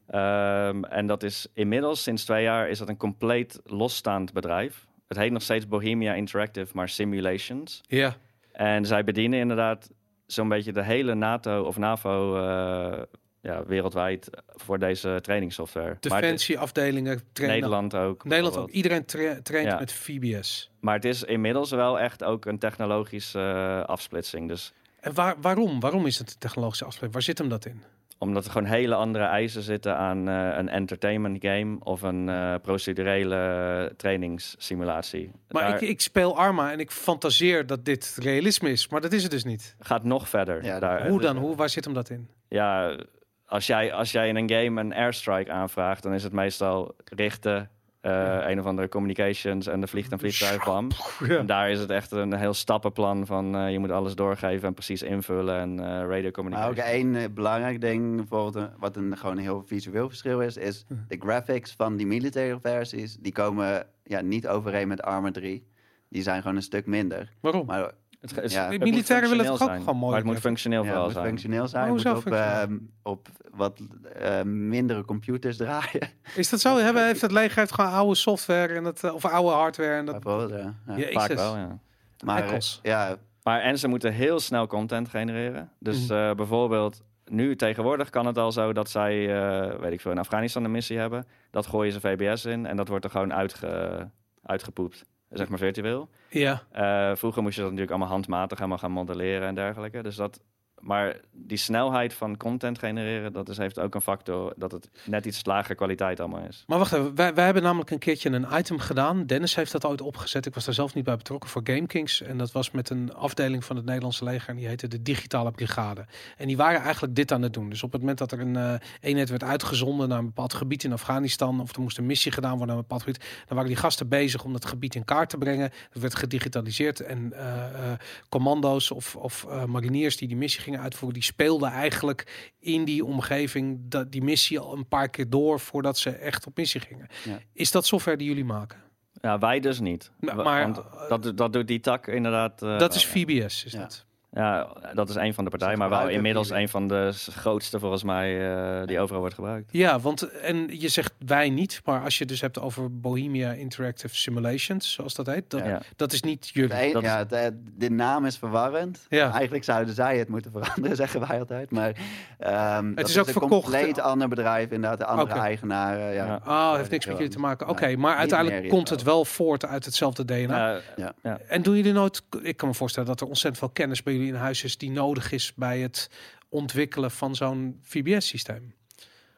[0.07, 4.85] Ehm, en dat is inmiddels, sinds twee jaar, is dat een compleet losstaand bedrijf.
[5.07, 7.81] Het heet nog steeds Bohemia Interactive, maar Simulations.
[7.87, 8.15] Ja.
[8.51, 9.91] En zij bedienen inderdaad
[10.25, 13.01] zo'n beetje de hele NATO of NAVO eh,
[13.41, 15.97] ja, wereldwijd voor deze trainingssoftware.
[15.99, 17.59] Defensieafdelingen trainen.
[17.59, 18.23] Nederland ook.
[18.23, 18.69] Nederland ook.
[18.69, 19.79] Iedereen tra- traint Ja.
[19.79, 20.71] met VBS.
[20.79, 24.47] Maar het is inmiddels wel echt ook een technologische eh, afsplitsing.
[24.47, 25.79] Dus En waar, waarom?
[25.79, 27.11] Waarom is het een technologische afspraak?
[27.13, 27.81] Waar zit hem dat in?
[28.17, 32.53] Omdat er gewoon hele andere eisen zitten aan eh, een entertainment game of een eh,
[32.61, 35.31] procedurele trainingssimulatie.
[35.49, 38.87] Maar Daar ik, ik speel Arma en ik fantaseer dat dit realisme is.
[38.87, 39.75] Maar dat is het dus niet.
[39.79, 40.63] gaat nog verder.
[40.63, 41.07] Ja, daar.
[41.07, 41.37] Hoe dan?
[41.37, 42.27] Hoe, waar zit hem dat in?
[42.47, 42.97] Ja,
[43.45, 47.69] als jij, als jij in een game een airstrike aanvraagt, dan is het meestal richten,
[48.07, 50.87] eh, een of andere communications en de vliegt een vliegtuig bam.
[51.27, 54.73] En daar is het echt een heel stappenplan van eh, je moet alles doorgeven en
[54.73, 59.43] precies invullen en eh radio Maar ook één belangrijk ding, bijvoorbeeld, wat een gewoon een
[59.43, 60.93] heel visueel verschil is, is Hm.
[61.07, 65.67] de graphics van die militaire versies, die komen ja, niet overeen met Arma 3.
[66.09, 67.31] Die zijn gewoon een stuk minder.
[67.39, 67.65] Waarom?
[67.65, 67.91] Maar
[68.29, 68.69] Het, het- Ja.
[68.71, 70.93] het militairen willen functioneel toch ook zijn, gewoon mooi Maar het moet functioneel ja, het
[70.93, 71.27] vooral moet zijn.
[71.27, 71.93] functioneel zijn.
[71.93, 73.79] Het moet op, ehm, op wat
[74.19, 76.09] eh, mindere computers draaien.
[76.35, 76.77] Is dat zo?
[76.77, 79.93] Hebben, heeft het leger heeft gewoon oude software en het, eh, of oude hardware?
[79.97, 80.23] En dat...
[80.23, 80.73] Ja.
[80.95, 81.11] Ja.
[81.11, 81.79] Vaak wel, ja.
[82.25, 85.71] Maar ja, Maar en ze moeten heel snel content genereren.
[85.79, 86.13] Dus Mhm.
[86.19, 90.17] eh, bijvoorbeeld, nu tegenwoordig kan het al zo dat zij, eh, weet ik veel, in
[90.17, 91.25] Afghanistan een missie hebben.
[91.51, 94.09] Dat gooien ze VBS in en dat wordt er gewoon uitge,
[94.43, 95.05] uitgepoept.
[95.29, 96.09] Zeg maar virtueel.
[96.29, 96.63] Ja.
[96.71, 100.03] Eh, vroeger moest je dat natuurlijk allemaal handmatig helemaal gaan modelleren en dergelijke.
[100.03, 100.41] Dus dat,
[100.79, 105.25] maar die snelheid van content genereren, dat is, heeft ook een factor dat het net
[105.25, 106.63] iets lagere kwaliteit allemaal is.
[106.67, 109.25] Maar wacht even, wij, wij hebben namelijk een keertje een item gedaan.
[109.25, 110.45] Dennis heeft dat ooit opgezet.
[110.45, 112.21] Ik was daar zelf niet bij betrokken voor GameKings.
[112.21, 114.49] En dat was met een afdeling van het Nederlandse leger.
[114.49, 116.05] En die heette de Digitale Brigade.
[116.37, 117.69] En die waren eigenlijk dit aan het doen.
[117.69, 120.83] Dus op het moment dat er een eh, eenheid werd uitgezonden naar een bepaald gebied
[120.83, 121.61] in Afghanistan.
[121.61, 123.19] Of er moest een missie gedaan worden naar een bepaald gebied.
[123.19, 125.71] Dan waren die gasten bezig om dat gebied in kaart te brengen.
[125.89, 126.99] Het werd gedigitaliseerd.
[126.99, 127.99] En eh, eh,
[128.29, 131.13] commando's of, of mariniers die die missie gingen uitvoeren.
[131.19, 135.97] Die speelden eigenlijk in die omgeving dat, die missie al een paar keer door voordat
[135.97, 137.07] ze echt op missie gingen.
[137.23, 137.39] Ja.
[137.53, 138.79] Is dat software die jullie maken?
[139.21, 140.11] Ja, wij dus niet.
[140.19, 142.61] Nou, maar, want dat, dat doet die tak inderdaad.
[142.61, 143.79] eh, dat is VBS, is ja.
[143.79, 144.05] dat.
[144.37, 148.03] Ja, dat is een van de partijen, maar wel inmiddels een van de grootste volgens
[148.03, 149.69] mij eh, die overal wordt gebruikt.
[149.71, 153.51] Ja, want en je zegt wij niet, maar als je het dus hebt over Bohemia
[153.51, 155.81] Interactive Simulations, zoals dat heet, dat, Ja.
[155.95, 156.93] dat is niet jullie.
[156.93, 159.05] Dat is- ja, de, de naam is verwarrend.
[159.09, 159.31] Ja.
[159.33, 161.71] Eigenlijk zouden zij het moeten veranderen, zeggen wij altijd.
[161.71, 161.91] Maar
[162.37, 164.99] ehm, dat is ook een verkocht- compleet ander bedrijf, inderdaad.
[164.99, 165.39] De andere Oké.
[165.39, 166.13] eigenaren.
[166.13, 166.25] Ja.
[166.25, 166.39] Ja.
[166.43, 167.67] Ah, heeft niks met jullie te maken.
[167.67, 170.79] Oké, Nee, maar uiteindelijk meer komt het wel voort uit hetzelfde DNA.
[170.95, 174.13] Ja, En doen jullie nooit, ik kan me voorstellen dat er ontzettend veel kennis bij
[174.13, 176.09] jullie in huis is die nodig is bij het
[176.49, 178.75] ontwikkelen van zo'n VBS-systeem.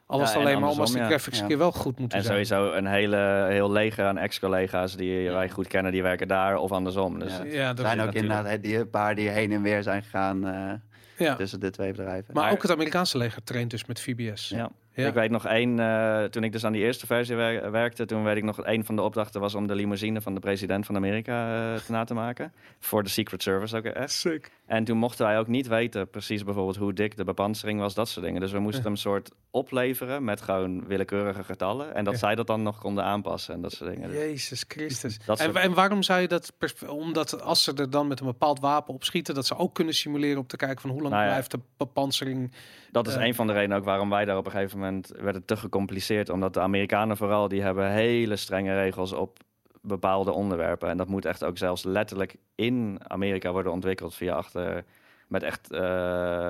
[0.06, 1.06] Al was Ja, het en alleen maar om als de ja.
[1.06, 1.42] graphics Ja.
[1.44, 2.46] een keer wel goed moeten En zijn.
[2.46, 6.72] sowieso een hele, heel leger aan ex-collega's die wij goed kennen, die werken daar of
[6.72, 7.20] andersom.
[7.20, 7.44] Dus Ja.
[7.44, 8.16] Ja, dat Er zijn ook natuurlijk.
[8.40, 10.72] inderdaad die, paar die heen en weer zijn gegaan eh,
[11.18, 11.36] ja.
[11.36, 12.34] tussen de twee bedrijven.
[12.34, 14.50] Maar Maar- ook het Amerikaanse leger traint dus met VBS.
[14.50, 14.70] Ja.
[15.00, 15.08] Ja.
[15.08, 18.24] Ik weet nog één, eh, toen ik dus aan die eerste versie wer- werkte, toen
[18.24, 20.96] weet ik nog, een van de opdrachten was om de limousine van de president van
[20.96, 22.54] Amerika eh, na te maken.
[22.80, 24.12] Voor de Secret Service ook echt.
[24.12, 24.52] Sick.
[24.66, 28.10] En toen mochten wij ook niet weten precies bijvoorbeeld hoe dik de bepansering was, dat
[28.10, 28.42] soort dingen.
[28.42, 31.96] Dus we moesten hem een soort opleveren met gewoon willekeurige getallen.
[31.96, 32.20] En dat Ja.
[32.20, 34.12] zij dat dan nog konden aanpassen en dat soort dingen.
[34.12, 35.20] Jezus Christus.
[35.26, 36.54] Dat En, en waarom zou je dat...
[36.88, 39.34] Omdat als ze er dan met een bepaald wapen op schieten...
[39.36, 41.30] dat ze ook kunnen simuleren om te kijken van hoe lang Nou ja.
[41.32, 42.52] blijft de bepansering...
[42.92, 43.26] Dat is Eh.
[43.26, 44.89] een van de redenen ook waarom wij daar op een gegeven moment
[45.22, 46.30] werd het te gecompliceerd.
[46.30, 49.38] Omdat de Amerikanen vooral, die hebben hele strenge regels op
[49.82, 50.90] bepaalde onderwerpen.
[50.90, 54.84] En dat moet echt ook zelfs letterlijk in Amerika worden ontwikkeld via achter...
[55.28, 55.80] Met echt eh,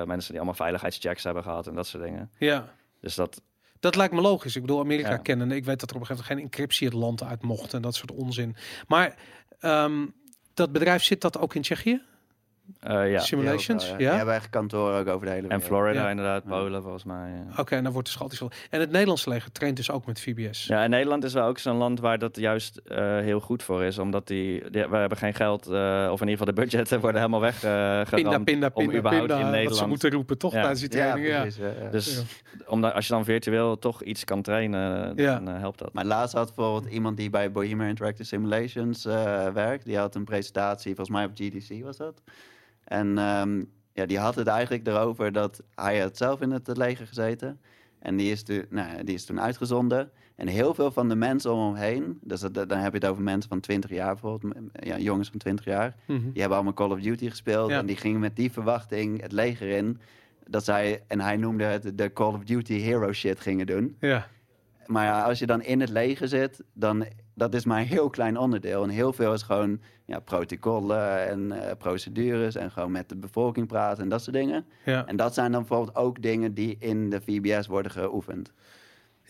[0.04, 2.30] mensen die allemaal veiligheidschecks hebben gehad en dat soort dingen.
[2.38, 3.42] Ja, Dus dat,
[3.80, 4.56] dat lijkt me logisch.
[4.56, 5.16] Ik bedoel, Amerika Ja.
[5.16, 5.50] kennen.
[5.50, 7.74] Ik weet dat er op een gegeven moment geen encryptie het land uit mocht...
[7.74, 8.56] en dat soort onzin.
[8.88, 9.14] Maar
[9.58, 10.06] ehm,
[10.54, 12.02] dat bedrijf zit dat ook in Tsjechië?
[12.80, 13.18] Eh, ja.
[13.18, 13.84] Simulations?
[13.84, 13.98] Veel, ja?
[14.08, 15.66] Die hebben echt kantoren ook over de hele En wereld.
[15.66, 16.10] Florida Ja.
[16.10, 17.30] inderdaad, Polen volgens mij.
[17.30, 17.60] ja.
[17.60, 18.50] Oké, en dan wordt dus altijd veel.
[18.70, 20.66] En het Nederlandse leger traint dus ook met VBS.
[20.66, 23.82] Ja, en Nederland is wel ook zo'n land waar dat juist eh, heel goed voor
[23.82, 23.98] is.
[23.98, 27.20] Omdat die, die- we hebben geen geld, eh, of in ieder geval de budgetten worden
[27.20, 27.70] helemaal weg eh
[28.10, 29.34] Pinda, pinda, om pinda, überhaupt pinda.
[29.34, 30.52] in Wat ze Nederland moeten roepen, toch?
[30.52, 30.58] Ja.
[30.60, 31.40] Tijdens die training, ja.
[31.40, 31.60] precies.
[31.60, 31.90] ja, ja.
[31.90, 32.22] Dus Ja.
[32.66, 35.34] omdat, als je dan virtueel toch iets kan trainen, Ja.
[35.38, 35.92] dan eh, helpt dat.
[35.92, 39.84] Maar laatst had bijvoorbeeld iemand die bij Bohemian Interactive Simulations eh, werkt.
[39.84, 42.22] Die had een presentatie, volgens mij op GDC was dat.
[42.90, 47.06] En ehm, ja, die had het eigenlijk erover dat hij had zelf in het leger
[47.06, 47.60] gezeten.
[47.98, 50.10] En die is, toen, nou, die is toen uitgezonden.
[50.36, 53.06] En heel veel van de mensen om hem heen, dus dat, dan heb je het
[53.06, 55.96] over mensen van 20 jaar bijvoorbeeld, ja, jongens van 20 jaar.
[56.06, 56.18] Mhm.
[56.18, 57.70] Die hebben allemaal Call of Duty gespeeld.
[57.70, 57.78] Ja.
[57.78, 60.00] En die gingen met die verwachting het leger in.
[60.46, 63.96] Dat zij, en hij noemde het de Call of Duty hero shit gingen doen.
[64.00, 64.26] ja.
[64.86, 67.06] Maar ja, als je dan in het leger zit, dan
[67.40, 68.82] dat is maar een heel klein onderdeel.
[68.82, 73.66] En heel veel is gewoon ja, protocollen en eh, procedures en gewoon met de bevolking
[73.66, 74.64] praten en dat soort dingen.
[74.84, 75.06] ja.
[75.06, 78.52] En dat zijn dan bijvoorbeeld ook dingen die in de VBS worden geoefend.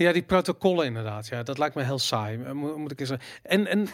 [0.07, 1.27] Ja, die protocollen inderdaad.
[1.29, 2.43] Ja, dat lijkt me heel saai.
[2.43, 3.09] Eh, Moet, moet ik eens.
[3.09, 3.27] zeggen.
[3.43, 3.85] En, en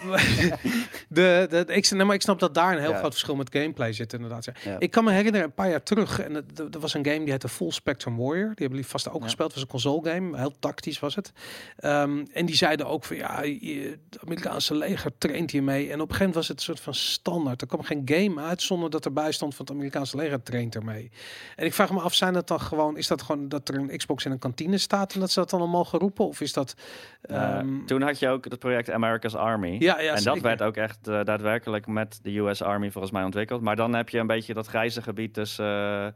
[1.09, 2.99] de, de, ik, nee, maar ik snap dat daar een heel Ja.
[2.99, 4.45] groot verschil met gameplay zit inderdaad.
[4.45, 4.53] Ja.
[4.65, 4.77] Ja.
[4.79, 6.35] Ik kan me herinneren, een paar jaar terug, en
[6.73, 8.35] er was een game die heette Full Spectrum Warrior.
[8.47, 9.53] Die hebben jullie vast ook gespeeld.
[9.53, 11.33] Was een console game, heel tactisch was het.
[11.77, 15.91] Ehm, en die zeiden ook van ja, je- het Amerikaanse leger traint hiermee.
[15.91, 17.61] En op een gegeven moment was het een soort van standaard.
[17.61, 21.11] Er kwam geen game uit zonder dat erbij stond van het Amerikaanse leger traint ermee.
[21.57, 23.97] En ik vraag me af, zijn dat dan gewoon, is dat gewoon dat er een
[23.97, 26.27] Xbox in een kantine staat en dat ze dat dan allemaal geroepen?
[26.27, 26.75] Of is dat...
[27.23, 29.77] Eh, ehm, toen had je ook het project America's Army.
[29.79, 33.25] ja, ja, en dat werd ook echt eh, daadwerkelijk met de US Army volgens mij
[33.25, 33.61] ontwikkeld.
[33.61, 36.07] Maar dan heb je een beetje dat grijze gebied tussen, eh,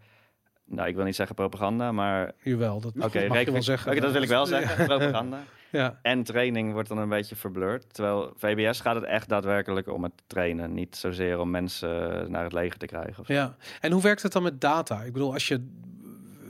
[0.65, 3.91] nou ik wil niet zeggen propaganda, maar Jawel, dat oké, mag je wel zeggen.
[3.91, 5.39] oké, dat wil ik wel zeggen, propaganda.
[5.71, 7.95] Ja, En training wordt dan een beetje verblurred.
[7.95, 10.73] Terwijl VBS gaat het echt daadwerkelijk om het trainen.
[10.75, 13.25] Niet zozeer om mensen naar het leger te krijgen.
[13.27, 13.57] Ja.
[13.81, 15.03] En hoe werkt het dan met data?
[15.03, 15.67] Ik bedoel, als je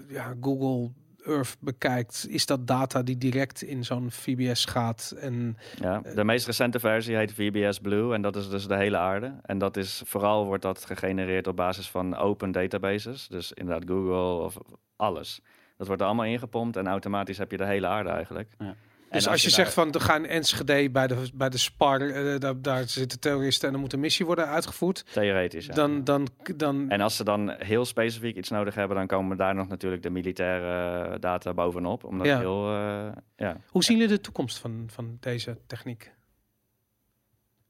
[0.08, 0.90] ja, Google
[1.30, 5.14] Earth bekijkt, is dat data die direct in zo'n VBS gaat?
[5.20, 8.96] En Ja, de meest recente versie heet VBS Blue en dat is dus de hele
[8.96, 9.34] aarde.
[9.42, 13.28] En dat is vooral wordt dat gegenereerd op basis van open databases.
[13.28, 14.56] Dus inderdaad Google of
[14.96, 15.40] alles.
[15.76, 18.52] Dat wordt er allemaal ingepompt en automatisch heb je de hele aarde eigenlijk.
[18.58, 18.74] Ja.
[19.10, 22.38] Dus als, je, daar- zegt van, er gaan Enschede bij de, bij de SPAR, eh,
[22.38, 25.74] daar, daar zitten terroristen en er moet een missie worden uitgevoerd, Theoretisch, ja.
[25.74, 29.54] dan, dan, dan En als ze dan heel specifiek iets nodig hebben, dan komen daar
[29.54, 32.04] nog natuurlijk de militaire data bovenop.
[32.04, 32.38] Omdat Ja.
[32.38, 33.56] heel, eh, ja.
[33.68, 36.12] hoe zien jullie de toekomst van, van deze techniek?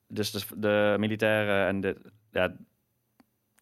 [0.09, 1.97] Dus de, de militaire en de,
[2.33, 2.55] ja,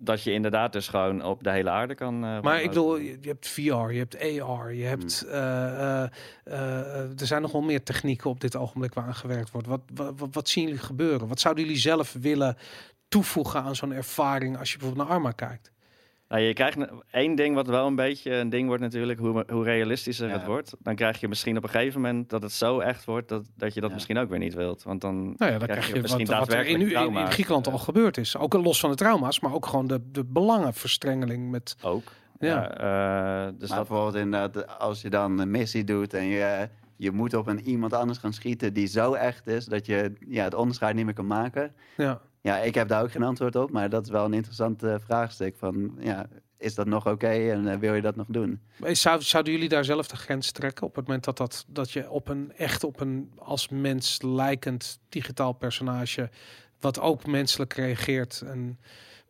[0.00, 2.24] dat je inderdaad dus gewoon op de hele aarde kan.
[2.24, 3.62] eh, Maar ik bedoel, je je hebt VR,
[3.92, 5.22] je hebt AR, je hebt.
[5.22, 6.08] eh, eh,
[6.44, 9.66] eh, er zijn nog wel meer technieken op dit ogenblik waar aan gewerkt wordt.
[9.66, 11.28] Wat, wat, wat zien jullie gebeuren?
[11.28, 12.56] Wat zouden jullie zelf willen
[13.08, 15.72] toevoegen aan zo'n ervaring als je bijvoorbeeld naar Arma kijkt?
[16.28, 16.76] Nou, je krijgt
[17.10, 20.32] één ding wat wel een beetje een ding wordt natuurlijk, hoe, hoe realistischer Ja.
[20.32, 20.74] het wordt.
[20.78, 23.74] Dan krijg je misschien op een gegeven moment dat het zo echt wordt dat, dat
[23.74, 23.94] je dat Ja.
[23.94, 24.82] misschien ook weer niet wilt.
[24.82, 27.30] Want dan, Nou ja, dan krijg je wat, misschien wat er in.
[27.30, 28.36] Griekenland al gebeurd is.
[28.36, 31.76] Ook los van de trauma's, maar ook gewoon de, de belangenverstrengeling met...
[31.82, 32.12] ook.
[32.38, 32.48] Ja.
[32.48, 32.70] Ja,
[33.46, 37.10] eh, dus maar dat, bijvoorbeeld inderdaad, als je dan een missie doet en je, je
[37.10, 40.54] moet op een iemand anders gaan schieten die zo echt is dat je ja, het
[40.54, 41.72] onderscheid niet meer kan maken.
[41.96, 42.20] Ja.
[42.48, 44.94] Ja, ik heb daar ook geen antwoord op, maar dat is wel een interessant eh,
[45.04, 45.56] vraagstuk.
[45.56, 46.26] Van, ja,
[46.58, 48.60] is dat nog oké en eh, wil je dat nog doen?
[48.82, 52.10] Zou, zouden jullie daar zelf de grens trekken op het moment dat, dat, dat je
[52.10, 56.30] op een echt op een als mens lijkend digitaal personage,
[56.80, 58.78] wat ook menselijk reageert en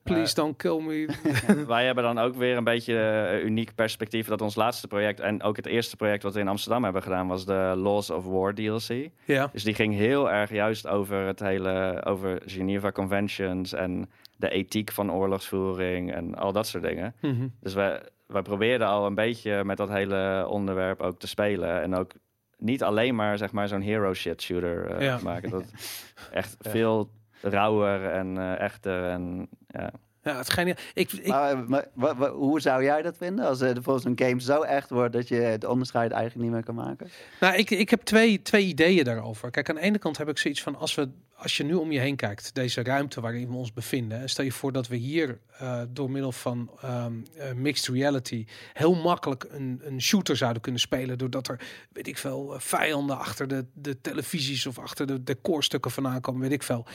[0.02, 1.08] please don't kill me.
[1.66, 4.26] wij hebben dan ook weer een beetje eh, uniek perspectief.
[4.26, 7.28] Dat ons laatste project en ook het eerste project wat we in Amsterdam hebben gedaan
[7.28, 9.08] was de Laws of War DLC.
[9.24, 9.48] ja.
[9.52, 14.92] Dus die ging heel erg juist over het hele, over Geneva Conventions en de ethiek
[14.92, 17.14] van oorlogsvoering en al dat soort dingen.
[17.20, 17.48] Mhm.
[17.60, 21.82] Dus wij, wij probeerden al een beetje met dat hele onderwerp ook te spelen.
[21.82, 22.10] En ook
[22.58, 25.16] niet alleen maar, zeg maar, zo'n hero shit shooter eh, Ja.
[25.16, 25.50] te maken.
[25.50, 25.64] Dat
[26.32, 26.70] echt Ja.
[26.70, 27.10] veel
[27.40, 29.90] rauwer en eh, echter en ja.
[30.22, 30.76] Ja, het geniaal.
[30.94, 34.18] Ik, ik, Maar, maar wa- wa- hoe zou jij dat vinden als uh, volgens een
[34.26, 37.08] game zo echt wordt dat je het onderscheid eigenlijk niet meer kan maken?
[37.40, 39.50] Nou, ik, ik heb twee, twee ideeën daarover.
[39.50, 41.08] Kijk, aan de ene kant heb ik zoiets van als we
[41.38, 44.44] als je nu om je heen kijkt, deze ruimte waarin we ons bevinden, en stel
[44.44, 49.46] je voor dat we hier uh, door middel van um, uh, mixed reality heel makkelijk
[49.50, 51.60] een, een shooter zouden kunnen spelen, doordat er,
[51.92, 56.52] weet ik veel, vijanden achter de, de televisies of achter de decorstukken vandaan komen, weet
[56.52, 56.86] ik veel.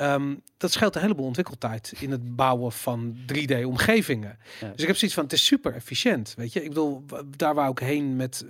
[0.00, 4.38] Um, dat scheelt een heleboel ontwikkeltijd in het bouwen van 3D-omgevingen.
[4.60, 4.70] Ja.
[4.70, 6.62] Dus ik heb zoiets van, het is super efficiënt, weet je.
[6.62, 7.04] Ik bedoel,
[7.36, 8.44] daar waar ook heen met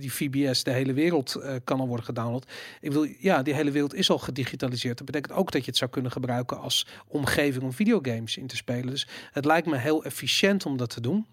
[0.00, 2.50] die VBS, de hele wereld kan al worden gedownload.
[2.80, 4.93] Ik bedoel, ja, die hele wereld is al gedigitaliseerd.
[4.96, 8.56] Dat betekent ook dat je het zou kunnen gebruiken als omgeving om videogames in te
[8.56, 8.86] spelen.
[8.86, 11.26] Dus het lijkt me heel efficiënt om dat te doen.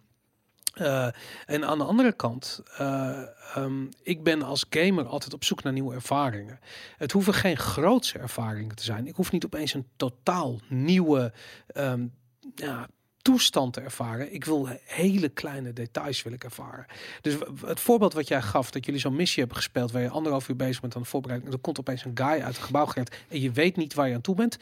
[0.76, 1.08] Uh,
[1.46, 3.22] en aan de andere kant, uh,
[3.58, 6.60] um, ik ben als gamer altijd op zoek naar nieuwe ervaringen.
[6.98, 9.08] Het hoeven geen grootse ervaringen te zijn.
[9.08, 11.34] Ik hoef niet opeens een totaal nieuwe
[11.76, 12.14] um,
[12.56, 12.88] ja,
[13.22, 14.34] toestand te ervaren.
[14.34, 16.86] Ik wil hele kleine details wil ik ervaren.
[17.22, 17.36] Dus
[17.66, 20.56] het voorbeeld wat jij gaf, dat jullie zo'n missie hebben gespeeld, waar je anderhalf uur
[20.56, 23.16] bezig bent aan de voorbereiding, en er komt opeens een guy uit het gebouw gerend
[23.28, 24.58] en je weet niet waar je aan toe bent.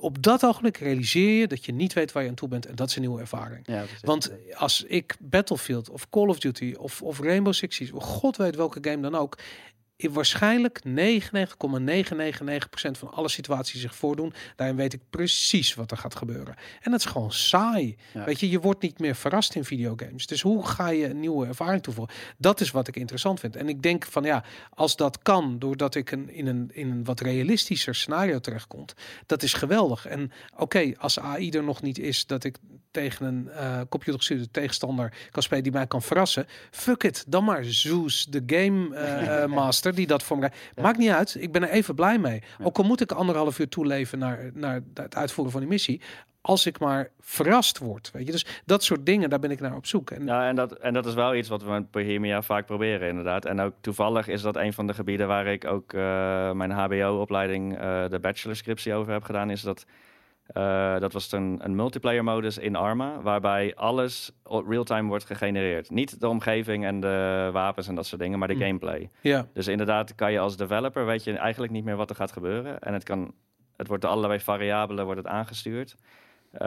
[0.00, 2.74] Op dat ogenblik realiseer je dat je niet weet waar je aan toe bent en
[2.74, 3.66] dat is een nieuwe ervaring.
[3.66, 8.04] Ja, Want als ik Battlefield of Call of Duty of, of Rainbow Six Siege, of
[8.04, 9.38] god weet welke game dan ook,
[9.98, 10.90] waarschijnlijk 99,999%
[12.90, 14.32] van alle situaties zich voordoen.
[14.56, 16.54] Daarin weet ik precies wat er gaat gebeuren.
[16.80, 17.96] En dat is gewoon saai.
[18.14, 18.24] Ja.
[18.24, 20.26] Weet je, je wordt niet meer verrast in videogames.
[20.26, 22.14] Dus hoe ga je een nieuwe ervaring toevoegen?
[22.36, 23.56] Dat is wat ik interessant vind.
[23.56, 27.04] En ik denk van ja, als dat kan, doordat ik een, in, een, in een
[27.04, 28.94] wat realistischer scenario terechtkomt,
[29.26, 30.06] dat is geweldig.
[30.06, 32.58] En oké, okay, als AI er nog niet is, dat ik
[32.90, 36.46] tegen een uh, computergestuurde tegenstander kan spelen die mij kan verrassen.
[36.70, 40.50] Fuck it, dan maar Zeus, de game uh, master die dat voor me.
[40.74, 40.82] Ja.
[40.82, 41.36] Maakt niet uit.
[41.40, 42.42] Ik ben er even blij mee.
[42.58, 42.64] Ja.
[42.64, 46.00] Ook al moet ik anderhalf uur toeleven naar, naar het uitvoeren van die missie.
[46.40, 48.10] Als ik maar verrast word.
[48.12, 48.32] Weet je?
[48.32, 50.10] Dus dat soort dingen, daar ben ik naar op zoek.
[50.10, 53.08] En, ja, en, dat, en dat is wel iets wat we met Bohemia vaak proberen,
[53.08, 53.44] inderdaad.
[53.44, 56.00] En ook toevallig is dat een van de gebieden waar ik ook uh,
[56.52, 59.50] mijn HBO-opleiding, uh, de bachelorscriptie over heb gedaan.
[59.50, 59.86] Is dat.
[60.54, 64.30] Uh, dat was een, een multiplayer modus in Arma, waarbij alles
[64.68, 65.90] real-time wordt gegenereerd.
[65.90, 68.60] Niet de omgeving en de wapens en dat soort dingen, maar de Mm.
[68.60, 69.10] gameplay.
[69.20, 69.46] Ja.
[69.54, 72.78] Dus inderdaad kan je als developer, weet je eigenlijk niet meer wat er gaat gebeuren.
[72.78, 73.34] En het, kan,
[73.76, 75.96] het wordt door allerlei variabelen wordt het aangestuurd.
[76.52, 76.60] Uh,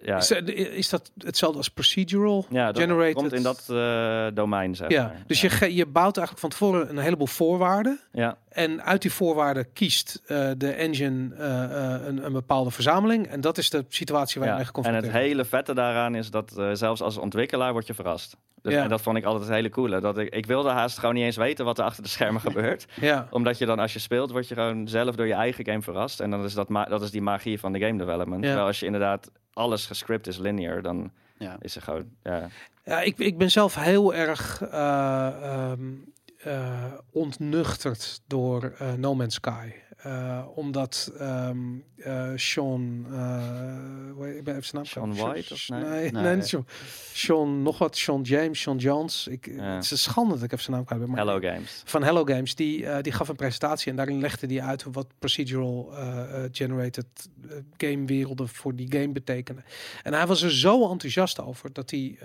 [0.00, 0.16] ja.
[0.16, 3.14] Is, is, dat hetzelfde als procedural ja, dat generated?
[3.14, 5.22] komt in dat uh, domein, zeg ja, maar.
[5.26, 5.48] Dus ja.
[5.60, 8.00] Je, je bouwt eigenlijk van tevoren een heleboel voorwaarden.
[8.12, 8.38] Ja.
[8.58, 13.26] En uit die voorwaarden kiest uh, de engine uh, een, een, bepaalde verzameling.
[13.26, 14.54] En dat is de situatie waar ja.
[14.54, 17.94] je mee geconfronteerd En het hele vette daaraan is dat zelfs als ontwikkelaar word je
[17.94, 18.36] verrast.
[18.62, 18.82] Dus, ja.
[18.82, 20.00] En dat vond ik altijd het hele coole.
[20.00, 22.86] Dat ik, ik wilde haast gewoon niet eens weten wat er achter de schermen gebeurt.
[23.00, 23.26] Ja.
[23.30, 26.20] Omdat je dan als je speelt, word je gewoon zelf door je eigen game verrast.
[26.20, 28.40] En dan is dat, dat is die magie van de game development.
[28.40, 28.46] Ja.
[28.46, 31.56] Terwijl als je inderdaad alles gescript is linear, dan ja.
[31.60, 32.08] is er gewoon...
[32.22, 32.48] Ja,
[32.84, 36.17] ja ik, ik ben zelf heel erg uh, um, uh,
[37.12, 39.72] ontnuchterd door uh, No Man's Sky.
[40.06, 45.82] Uh, omdat um, uh, Sean, uh, ik ben even zijn naam Sean White of nee?
[45.84, 46.66] Nee, nee, nee Sean,
[47.12, 49.26] Sean, nog wat, Sean James, Sean Jones.
[49.26, 49.74] Ik, Ja.
[49.74, 51.10] Het is een schande dat ik even zijn naam kwijt ben.
[51.10, 51.82] maar- Hello Games.
[51.84, 55.92] Van Hello Games, die, die gaf een presentatie en daarin legde hij uit wat procedural
[56.52, 57.06] generated
[57.76, 59.64] game werelden voor die game betekenen.
[60.02, 62.18] En hij was er zo enthousiast over dat hij,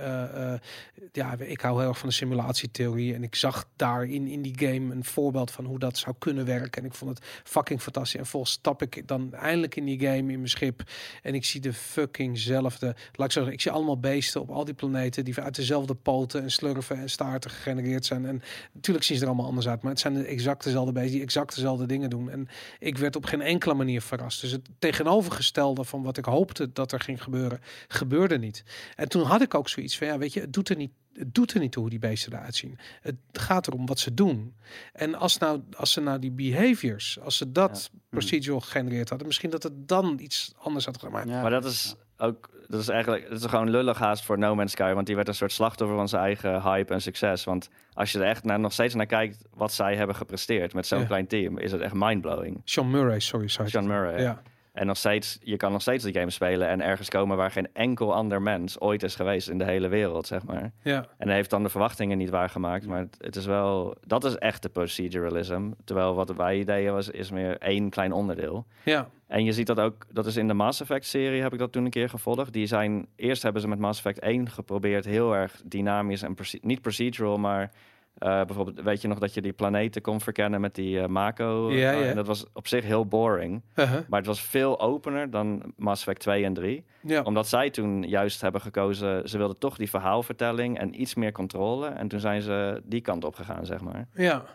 [1.12, 4.94] ja, ik hou heel erg van de simulatietheorie en ik zag daarin in die game
[4.96, 6.82] een voorbeeld van hoe dat zou kunnen werken.
[6.82, 7.26] En ik vond het
[7.64, 8.20] fucking fantastisch.
[8.20, 10.84] En volgens stap ik dan eindelijk in die game in mijn schip
[11.22, 12.96] en ik zie de fuckingzelfde.
[13.14, 16.42] Laat ik zeggen, ik zie allemaal beesten op al die planeten die uit dezelfde poten
[16.42, 18.26] en slurven en staarten gegenereerd zijn.
[18.26, 18.42] En
[18.74, 21.22] natuurlijk zien ze er allemaal anders uit, maar het zijn de exact dezelfde beesten die
[21.22, 22.30] exact dezelfde dingen doen.
[22.30, 22.48] En
[22.80, 24.42] ik werd op geen enkele manier verrast.
[24.42, 28.64] Dus het tegenovergestelde van wat ik hoopte dat er ging gebeuren, gebeurde niet.
[28.96, 31.34] En toen had ik ook zoiets van, ja, weet je, het doet er niet het
[31.36, 32.78] doet er niet toe hoe die beesten eruit zien.
[33.02, 34.56] Het gaat erom wat ze doen.
[34.94, 39.50] En als, nou, als ze nou die behaviors, als ze dat procedural gegenereerd hadden, misschien
[39.50, 41.12] dat het dan iets anders had gedaan.
[41.12, 41.42] Maar Ja.
[41.42, 44.72] Maar dat is ook, dat is eigenlijk, dat is gewoon lullig haast voor No Man's
[44.72, 47.44] Sky, want die werd een soort slachtoffer van zijn eigen hype en succes.
[47.44, 50.88] Want als je er echt naar, nog steeds naar kijkt wat zij hebben gepresteerd met
[50.88, 51.06] zo'n Ja.
[51.06, 52.62] klein team, is het echt mindblowing.
[52.64, 53.70] Sean Murray, sorry, sorry.
[53.70, 54.22] Sean Murray.
[54.22, 54.42] Ja,
[54.74, 57.68] En nog steeds, je kan nog steeds die game spelen en ergens komen waar geen
[57.74, 60.72] enkel ander mens ooit is geweest in de hele wereld, zeg maar.
[60.84, 62.88] ja, En hij heeft dan de verwachtingen niet waargemaakt.
[62.88, 65.72] Maar het, het is wel, dat is echt de proceduralism.
[65.84, 68.66] Terwijl wat wij deden was, is meer één klein onderdeel.
[68.84, 69.10] ja.
[69.28, 71.72] En je ziet dat ook, dat is in de Mass Effect serie, heb ik dat
[71.72, 72.54] toen een keer gevolgd.
[72.54, 76.82] Die zijn, eerst hebben ze met Mass Effect 1 geprobeerd heel erg dynamisch en niet
[76.82, 77.72] procedural, maar
[78.18, 81.72] eh, bijvoorbeeld, weet je nog dat je die planeten kon verkennen met die eh, Mako?
[81.72, 82.02] Ja, ja.
[82.02, 83.62] En dat was op zich heel boring.
[83.76, 84.00] Uh-huh.
[84.10, 87.22] Maar het was veel opener dan Mass Effect 2 en 3 ja.
[87.22, 91.88] omdat zij toen juist hebben gekozen, ze wilden toch die verhaalvertelling en iets meer controle.
[91.88, 94.08] En toen zijn ze die kant op gegaan, zeg maar.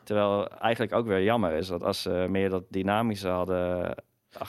[0.05, 3.95] Terwijl eigenlijk ook weer jammer is dat als ze meer dat dynamische hadden.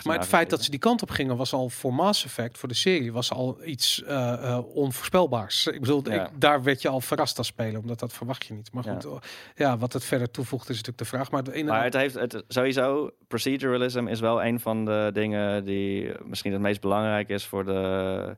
[0.03, 2.70] Maar het feit dat ze die kant op gingen was al voor Mass Effect, voor
[2.70, 5.68] de serie, was al iets eh, eh, onvoorspelbaars.
[5.68, 6.26] Ik bedoel, Ja.
[6.26, 8.74] ik, daar werd je al verrast als speler, omdat dat verwacht je niet.
[8.74, 9.22] Maar goed, oh,
[9.56, 11.32] ja, wat het verder toevoegt is natuurlijk de vraag.
[11.32, 15.66] Maar, de, Maar inderdaad, het heeft het sowieso, proceduralism is wel een van de dingen
[15.66, 18.38] die misschien het meest belangrijk is voor de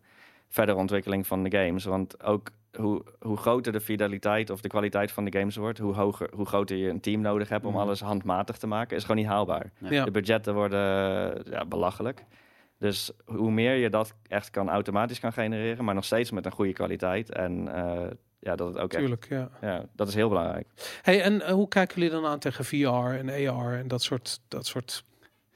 [0.51, 1.83] verdere ontwikkeling van de games.
[1.85, 5.93] Want ook hoe, hoe groter de fideliteit of de kwaliteit van de games wordt, hoe,
[5.93, 7.81] hoger, hoe groter je een team nodig hebt om Mhm.
[7.81, 9.71] alles handmatig te maken, is gewoon niet haalbaar.
[9.89, 10.03] ja.
[10.05, 10.79] De budgetten worden
[11.51, 12.23] ja, belachelijk.
[12.77, 16.51] Dus hoe meer je dat echt kan automatisch kan genereren, maar nog steeds met een
[16.51, 17.31] goede kwaliteit.
[17.31, 18.07] En eh,
[18.39, 19.49] ja, dat het ook echt, Tuurlijk, ja.
[19.61, 20.67] ja, dat is heel belangrijk.
[21.01, 24.39] Hey, en eh, hoe kijken jullie dan aan tegen VR en AR en dat soort,
[24.47, 25.03] dat soort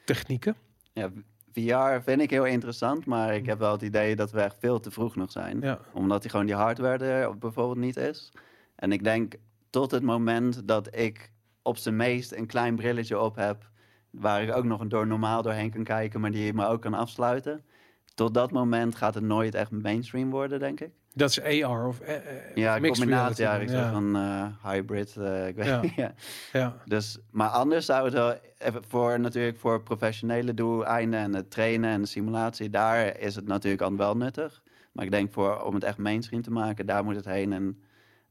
[0.06, 0.56] technieken?
[0.94, 1.10] Ja,
[1.56, 4.80] VR vind ik heel interessant, maar ik heb wel het idee dat we echt veel
[4.80, 5.60] te vroeg nog zijn.
[5.62, 8.32] Ja, Omdat die gewoon die hardware er bijvoorbeeld niet is.
[8.76, 9.36] En ik denk
[9.70, 13.70] tot het moment dat ik op zijn meest een klein brilletje op heb,
[14.10, 16.94] waar ik ook nog een door normaal doorheen kan kijken, maar die me ook kan
[16.94, 17.66] afsluiten.
[18.14, 20.92] Tot dat moment gaat het nooit echt mainstream worden, denk ik.
[21.16, 22.16] Dat is AR of eh,
[22.56, 25.82] Ja, combinatie, ja, ik van eh, hybrid, eh, ik weet Ja.
[26.04, 26.14] ja.
[26.52, 26.78] ja.
[26.86, 31.90] Dus, maar anders zou het wel, even voor, natuurlijk voor professionele doeleinden en het trainen
[31.90, 34.62] en de simulatie, daar is het natuurlijk al wel nuttig.
[34.92, 37.54] Maar ik denk voor, om het echt mainstream te maken, daar moet het heen.
[37.54, 37.80] En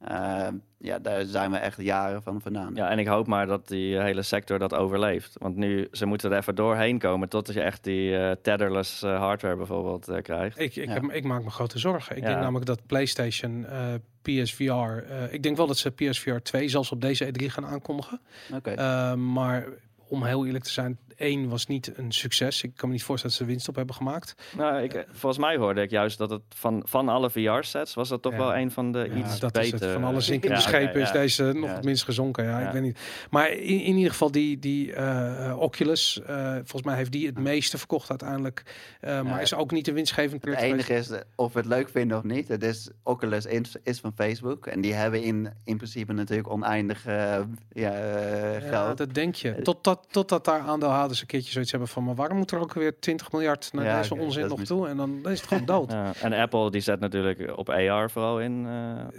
[0.05, 0.47] eh,
[0.79, 2.75] ja, daar zijn we echt jaren van vandaan.
[2.75, 5.37] Ja, en ik hoop maar dat die hele sector dat overleeft.
[5.39, 9.19] Want nu, ze moeten er even doorheen komen totdat je echt die eh, tetherless eh,
[9.19, 10.59] hardware bijvoorbeeld eh, krijgt.
[10.59, 10.93] Ik, ik, Ja.
[10.93, 12.17] heb, ik maak me grote zorgen.
[12.17, 12.29] Ik Ja.
[12.29, 16.91] denk namelijk dat PlayStation, eh, PSVR, eh, ik denk wel dat ze PSVR 2 zelfs
[16.93, 18.21] op deze E3 gaan aankondigen.
[18.55, 18.71] Oké.
[18.79, 19.67] Uh, maar
[20.15, 22.63] om heel eerlijk te zijn, één was niet een succes.
[22.63, 24.35] Ik kan me niet voorstellen dat ze winst op hebben gemaakt.
[24.57, 28.09] Nou, ik, eh, volgens mij hoorde ik juist dat het van, van alle VR-sets was
[28.09, 28.39] dat toch Ja.
[28.39, 29.75] wel een van de Ja, iets dat beter.
[29.75, 29.91] is het.
[29.93, 31.13] Van alle zinkende Ja, schepen is ja.
[31.15, 31.75] deze nog Ja.
[31.75, 32.45] het minst gezonken.
[32.45, 32.67] Ja, Ja.
[32.67, 32.99] ik weet niet.
[33.31, 37.39] Maar in, in ieder geval die, die eh, Oculus, eh, volgens mij heeft die het
[37.39, 38.63] meeste verkocht uiteindelijk.
[39.01, 39.41] Eh, maar Ja.
[39.41, 40.89] is ook niet de winstgevend Het project geweest.
[40.91, 44.13] enige is, of we het leuk vinden of niet, het is Oculus is, is van
[44.17, 44.67] Facebook.
[44.67, 48.97] En die hebben in, in principe natuurlijk oneindig ja, Ja, geld.
[48.99, 49.63] dat denk je.
[49.63, 52.05] Totdat, totdat daar aandeelhouders een keertje zoiets hebben van...
[52.05, 54.89] maar waarom moet er ook weer 20 miljard naar Ja, deze onzin nog toe?
[54.89, 55.93] En dan, is het gewoon dood.
[55.93, 58.67] Ja, en Apple die zet natuurlijk op AR vooral in.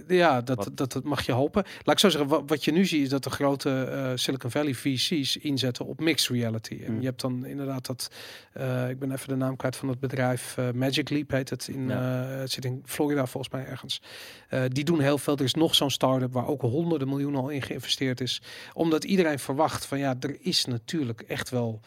[0.07, 1.63] eh, Ja, dat, Wat- dat, dat mag je hopen.
[1.83, 4.51] Laat ik zo zeggen, wat, wat je nu ziet is dat de grote eh, Silicon
[4.51, 6.77] Valley VC's inzetten op mixed reality.
[6.81, 6.99] En Hmm.
[6.99, 8.11] je hebt dan inderdaad dat,
[8.53, 11.67] eh, ik ben even de naam kwijt van het bedrijf, Magic Leap heet het.
[11.67, 11.99] In, Ja.
[12.23, 14.01] het zit in Florida volgens mij ergens.
[14.67, 15.35] Die doen heel veel.
[15.37, 18.41] Er is nog zo'n start-up waar ook honderden miljoenen al in geïnvesteerd is.
[18.73, 21.79] Omdat iedereen verwacht van ja, er is natuurlijk echt wel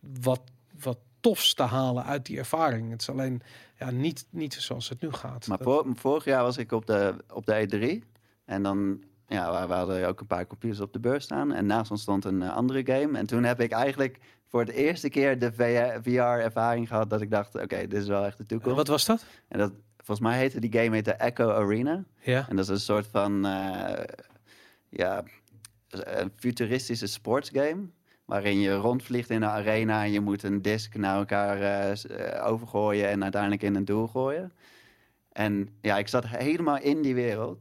[0.00, 0.40] wat,
[0.80, 2.90] wat tofs te halen uit die ervaring.
[2.90, 3.42] Het is alleen
[3.78, 5.46] ja, niet, niet zoals het nu gaat.
[5.46, 8.06] Maar vorig jaar was ik op de, op de E3.
[8.44, 11.52] En dan, ja, we, hadden ook een paar computers op de beurs staan.
[11.52, 13.18] En naast ons stond een eh, andere game.
[13.18, 14.18] En toen heb ik eigenlijk
[14.48, 15.52] voor de eerste keer de
[16.02, 18.76] VR-ervaring gehad dat ik dacht, oké, dit is wel echt de toekomst.
[18.76, 19.24] wat was dat?
[19.48, 22.04] En dat, volgens mij heette die game heette Echo Arena.
[22.20, 22.48] Ja.
[22.48, 24.04] En dat is een soort van, eh,
[24.88, 25.22] ja,
[25.88, 27.86] een futuristische sportsgame.
[28.26, 32.46] Waarin je rondvliegt in een arena en je moet een disc naar elkaar eh, eh,
[32.46, 34.52] overgooien en uiteindelijk in een doel gooien.
[35.32, 37.58] En ja, ik zat helemaal in die wereld.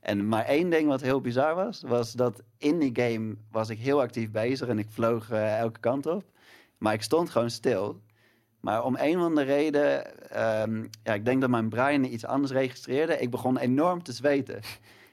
[0.00, 3.78] En maar één ding wat heel bizar was, was dat in die game was ik
[3.78, 6.24] heel actief bezig en ik vloog eh, elke kant op.
[6.78, 8.00] Maar ik stond gewoon stil.
[8.60, 12.52] Maar om een of andere reden, ehm, ja, ik denk dat mijn brein iets anders
[12.52, 13.18] registreerde.
[13.18, 14.60] Ik begon enorm te zweten.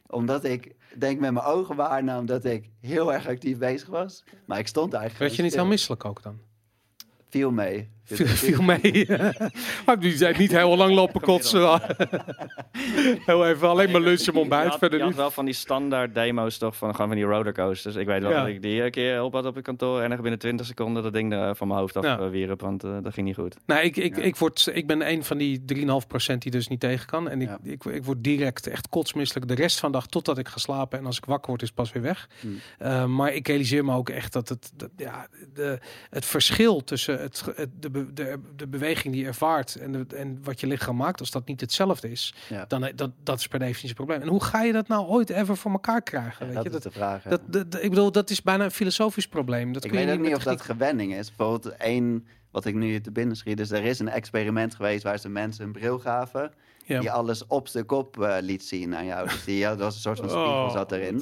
[0.07, 4.23] Omdat ik, denk met mijn ogen waarnam dat ik heel erg actief bezig was.
[4.45, 6.39] Maar ik stond eigenlijk Werd je niet heel misselijk ook dan?
[7.29, 7.89] Viel mee.
[8.03, 9.07] Viel, viel mee.
[9.85, 11.61] Maar die zijn niet heel lang lopen kotsen.
[13.25, 14.69] heel even alleen maar lunch en ontbijt.
[14.69, 15.15] had, Verder je niet.
[15.15, 17.95] wel van die standaard demo's toch, van, gewoon van die rollercoasters.
[17.95, 18.39] Ik weet wel Ja.
[18.39, 21.03] dat ik die een keer op had op het kantoor en echt binnen 20 seconden
[21.03, 22.19] dat ding er van mijn hoofd af Ja.
[22.19, 23.55] eh, wierp, want eh, dat ging niet goed.
[23.65, 24.21] Nou, ik, ik, Ja.
[24.23, 27.29] ik, word, ik ben een van die 3,5% die dus niet tegen kan.
[27.29, 30.47] En ik, ik, ik word direct echt kotsmisselijk de rest van de dag totdat ik
[30.47, 30.99] ga slapen.
[30.99, 32.29] En als ik wakker word is pas weer weg.
[32.39, 32.59] Hmm.
[32.81, 35.79] Uh, maar ik realiseer me ook echt dat het, dat, ja, de,
[36.09, 40.39] het verschil tussen het, het, de, de, de beweging die je ervaart en, de, en
[40.43, 42.65] wat je lichaam maakt, als dat niet hetzelfde is, Ja.
[42.67, 44.21] dan eh, dat, dat is per definitie een probleem.
[44.21, 46.45] En hoe ga je dat nou ooit ever voor elkaar krijgen?
[46.45, 46.69] Weet dat je?
[46.69, 47.23] is Dat, de vraag.
[47.23, 49.73] dat, dat, ik bedoel, dat is bijna een filosofisch probleem.
[49.73, 51.27] Dat ik kun je weet ook niet met of dat gewenning is.
[51.35, 55.19] Bijvoorbeeld één, wat ik nu te binnen schiet, is er is een experiment geweest waar
[55.19, 56.51] ze mensen een bril gaven.
[56.85, 56.99] Ja.
[56.99, 59.27] Die alles op de kop eh, liet zien aan jou.
[59.27, 61.19] Dus die, dat was een soort van spiegel Oh, zat erin.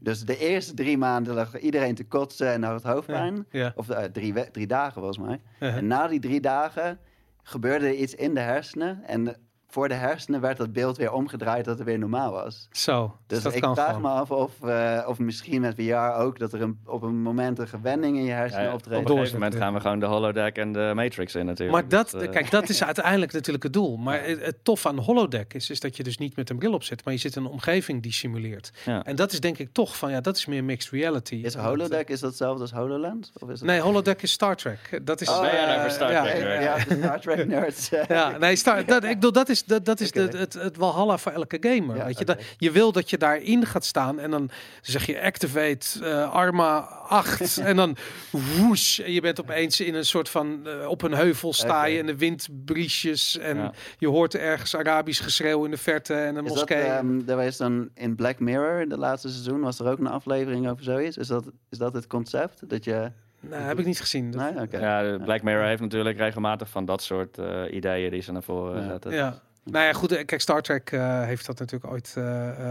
[0.00, 3.46] Dus de eerste drie maanden lag iedereen te kotsen en had het hoofdpijn.
[3.50, 3.72] Ja.
[3.76, 5.40] Of eh, drie, drie dagen volgens mij.
[5.58, 6.98] En na die drie dagen
[7.42, 9.04] gebeurde er iets in de hersenen.
[9.04, 9.36] En
[9.70, 12.68] voor de hersenen werd dat beeld weer omgedraaid dat het weer normaal was.
[12.72, 14.02] Zo, Dus dat ik kan vraag gewoon.
[14.02, 17.58] me af of, eh, of misschien met VR ook dat er een, op een moment
[17.58, 20.06] een gewenning in je hersenen Ja, op een Door- gegeven moment gaan we gewoon de
[20.06, 21.78] holodeck en de Matrix in natuurlijk.
[21.80, 23.96] Maar dat, Dus, eh, kijk, dat is uiteindelijk natuurlijk het doel.
[23.96, 26.72] Maar het, het tof aan holodeck is, is dat je dus niet met een bril
[26.72, 28.70] op zit, maar je zit in een omgeving die simuleert.
[28.84, 29.04] Ja.
[29.04, 31.34] En dat is denk ik toch van, ja, dat is meer mixed reality.
[31.34, 33.30] Is dat, holodeck is dat hetzelfde als HoloLens?
[33.34, 33.62] Of is eh, het...
[33.62, 35.00] Nee, holodeck is Star Trek.
[35.02, 35.28] Dat is.
[35.28, 36.60] Oh, nou eh, voor Star ja, Trek, ja?
[36.60, 37.90] Ja, Star Trek nerds.
[38.08, 41.18] Ja, nee, Star, dat, ik bedoel, dat is, dat, dat is de, het, het walhalla
[41.18, 41.96] voor elke gamer.
[41.96, 44.50] Ja, weet je, dat, je wil dat je daarin gaat staan en dan
[44.80, 46.78] zeg je activate eh, Arma
[47.08, 47.96] 8 en dan
[48.30, 51.90] woesh en je bent opeens in een soort van eh, op een heuvel sta je
[51.92, 52.00] Oké.
[52.00, 53.72] en de wind briesjes en Ja.
[53.98, 56.82] je hoort ergens Arabisch geschreeuw in de verte en een Is dat, moskee.
[56.86, 60.68] ehm er was dan in Black Mirror, de laatste seizoen, was er ook een aflevering
[60.68, 61.16] over zoiets?
[61.16, 62.68] Is dat, is dat het concept?
[62.68, 63.10] Dat je...
[63.40, 64.30] nou, heb ik niet gezien.
[64.30, 64.78] Dat- Nee, oké.
[64.78, 68.42] Ja, de Black Mirror heeft natuurlijk regelmatig van dat soort eh, ideeën die ze naar
[68.42, 68.88] voren Ja.
[68.88, 69.12] zetten.
[69.12, 69.40] Ja.
[69.64, 70.12] Nou ja, goed.
[70.12, 72.70] eh, Kijk, Star Trek eh, heeft dat natuurlijk ooit eh,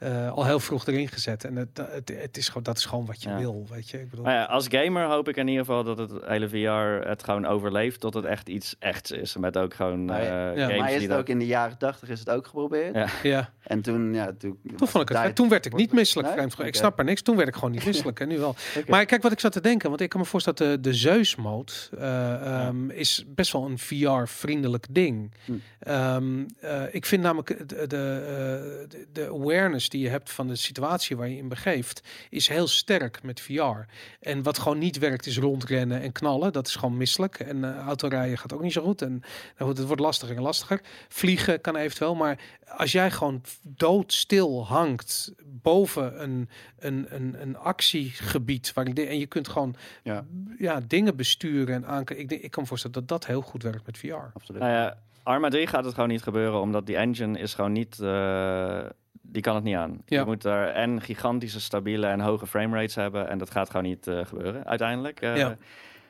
[0.00, 1.44] eh, al heel vroeg erin gezet.
[1.44, 3.38] En het, het, het is gewoon, dat is gewoon wat je Ja.
[3.38, 4.00] wil, weet je.
[4.00, 7.08] Ik bedoel, Maar ja, als gamer hoop ik in ieder geval dat het hele VR
[7.08, 9.36] het gewoon overleeft tot het echt iets echts is.
[9.36, 11.18] Met ook gewoon Maar eh ja, games maar is het dat...
[11.18, 12.94] ook in de jaren tachtig is het ook geprobeerd?
[12.94, 13.06] Ja.
[13.22, 13.50] ja.
[13.62, 14.58] En toen, ja, toen...
[14.76, 16.48] Toen, vond ik het, tijd- toen werd ik niet misselijk, Nee?
[16.50, 16.68] vreemd.
[16.68, 17.22] Ik snap er niks.
[17.22, 18.20] Toen werd ik gewoon niet misselijk.
[18.20, 18.54] En nu wel.
[18.76, 18.90] Oké.
[18.90, 19.88] Maar kijk wat ik zat te denken.
[19.88, 22.34] Want ik kan me voorstellen dat de, de Zeus-mode eh,
[22.66, 25.32] ehm, is best wel een VR-vriendelijk ding.
[25.44, 25.52] Hm.
[25.78, 27.86] Ehm, eh, ik vind namelijk de, de,
[28.88, 32.66] de, de awareness die je hebt van de situatie waar je in begeeft, is heel
[32.66, 33.78] sterk met VR.
[34.20, 36.52] En wat gewoon niet werkt is rondrennen en knallen.
[36.52, 37.38] Dat is gewoon misselijk.
[37.38, 39.02] En eh, autorijden gaat ook niet zo goed.
[39.02, 39.10] En
[39.58, 40.80] nou goed, het wordt lastiger en lastiger.
[41.08, 42.14] Vliegen kan eventueel.
[42.14, 42.38] Maar
[42.76, 46.48] als jij gewoon doodstil hangt boven een,
[46.78, 50.24] een, een, een actiegebied waar en je kunt gewoon Ja.
[50.58, 52.18] ja, dingen besturen en aankijken.
[52.18, 54.14] Ik, denk- ik kan me voorstellen dat dat heel goed werkt met VR.
[54.34, 54.60] Absoluut.
[54.60, 58.00] Nou ja, Arma 3 gaat het gewoon niet gebeuren, omdat die engine is gewoon niet...
[58.00, 58.80] eh,
[59.32, 60.02] die kan het niet aan.
[60.06, 60.18] Ja.
[60.18, 63.28] Je moet daar en gigantische, stabiele en hoge framerates hebben.
[63.28, 65.20] En dat gaat gewoon niet eh, gebeuren, uiteindelijk.
[65.20, 65.56] Eh, Ja.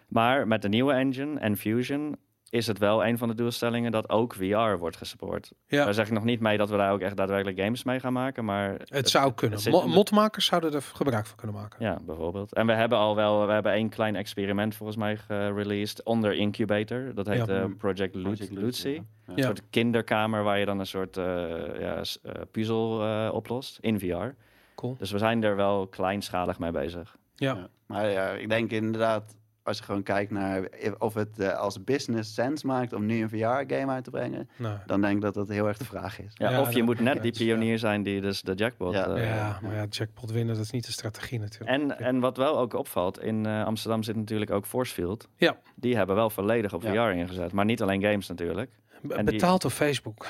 [0.08, 2.16] Maar met de nieuwe engine en Fusion
[2.50, 5.52] is het wel een van de doelstellingen dat ook VR wordt gesupport.
[5.66, 5.84] Ja.
[5.84, 8.12] Daar zeg ik nog niet mee dat we daar ook echt daadwerkelijk games mee gaan
[8.12, 8.74] maken, maar...
[8.84, 9.62] Het zou kunnen.
[9.62, 11.84] de- modmakers zouden er gebruik van kunnen maken.
[11.84, 12.52] Ja, bijvoorbeeld.
[12.54, 17.14] En we hebben al wel, we hebben één klein experiment volgens mij gereleased onder Incubator.
[17.14, 17.60] Dat heet Ja.
[17.60, 18.88] eh, Project, Lu- Project Lucy.
[18.88, 19.02] ja.
[19.26, 19.36] Ja.
[19.36, 22.02] Een soort kinderkamer waar je dan een soort eh, eh,
[22.50, 24.34] puzzel eh, oplost in VR.
[24.74, 24.96] Cool.
[24.98, 27.16] Dus we zijn er wel kleinschalig mee bezig.
[27.34, 27.54] Ja.
[27.54, 27.68] Ja.
[27.86, 29.36] Maar ja, ik denk inderdaad,
[29.70, 30.68] als je gewoon kijkt naar
[30.98, 34.48] of het eh, als business sense maakt om nu een VR-game uit te brengen,
[34.86, 36.32] dan denk ik dat dat heel erg de vraag is.
[36.34, 37.44] Ja, Ja, of je moet net die ja.
[37.44, 38.92] pionier zijn die dus de jackpot...
[38.94, 39.06] Ja.
[39.14, 41.70] eh, ja, maar ja, jackpot winnen, dat is niet de strategie natuurlijk.
[41.70, 45.28] En, en wat wel ook opvalt, in eh, Amsterdam zit natuurlijk ook Forcefield.
[45.36, 45.56] Ja.
[45.74, 47.08] Die hebben wel volledig op Ja.
[47.10, 47.52] VR ingezet.
[47.52, 48.70] Maar niet alleen games natuurlijk.
[49.02, 50.26] Be- en die- Betaald door Facebook.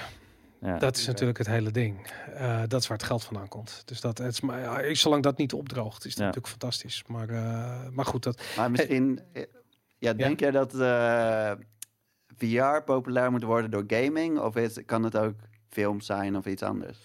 [0.61, 0.79] Ja.
[0.79, 2.07] Dat is natuurlijk het hele ding.
[2.35, 3.83] Eh, dat is waar het geld vandaan komt.
[3.85, 6.25] Dus dat, het is, maar, ja, zolang dat niet opdroogt, is het Ja.
[6.25, 7.05] natuurlijk fantastisch.
[7.07, 9.43] Maar, eh, maar goed, dat, Maar misschien, eh,
[9.99, 11.53] ja, denk jij dat eh,
[12.37, 14.39] VR populair moet worden door gaming?
[14.39, 15.35] Of is, kan het ook
[15.69, 16.99] films zijn of iets anders?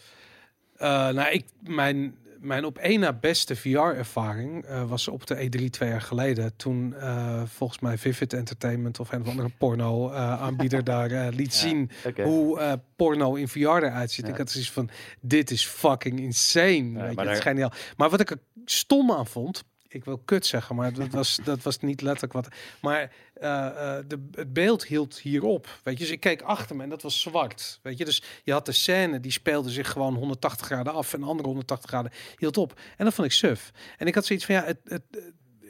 [0.76, 5.70] Eh, nou, ik, mijn, mijn op één na beste VR-ervaring eh, was op de E3
[5.70, 6.56] twee jaar geleden.
[6.56, 11.92] Toen eh, volgens mij Vivid Entertainment of een of andere porno-aanbieder daar eh, liet zien
[12.24, 14.26] hoe porno in VR eruit ziet.
[14.26, 14.32] Ja.
[14.32, 14.90] Ik had zoiets van,
[15.22, 16.72] dit is fucking insane.
[16.74, 17.72] weet je, maar het is daar- geniaal.
[17.98, 19.64] Maar wat ik er stom aan vond,
[19.96, 22.48] ik wil kut zeggen, maar dat was, dat was niet letterlijk wat.
[22.82, 25.80] Maar eh, eh, de, het beeld hield hierop.
[25.84, 27.80] Weet je, dus ik keek achter me en dat was zwart.
[27.82, 31.20] Weet je, dus je had de scène die speelde zich gewoon 180 graden af en
[31.20, 32.80] de andere 180 graden hield op.
[32.98, 33.72] En dat vond ik suf.
[33.98, 35.04] En ik had zoiets van ja, het, het,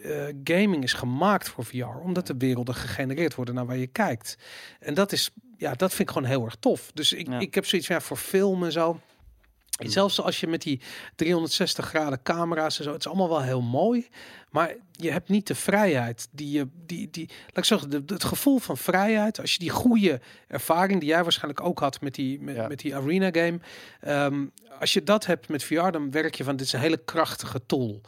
[0.04, 4.38] eh, gaming is gemaakt voor VR, omdat de werelden gegenereerd worden naar waar je kijkt.
[4.80, 6.92] En dat is, ja, dat vind ik gewoon heel erg tof.
[6.94, 7.40] Dus ik, Ja.
[7.40, 9.00] ik heb zoiets van ja, voor film en zo.
[9.76, 10.82] En Zelfs als je met die
[11.16, 14.08] 360 graden camera's en zo, het is allemaal wel heel mooi,
[14.50, 18.24] maar je hebt niet de vrijheid die je, die, die, laat ik zeggen, de, het
[18.24, 22.42] gevoel van vrijheid, als je die goede ervaring die jij waarschijnlijk ook had met die,
[22.42, 22.68] met, Ja.
[22.68, 23.60] met die arena game,
[24.00, 24.46] ehm,
[24.80, 27.66] als je dat hebt met VR, dan werk je van dit is een hele krachtige
[27.66, 28.02] tool.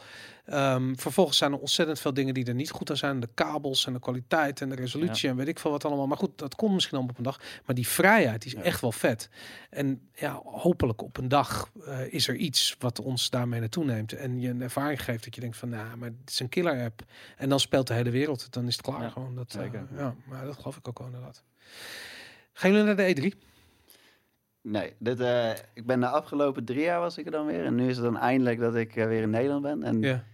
[0.48, 3.20] Ehm, vervolgens zijn er ontzettend veel dingen die er niet goed aan zijn.
[3.20, 6.06] De kabels en de kwaliteit en de resolutie en weet ik veel wat allemaal.
[6.06, 7.40] Maar goed, dat komt misschien allemaal op een dag.
[7.66, 8.64] Maar die vrijheid die is Ja.
[8.64, 9.28] echt wel vet.
[9.70, 14.12] En ja, hopelijk op een dag eh, is er iets wat ons daarmee naartoe neemt.
[14.12, 16.84] En je een ervaring geeft dat je denkt van, nou, maar het is een killer
[16.84, 17.02] app.
[17.36, 18.52] En dan speelt de hele wereld.
[18.52, 19.34] Dan is het klaar Ja, gewoon.
[19.34, 19.86] Dat, eh, zeker.
[19.96, 21.42] ja, maar dat geloof ik ook wel inderdaad.
[22.52, 23.38] Gaan jullie naar de E E3?
[24.62, 27.64] Nee, dit, eh, ik ben de afgelopen drie jaar was ik er dan weer.
[27.64, 29.82] En nu is het dan eindelijk dat ik weer in Nederland ben.
[29.82, 30.24] En ja.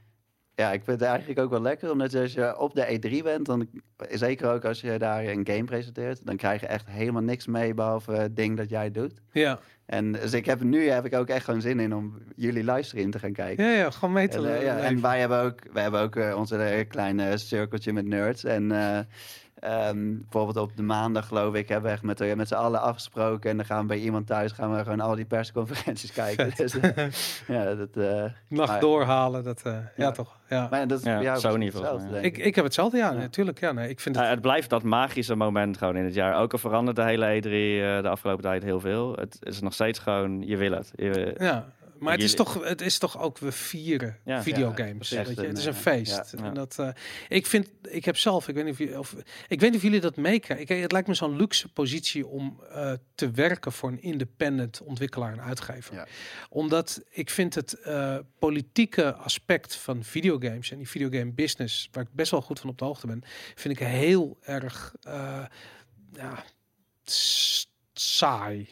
[0.55, 0.73] Ja.
[0.73, 1.91] ik vind het eigenlijk ook wel lekker.
[1.91, 3.69] Omdat als je op de E3 bent, dan,
[4.11, 7.75] zeker ook als je daar een game presenteert, dan krijg je echt helemaal niks mee
[7.75, 9.21] behalve het ding dat jij doet.
[9.33, 9.59] Ja.
[9.87, 13.11] En dus ik heb nu heb ik ook echt gewoon zin in om jullie livestream
[13.11, 13.65] te gaan kijken.
[13.65, 16.17] ja, ja, gewoon mee te En, eh, ja, en wij hebben ook, wij hebben ook
[16.17, 18.45] eh, onze eh, kleine cirkeltje met nerds.
[18.45, 18.73] En
[19.65, 22.81] ehm, bijvoorbeeld op de maandag, geloof ik, hebben we echt met, eh, met z'n allen
[22.81, 23.51] afgesproken.
[23.51, 26.53] En dan gaan we bij iemand thuis gaan we gewoon al die persconferenties kijken.
[26.57, 27.07] Dus, eh,
[27.47, 29.81] ja, dat, eh, Nacht maar- doorhalen, dat, eh, ja.
[29.97, 30.11] Ja.
[30.11, 30.37] toch.
[30.49, 30.67] Ja.
[30.71, 32.21] maar dat is Ja, jou volgens hetzelfde.
[32.21, 33.19] Ik, ik heb hetzelfde, ja, Ja.
[33.19, 33.61] natuurlijk.
[33.61, 34.31] Ja, nee, ik vind Ja, het...
[34.31, 36.37] het blijft dat magische moment gewoon in het jaar.
[36.37, 37.45] Ook al verandert de hele E3
[37.97, 39.13] eh, de afgelopen tijd heel veel.
[39.13, 40.93] Het is nog steeds gewoon, je wil het.
[40.95, 41.65] Je, Ja,
[42.05, 44.43] maar het is, toch, het is toch ook, we vieren Ja.
[44.43, 45.09] videogames.
[45.09, 45.19] je?
[45.19, 46.33] Echt Het is een, eh, feest.
[46.37, 46.45] ja.
[46.45, 46.89] En dat, eh,
[47.29, 49.15] ik vind, ik heb zelf, ik weet niet of, of,
[49.49, 50.81] ik weet niet of jullie dat meekrijgen.
[50.81, 55.43] Het lijkt me zo'n luxe positie om eh, te werken voor een independent ontwikkelaar en
[55.43, 55.95] uitgever.
[55.95, 56.07] Ja.
[56.49, 57.79] Omdat ik vind het
[58.39, 62.79] politieke aspect van videogames en die videogame business, waar ik best wel goed van op
[62.79, 63.23] de hoogte ben,
[63.55, 64.95] vind ik heel erg
[66.13, 66.45] ja,
[67.93, 68.69] saai.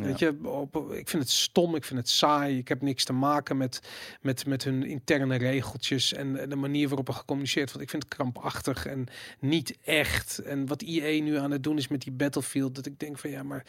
[0.00, 2.58] Weet je, op, ik vind het stom, ik vind het saai.
[2.58, 3.80] Ik heb niks te maken met,
[4.20, 7.82] met, met hun interne regeltjes en, de manier waarop er gecommuniceerd wordt.
[7.82, 9.06] Ik vind het krampachtig en
[9.38, 10.38] niet echt.
[10.38, 13.30] En wat EA nu aan het doen is met die Battlefield, dat ik denk van
[13.30, 13.64] ja, maar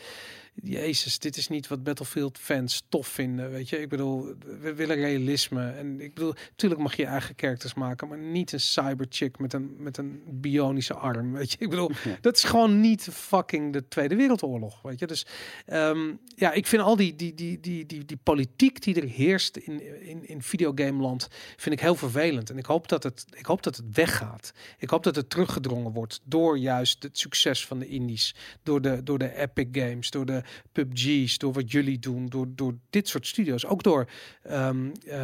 [0.64, 3.52] Jezus, dit is niet wat Battlefield fans tof vinden.
[3.52, 5.70] Weet je, ik bedoel, we willen realisme.
[5.70, 9.76] En ik bedoel, natuurlijk mag je eigen characters maken, maar niet een cyberchick met een,
[9.78, 11.34] met een bionische arm.
[11.34, 12.18] Weet je, ik bedoel, Ja.
[12.22, 14.82] dat is gewoon niet fucking de Tweede Wereldoorlog.
[14.82, 15.26] Weet je, dus
[15.66, 19.58] ehm, ja, ik vind al die, die, die, die, die, die politiek die er heerst
[19.58, 21.28] in, in, in videogameland,
[21.58, 22.50] vind ik heel vervelend.
[22.50, 24.52] En ik hoop dat het, ik hoop dat het weggaat.
[24.78, 29.04] Ik hoop dat het teruggedrongen wordt door juist het succes van de indies, door de,
[29.04, 33.28] door de Epic Games, door de PUBG's, door wat jullie doen, door, door dit soort
[33.28, 33.66] studio's.
[33.66, 34.08] Ook door,
[34.44, 35.20] ehm, eh,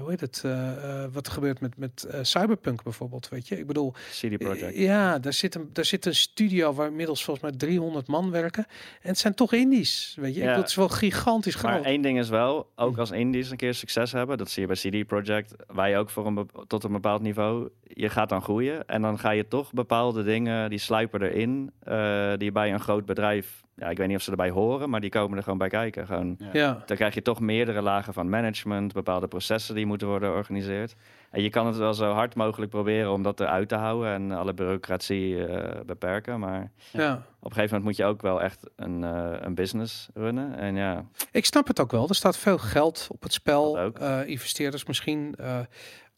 [0.00, 3.58] hoe heet het, eh, eh, wat er gebeurt met, met Cyberpunk bijvoorbeeld, weet je.
[3.58, 4.76] Ik bedoel, CD Projekt.
[4.76, 8.66] ja, daar zit, een, daar zit een studio waar inmiddels volgens mij 300 man werken.
[9.02, 10.42] En het zijn toch indies, weet je.
[10.42, 10.56] Ja.
[10.56, 11.84] het is wel gigantisch Maar groot.
[11.84, 12.82] één ding is wel, Hm.
[12.82, 16.10] ook als indies een keer succes hebben, dat zie je bij CD Projekt, wij ook
[16.10, 19.72] voor een tot een bepaald niveau, je gaat dan groeien en dan ga je toch
[19.72, 24.16] bepaalde dingen, die sluipen erin, eh, die bij een groot bedrijf, ja, ik weet niet
[24.16, 26.06] of ze erbij horen, maar die komen er gewoon bij kijken.
[26.06, 26.82] Gewoon, ja.
[26.86, 30.94] dan krijg je toch meerdere lagen van management, bepaalde processen die moeten worden georganiseerd.
[31.30, 34.32] En je kan het wel zo hard mogelijk proberen om dat eruit te houden en
[34.32, 37.12] alle bureaucratie eh, beperken, maar ja.
[37.14, 37.20] op
[37.50, 40.58] een gegeven moment moet je ook wel echt een, eh, een business runnen.
[40.58, 42.08] En ja, Ik snap het ook wel.
[42.08, 43.78] Er staat veel geld op het spel.
[43.78, 45.34] Eh, investeerders misschien.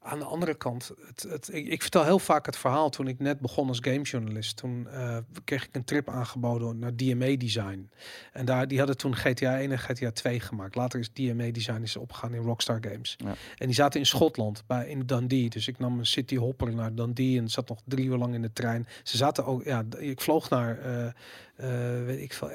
[0.09, 3.19] Aan de andere kant, het, het, ik, ik vertel heel vaak het verhaal toen ik
[3.19, 4.57] net begon als gamejournalist.
[4.57, 7.91] Toen eh, kreeg ik een trip aangeboden naar DMA Design.
[8.33, 10.75] En daar, die hadden toen GTA 1 en GTA 2 gemaakt.
[10.75, 13.15] Later is DMA Design is opgegaan in Rockstar Games.
[13.17, 13.35] Ja.
[13.57, 15.49] En die zaten in Schotland, bij, in Dundee.
[15.49, 18.43] Dus ik nam een city hopper naar Dundee en zat nog drie uur lang in
[18.43, 18.87] de trein.
[19.03, 21.13] Ze zaten ook, ja, ik vloog naar, eh,
[21.59, 22.51] eh, weet ik veel,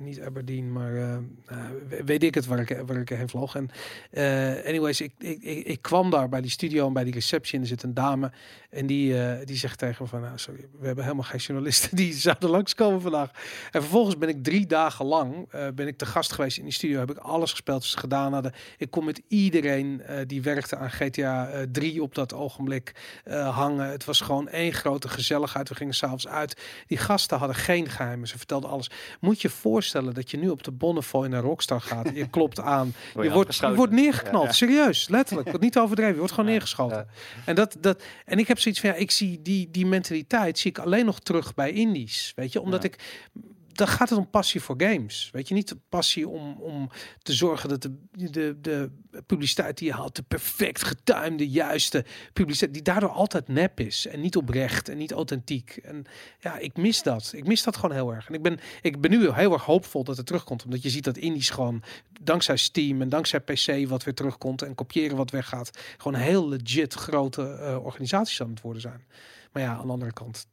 [0.00, 1.58] niet Aberdeen, maar eh, eh,
[2.04, 3.54] weet ik het waar ik, waar ik heen vloog.
[3.54, 3.70] En
[4.66, 7.66] anyways, ik, ik, ik, kwam daar bij die studio en bij die receptie en er
[7.66, 8.32] zit een dame
[8.70, 9.14] en die,
[9.44, 13.00] die zegt tegen me van, nou, sorry, we hebben helemaal geen journalisten die zouden langskomen
[13.00, 13.30] vandaag.
[13.70, 16.98] En vervolgens ben ik drie dagen lang, ben ik te gast geweest in die studio,
[16.98, 18.52] heb ik alles gespeeld wat ze gedaan hadden.
[18.78, 22.92] Ik kon met iedereen die werkte aan GTA eh 3 op dat ogenblik
[23.30, 23.90] hangen.
[23.90, 25.68] Het was gewoon één grote gezelligheid.
[25.68, 26.60] We gingen s'avonds uit.
[26.86, 28.28] Die gasten hadden geen geheimen.
[28.28, 28.90] Ze vertelde alles.
[29.20, 32.10] Moet je voorstellen dat je nu op de Bonnefoy naar Rockstar gaat.
[32.14, 32.94] Je klopt aan.
[33.14, 34.46] Word Je je wordt, je wordt neergeknald.
[34.46, 34.52] Ja.
[34.52, 35.60] Serieus, letterlijk.
[35.60, 36.12] Niet overdreven.
[36.12, 37.08] Je wordt gewoon neergeschoten.
[37.44, 40.70] En, dat, dat, en ik heb zoiets van, ja, ik zie die, die mentaliteit zie
[40.70, 42.32] ik alleen nog terug bij indies.
[42.36, 42.96] Weet je, omdat ik
[43.78, 45.28] dan gaat het om passie voor games.
[45.32, 46.90] Weet je, niet de passie om, om
[47.22, 47.94] te zorgen dat de,
[48.30, 48.90] de, de
[49.26, 54.20] publiciteit die je haalt, de perfect getimede, juiste publiciteit, die daardoor altijd nep is en
[54.20, 55.76] niet oprecht en niet authentiek.
[55.76, 56.04] En
[56.38, 57.32] ja, ik mis dat.
[57.34, 58.28] Ik mis dat gewoon heel erg.
[58.28, 61.04] En ik ben, ik ben nu heel erg hoopvol dat het terugkomt, omdat je ziet
[61.04, 61.82] dat indies gewoon
[62.20, 66.94] dankzij Steam en dankzij PC wat weer terugkomt en kopiëren wat weggaat, gewoon heel legit
[66.94, 69.04] grote eh, organisaties aan het worden zijn.
[69.52, 70.46] Maar ja, aan de andere kant.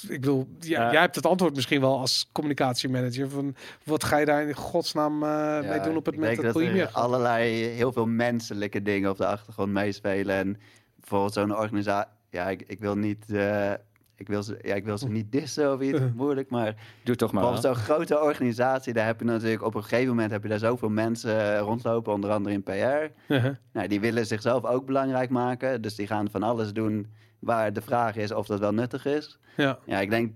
[0.00, 0.92] Ik bedoel, ja, Ja.
[0.92, 3.30] jij hebt het antwoord misschien wel als communicatiemanager.
[3.30, 3.54] Van
[3.84, 6.62] wat ga je daar in godsnaam eh mee doen op het ik moment dat dat
[6.62, 10.36] er allerlei, heel veel menselijke dingen op de achtergrond meespelen.
[10.36, 10.56] En
[11.00, 13.24] bijvoorbeeld zo'n organisatie, ja, ik, ik wil niet...
[13.32, 13.72] eh,
[14.16, 16.74] ik wil, ze, ja, ik wil ze niet dissen of iets moeilijk, maar
[17.04, 17.58] Doe toch maar.
[17.58, 20.88] zo'n grote organisatie, daar heb je natuurlijk op een gegeven moment heb je daar zoveel
[20.88, 23.32] mensen rondlopen, onder andere in PR.
[23.32, 23.54] Uh-huh.
[23.72, 27.06] Nou, die willen zichzelf ook belangrijk maken, dus die gaan van alles doen
[27.42, 29.38] waar de vraag is of dat wel nuttig is.
[29.56, 29.78] Ja.
[29.84, 30.32] Ja, ik denk,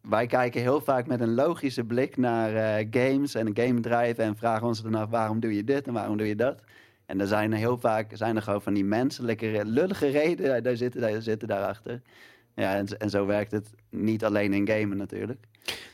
[0.00, 4.66] wij kijken heel vaak met een logische blik naar eh, games en gamebedrijven en vragen
[4.66, 6.62] ons dan af waarom doe je dit en waarom doe je dat.
[7.06, 10.76] En er zijn er heel vaak zijn er gewoon van die menselijke, lullige redenen daar
[10.76, 12.02] zitten, daar zitten daarachter.
[12.54, 15.44] Ja, en, en zo werkt het niet alleen in gamen natuurlijk.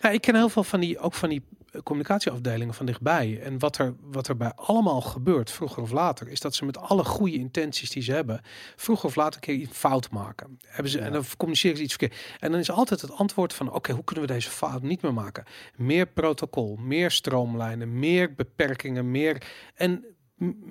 [0.00, 1.42] Ja, ik ken heel veel van die, ook van die
[1.82, 3.40] communicatieafdelingen van dichtbij.
[3.42, 6.78] En wat er, wat er bij allemaal gebeurt, vroeger of later, is dat ze met
[6.78, 8.40] alle goede intenties die ze hebben,
[8.76, 10.58] vroeger of later een keer iets fout maken.
[10.66, 11.04] Hebben ze, Ja.
[11.04, 12.20] En dan communiceren ze iets verkeerd.
[12.40, 15.14] En dan is altijd het antwoord van, oké, hoe kunnen we deze fout niet meer
[15.14, 15.44] maken?
[15.76, 19.42] Meer protocol, meer stroomlijnen, meer beperkingen, meer...
[19.74, 20.04] En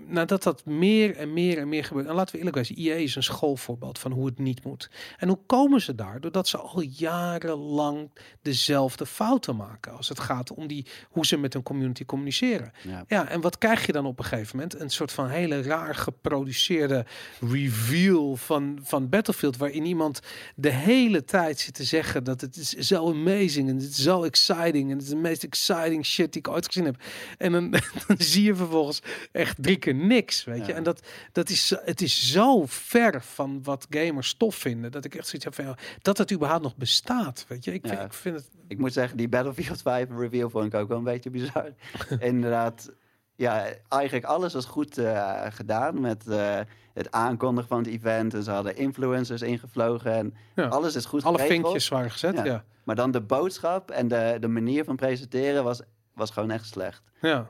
[0.08, 3.16] nadat dat meer en meer en meer gebeurt, en laten we eerlijk zijn, IE is
[3.16, 4.90] een schoolvoorbeeld van hoe het niet moet.
[5.18, 6.22] En hoe komen ze daar?
[6.22, 11.54] Doordat ze al jarenlang dezelfde fouten maken als het gaat om die, hoe ze met
[11.54, 12.72] een community communiceren.
[12.84, 13.04] Ja.
[13.08, 14.80] Ja, en wat krijg je dan op een gegeven moment?
[14.80, 17.06] Een soort van hele raar geproduceerde
[17.40, 20.20] reveal van, van Battlefield, waarin iemand
[20.56, 24.24] de hele tijd zit te zeggen dat het is zo amazing en het is zo
[24.24, 27.04] exciting en het is de meest exciting shit die ik ooit gezien heb.
[27.38, 27.72] En dan,
[28.08, 29.02] dan zie je vervolgens
[29.32, 30.72] echt drie keer niks, weet je.
[30.72, 30.77] Ja.
[30.77, 35.15] En dat, dat is, het is zo ver van wat gamers tof vinden, dat ik
[35.15, 37.73] echt zoiets heb van, ja, dat het überhaupt nog bestaat, weet je.
[37.73, 38.06] Ik, vind, Ja.
[38.06, 38.49] ik vind het...
[38.68, 41.69] Ik moet zeggen, die Battlefield 5 reveal vond ik ook wel een beetje bizar.
[42.19, 42.91] Inderdaad,
[43.36, 46.60] ja, eigenlijk alles was goed eh, gedaan met eh,
[46.94, 48.34] het aankondigen van het event.
[48.34, 50.68] En ze hadden influencers ingevlogen en Ja.
[50.68, 51.61] alles is goed Alle geregeld.
[51.61, 52.44] vinkjes waren gezet, ja.
[52.44, 52.52] Ja.
[52.52, 52.64] ja.
[52.84, 55.81] Maar dan de boodschap en de, de manier van presenteren was,
[56.14, 57.02] was gewoon echt slecht.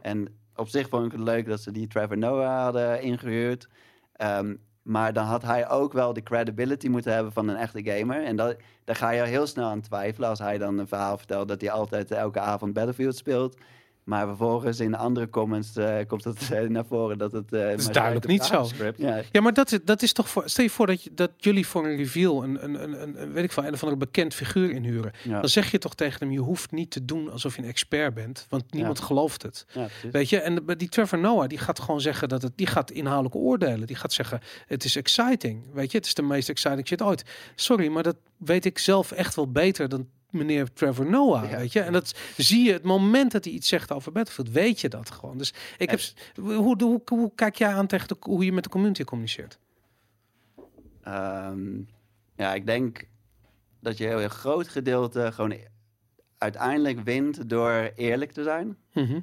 [0.02, 3.68] En op zich vond ik het leuk dat ze die Trevor Noah hadden ingehuurd.
[4.14, 8.24] Ehm, maar dan had hij ook wel de credibility moeten hebben van een echte gamer.
[8.24, 11.48] En dat, daar ga je heel snel aan twijfelen als hij dan een verhaal vertelt
[11.48, 13.58] dat hij altijd elke avond Battlefield speelt.
[14.10, 17.54] Maar vervolgens in de andere comments eh, komt het eh, naar voren dat het...
[17.54, 18.62] eh, is duidelijk niet zo.
[18.98, 20.44] Ja, Ja, maar dat, is- dat is toch voor.
[20.50, 23.44] Stel je voor dat, je, dat jullie voor een reveal een, een, een, een, weet
[23.44, 25.12] ik veel, een of andere bekend figuur inhuren.
[25.24, 27.68] ja, Dan zeg je toch tegen hem: je hoeft niet te doen alsof je een
[27.68, 29.66] expert bent, want niemand gelooft het.
[30.12, 33.36] Weet je, en die Trevor Noah die gaat gewoon zeggen dat het, die gaat inhoudelijk
[33.36, 33.88] oordelen.
[33.88, 35.64] Die gaat zeggen: het is exciting.
[35.74, 37.24] Weet je, het is de meest exciting shit ooit.
[37.56, 41.50] Sorry, maar dat weet ik zelf echt wel beter dan meneer Trevor Noah.
[41.50, 41.58] Ja.
[41.58, 44.82] Weet je, en dat zie je het moment dat hij iets zegt over Battlefield, weet
[44.82, 45.38] je dat gewoon.
[45.38, 46.00] Dus ik heb,
[46.36, 49.60] hoe, hoe, hoe, hoe kijk jij aan tegen de, hoe je met de community communiceert?
[51.04, 51.82] Ehm,
[52.36, 53.08] ja, ik denk
[53.80, 55.54] dat je een heel groot gedeelte gewoon
[56.38, 58.78] uiteindelijk wint door eerlijk te zijn.
[58.94, 59.20] Mhm.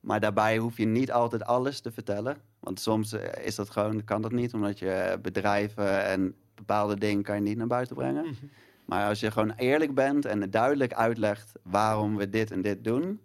[0.00, 2.36] Maar daarbij hoef je niet altijd alles te vertellen.
[2.60, 7.22] Want soms eh, is dat gewoon, kan dat niet, omdat je bedrijven en bepaalde dingen
[7.22, 8.24] kan je niet naar buiten brengen.
[8.24, 8.46] Mhm.
[8.88, 12.84] Maar als je gewoon eerlijk bent en het duidelijk uitlegt waarom we dit en dit
[12.84, 13.20] doen,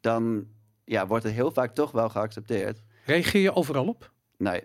[0.00, 0.46] dan
[0.84, 2.82] ja, wordt het heel vaak toch wel geaccepteerd.
[3.04, 4.12] Reageer je overal op?
[4.36, 4.62] Nee,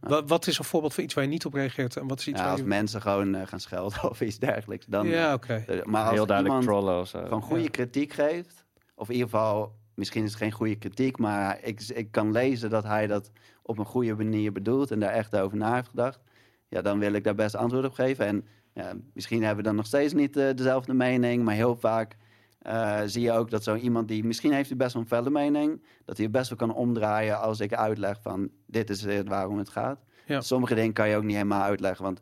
[0.00, 2.28] Wa- Wat is een voorbeeld van iets waar je niet op reageert en wat is
[2.28, 2.66] iets ja, waar als je...
[2.66, 5.06] mensen gewoon eh, gaan schelden of iets dergelijks, dan.
[5.06, 5.54] ja, oké.
[5.66, 7.26] eh, maar als Heel duidelijk iemand trollen of zo.
[7.26, 7.68] van goede Ja.
[7.68, 8.64] kritiek geeft,
[8.94, 12.70] of in ieder geval, misschien is het geen goede kritiek, maar ik, ik kan lezen
[12.70, 13.30] dat hij dat
[13.62, 16.20] op een goede manier bedoelt en daar echt over na heeft gedacht,
[16.68, 18.26] ja, dan wil ik daar best antwoord op geven.
[18.26, 18.46] En
[18.78, 22.16] ja, misschien hebben we dan nog steeds niet eh, dezelfde mening, maar heel vaak
[22.58, 25.30] eh, zie je ook dat zo iemand die, misschien heeft hij best wel een felle
[25.30, 29.28] mening, dat hij het best wel kan omdraaien als ik uitleg van dit is het
[29.28, 30.04] waarom het gaat.
[30.26, 30.40] Ja.
[30.40, 32.20] Sommige dingen kan je ook niet helemaal uitleggen, want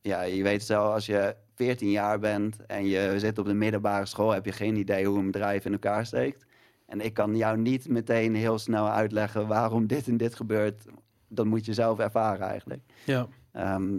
[0.00, 4.06] ja, je weet zelf, als je 14 jaar bent en je zit op de middelbare
[4.06, 6.44] school, heb je geen idee hoe een bedrijf in elkaar steekt.
[6.86, 10.86] En ik kan jou niet meteen heel snel uitleggen waarom dit en dit gebeurt.
[11.28, 12.82] Dat moet je zelf ervaren eigenlijk.
[13.04, 13.28] Ja.
[13.52, 13.98] Ehm,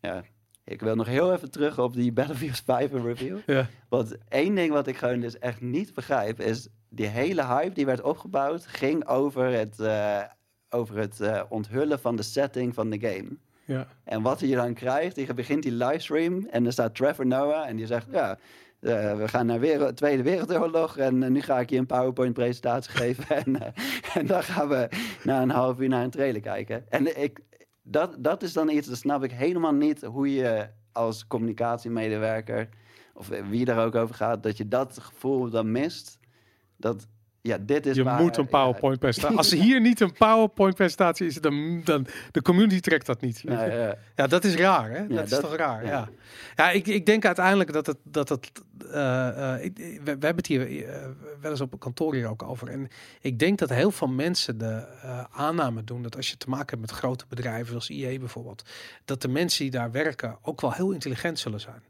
[0.00, 0.24] ja.
[0.68, 3.38] Ik wil nog heel even terug op die Battlefield 5 review.
[3.46, 3.66] Ja.
[3.88, 6.68] Want één ding wat ik gewoon dus echt niet begrijp is...
[6.88, 10.22] die hele hype die werd opgebouwd ging over het, eh,
[10.70, 13.36] over het eh, onthullen van de setting van de game.
[13.64, 13.86] Ja.
[14.04, 17.76] En wat je dan krijgt, je begint die livestream en er staat Trevor Noah en
[17.76, 18.06] die zegt...
[18.10, 18.38] ja.
[18.80, 23.36] eh, we gaan naar wereld, Tweede Wereldoorlog en nu ga ik je een PowerPoint-presentatie geven.
[23.36, 23.74] En,
[24.14, 24.88] en dan gaan we
[25.24, 26.84] na een half uur naar een trailer kijken.
[26.88, 27.40] En ik,
[27.90, 32.68] dat, dat is dan iets, dat snap ik helemaal niet hoe je als communicatiemedewerker,
[33.14, 36.18] of wie daar ook over gaat, dat je dat gevoel dan mist.
[36.76, 37.06] Dat,
[37.48, 39.36] ja, dit is Je waar- moet een ja, PowerPoint presentatie.
[39.36, 43.40] Als er hier niet een PowerPoint presentatie is, dan, dan de community trekt dat niet.
[43.40, 43.50] je.
[43.50, 43.94] ja.
[44.16, 45.00] Ja, dat is raar, hè?
[45.06, 45.90] dat, Ja, is dat- toch raar, ja.
[45.90, 46.08] ja.
[46.56, 47.96] Ja, ik, ik denk uiteindelijk dat het...
[48.02, 48.50] Dat het
[48.92, 51.06] eh, eh, ik- we, we hebben het hier eh,
[51.40, 52.68] wel eens op een kantoor hier ook over.
[52.68, 52.88] En
[53.20, 54.86] ik denk dat heel veel mensen de
[55.30, 56.02] aanname doen...
[56.02, 58.62] dat als je te maken hebt met grote bedrijven zoals IE bijvoorbeeld...
[59.04, 61.82] dat de mensen die daar werken ook wel heel intelligent zullen zijn.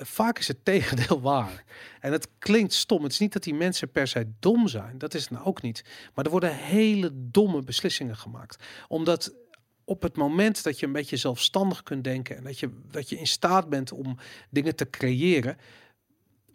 [0.00, 1.64] Vaak is het tegendeel waar.
[2.00, 3.02] En het klinkt stom.
[3.02, 4.98] Het is niet dat die mensen per se dom zijn.
[4.98, 5.84] Dat is het nou ook niet.
[6.14, 8.64] Maar er worden hele domme beslissingen gemaakt.
[8.88, 9.34] Omdat
[9.84, 13.18] op het moment dat je een beetje zelfstandig kunt denken en dat je, dat je
[13.18, 14.18] in staat bent om
[14.50, 15.56] dingen te creëren,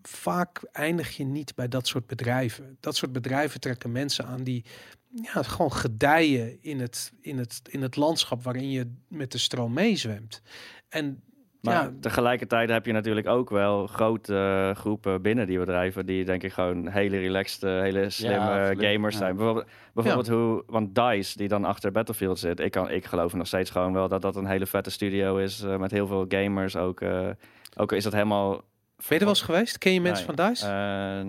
[0.01, 2.77] vaak eindig je niet bij dat soort bedrijven.
[2.79, 4.65] Dat soort bedrijven trekken mensen aan die
[5.21, 9.73] ja, gewoon gedijen in het, in, het, in het landschap waarin je met de stroom
[9.73, 10.41] meezwemt.
[10.89, 11.23] En
[11.63, 16.25] Maar ja, tegelijkertijd heb je natuurlijk ook wel grote eh, groepen binnen die bedrijven die
[16.25, 19.19] denk ik gewoon hele relaxed, hele slimme gamers Ja.
[19.19, 19.35] zijn.
[19.35, 23.47] Bijvoorbeeld, bijvoorbeeld hoe, want DICE die dan achter Battlefield zit, ik, kan, ik geloof nog
[23.47, 26.75] steeds gewoon wel dat dat een hele vette studio is eh, met heel veel gamers.
[26.75, 27.27] Ook, eh,
[27.77, 28.61] ook is dat helemaal...
[29.07, 29.77] ben je er wel eens geweest?
[29.77, 30.65] Ken je mensen Nee, van DICE?
[30.65, 31.21] eh,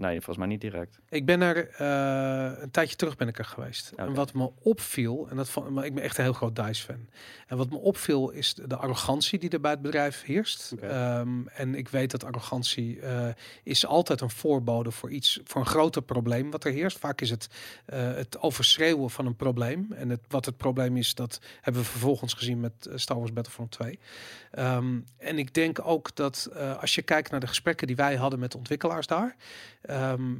[0.00, 0.98] nee, volgens mij niet direct.
[1.08, 3.92] Ik ben er eh, een tijdje terug ben ik er geweest.
[3.96, 6.84] En wat me opviel, en dat van, maar ik ben echt een heel groot DICE
[6.84, 7.08] fan.
[7.46, 10.72] En wat me opviel is de, de arrogantie die er bij het bedrijf heerst.
[10.80, 13.28] Ehm, en ik weet dat arrogantie eh,
[13.62, 16.98] is altijd een voorbode voor iets, voor een groter probleem wat er heerst.
[16.98, 17.48] Vaak is het
[17.90, 19.92] het overschreeuwen van een probleem.
[19.92, 23.70] En het, wat het probleem is, dat hebben we vervolgens gezien met Star Wars Battlefront
[23.70, 23.98] 2.
[24.50, 26.48] Ehm, en ik denk ook dat
[26.80, 29.36] als je kijkt naar de gesprekken die wij hadden met ontwikkelaars daar,
[29.82, 30.34] ehm,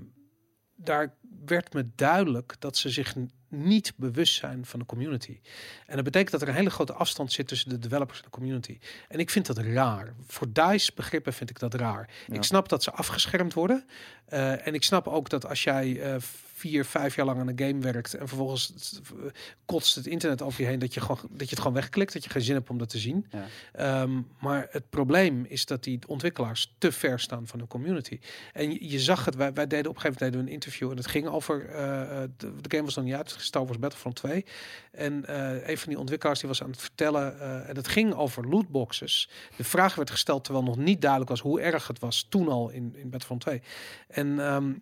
[0.74, 3.14] daar werd me duidelijk dat ze zich
[3.48, 5.40] niet bewust zijn van de community.
[5.86, 8.30] En dat betekent dat er een hele grote afstand zit tussen de developers en de
[8.30, 8.78] community.
[9.08, 10.14] En ik vind dat raar.
[10.26, 12.10] Voor DICE begrippen vind ik dat raar.
[12.26, 12.34] Ja.
[12.34, 13.86] Ik snap dat ze afgeschermd worden.
[14.24, 16.16] Eh, en ik snap ook dat als jij eh,
[16.60, 19.30] vier, vijf jaar lang aan een game werkt en vervolgens eh,
[19.64, 22.24] kotst het internet over je heen, dat je, gewoon, dat je het gewoon wegklikt, dat
[22.24, 23.26] je geen zin hebt om dat te zien.
[23.30, 23.46] Ja.
[23.72, 28.20] Ehm, maar het probleem is dat die ontwikkelaars te ver staan van de community.
[28.52, 30.52] En je, je zag het, wij, wij deden op een gegeven moment deden we een
[30.52, 33.78] interview en het ging over, eh, de, de game was nog niet uit, Star Wars
[33.78, 34.44] Battlefront 2.
[34.92, 38.14] En eh, een van die ontwikkelaars die was aan het vertellen, eh, en het ging
[38.14, 39.30] over lootboxes.
[39.56, 42.70] De vraag werd gesteld terwijl nog niet duidelijk was hoe erg het was toen al
[42.70, 43.62] in, in Battlefront 2.
[44.08, 44.72] En ehm,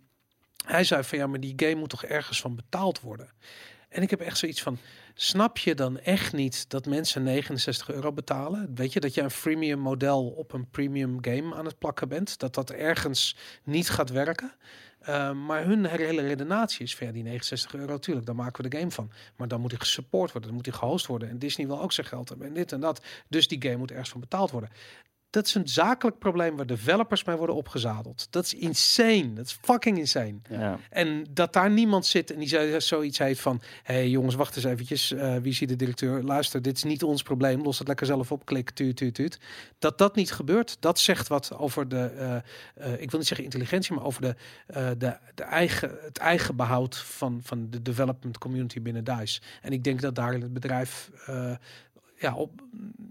[0.67, 3.31] hij zei van ja, maar die game moet toch ergens van betaald worden.
[3.89, 4.79] En ik heb echt zoiets van,
[5.15, 8.71] snap je dan echt niet dat mensen 69 euro betalen?
[8.75, 12.39] Weet je, dat je een freemium model op een premium game aan het plakken bent?
[12.39, 14.53] Dat dat ergens niet gaat werken?
[15.09, 18.79] Uh, maar hun hele redenatie is van die 69 euro, tuurlijk, daar maken we de
[18.79, 19.11] game van.
[19.37, 21.29] Maar dan moet hij gesupport worden, dan moet hij gehost worden.
[21.29, 23.05] En Disney wil ook zijn geld hebben en dit en dat.
[23.29, 24.71] Dus die game moet ergens van betaald worden.
[25.31, 28.27] Dat is een zakelijk probleem waar developers mee worden opgezadeld.
[28.31, 29.33] Dat is insane.
[29.33, 30.35] Dat is fucking insane.
[30.51, 30.79] Ja.
[30.91, 33.61] En dat daar niemand zit en die zo- zoiets heeft van...
[33.83, 35.13] hé hey jongens, wacht eens eventjes.
[35.13, 36.23] eh, wie ziet de directeur?
[36.23, 37.63] Luister, dit is niet ons probleem.
[37.63, 38.45] Los het lekker zelf op.
[38.45, 39.39] Klik, tuut, tuut, tuut.
[39.79, 41.99] Dat dat niet gebeurt, dat zegt wat over de...
[41.99, 42.37] eh,
[42.93, 44.35] eh, ik wil niet zeggen intelligentie, maar over de,
[44.67, 49.41] eh, de, de eigen, het eigen behoud van, van de development community binnen DICE.
[49.63, 51.11] En ik denk dat daar in het bedrijf...
[52.19, 52.63] eh, ja, op,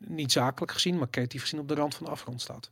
[0.07, 2.71] niet zakelijk gezien, maar creatief gezien op de rand van de afgrond staat.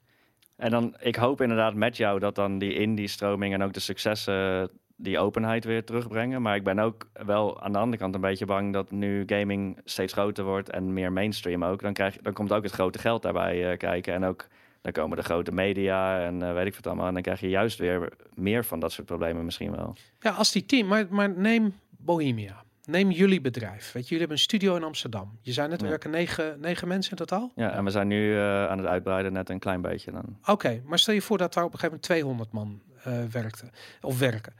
[0.56, 4.70] En dan, ik hoop inderdaad met jou dat dan die indie-stroming en ook de successen
[4.96, 6.42] die openheid weer terugbrengen.
[6.42, 9.80] Maar ik ben ook wel aan de andere kant een beetje bang dat nu gaming
[9.86, 11.82] steeds groter wordt en meer mainstream ook.
[11.82, 14.14] Dan, krijg, dan komt ook het grote geld daarbij eh, kijken.
[14.14, 14.48] En ook
[14.82, 17.08] dan komen de grote media en eh, weet ik wat allemaal.
[17.08, 19.96] En dan krijg je juist weer meer van dat soort problemen misschien wel.
[20.20, 22.65] Ja, als die team, maar, maar neem Bohemia.
[22.86, 23.92] Neem jullie bedrijf.
[23.92, 25.38] Weet je, jullie hebben een studio in Amsterdam.
[25.42, 25.90] Je zei net, er Ja.
[25.90, 27.52] werken negen, negen mensen in totaal.
[27.56, 30.38] Ja, en we zijn nu eh, aan het uitbreiden net een klein beetje dan.
[30.46, 33.70] Oké, maar stel je voor dat daar op een gegeven moment 200 man eh werkte
[34.02, 34.54] of werken.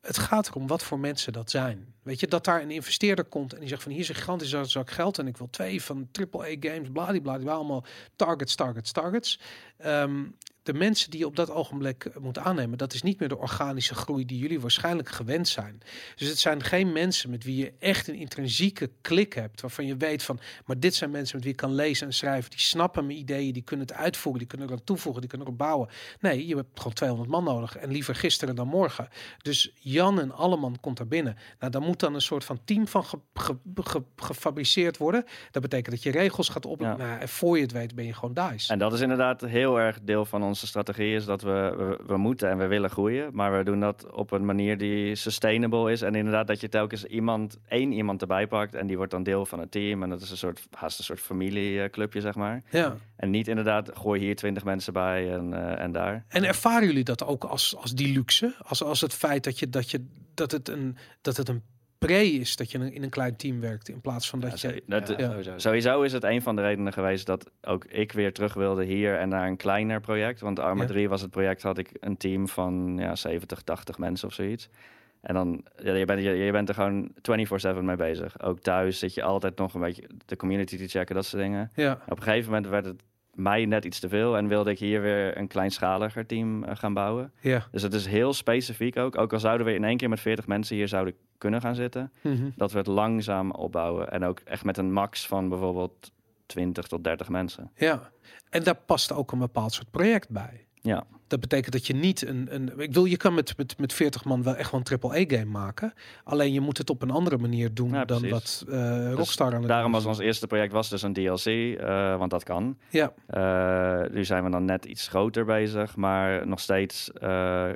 [0.00, 1.94] Het gaat erom wat voor mensen dat zijn.
[2.02, 4.64] Weet je, dat daar een investeerder komt en die zegt van hier is een gigantische
[4.64, 7.84] zak geld en ik wil twee van AAA games, bladibladibla, allemaal
[8.16, 9.40] targets, targets, targets.
[9.76, 10.24] Ehm,
[10.66, 13.38] de mensen die je op dat ogenblik eh, moet aannemen, dat is niet meer de
[13.38, 15.80] organische groei die jullie waarschijnlijk gewend zijn.
[16.16, 19.96] Dus het zijn geen mensen met wie je echt een intrinsieke klik hebt, waarvan je
[19.96, 23.06] weet van, maar dit zijn mensen met wie ik kan lezen en schrijven, die snappen
[23.06, 25.88] mijn ideeën, die kunnen het uitvoeren, die kunnen er aan toevoegen, die kunnen erop bouwen.
[26.20, 29.08] Nee, je hebt gewoon 200 man nodig en liever gisteren dan morgen.
[29.42, 31.36] Dus Jan en Alleman komt daar binnen.
[31.58, 35.24] Nou, dan moet dan een soort van team van ge- ge- ge- gefabriceerd worden.
[35.50, 36.80] Dat betekent dat je regels gaat op.
[36.80, 36.96] Ja.
[36.96, 38.72] Nou, en voor je het weet ben je gewoon dice.
[38.72, 42.16] En dat is inderdaad heel erg deel van onze strategie, is dat we, we, we
[42.16, 43.30] moeten en we willen groeien.
[43.32, 46.02] Maar we doen dat op een manier die sustainable is.
[46.02, 49.46] En inderdaad dat je telkens iemand, één iemand erbij pakt en die wordt dan deel
[49.46, 50.02] van het team.
[50.02, 52.62] En dat is een soort, haast een soort familieclubje, zeg maar.
[52.70, 52.96] Ja.
[53.16, 56.24] En niet inderdaad, gooi hier twintig mensen bij en, eh, en daar.
[56.28, 58.54] En ervaren jullie dat ook als, als die luxe?
[58.62, 61.62] Als, als het feit dat, je, dat, je, dat, het een, dat het een
[62.06, 64.82] pre is dat je in een klein team werkt in plaats van dat Ja, je.
[64.86, 65.28] dat- ja.
[65.30, 65.52] sowieso.
[65.58, 69.16] Sowieso is het een van de redenen geweest dat ook ik weer terug wilde hier
[69.18, 70.40] en naar een kleiner project.
[70.40, 70.88] Want Arma Ja.
[70.88, 74.68] 3 was het project, had ik een team van ja, 70, 80 mensen of zoiets.
[75.20, 78.40] En dan, ja, je, bent, je, je bent er gewoon 24-7 mee bezig.
[78.42, 81.70] Ook thuis zit je altijd nog een beetje de community te checken, dat soort dingen.
[81.74, 83.02] Ja, Op een gegeven moment werd het
[83.36, 86.94] mij net iets te veel en wilde ik hier weer een kleinschaliger team eh, gaan
[86.94, 87.32] bouwen.
[87.40, 87.66] ja.
[87.70, 89.18] Dus het is heel specifiek ook.
[89.18, 92.12] Ook al zouden we in één keer met 40 mensen hier zouden kunnen gaan zitten,
[92.22, 92.48] Mhm.
[92.56, 94.10] dat we het langzaam opbouwen.
[94.10, 96.12] En ook echt met een max van bijvoorbeeld
[96.46, 97.70] 20 tot 30 mensen.
[97.76, 98.10] ja.
[98.50, 100.65] En daar past ook een bepaald soort project bij.
[100.86, 102.46] Ja, Dat betekent dat je niet een.
[102.50, 105.24] een ik wil, je kan met, met, met 40 man wel echt wel een triple-A
[105.38, 105.92] game maken.
[106.24, 109.58] Alleen je moet het op een andere manier doen Ja, dan wat eh Rockstar aan
[109.58, 112.78] het daarom was ons eerste project was dus een DLC, eh, want dat kan.
[112.90, 117.10] Ja, Eh, nu zijn we dan net iets groter bezig, maar nog steeds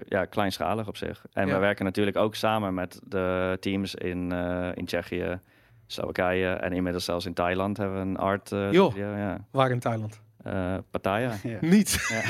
[0.08, 1.24] ja, kleinschalig op zich.
[1.32, 1.54] En Ja.
[1.54, 4.32] we werken natuurlijk ook samen met de teams in,
[4.74, 5.40] in Tsjechië,
[5.86, 8.90] Slowakije en inmiddels zelfs in Thailand hebben we een art Joh.
[8.90, 9.44] studio, ja.
[9.50, 10.20] waar in Thailand?
[10.42, 11.32] Eh, Pattaya.
[11.42, 11.56] Ja.
[11.60, 11.98] Niet.
[12.08, 12.22] Ja.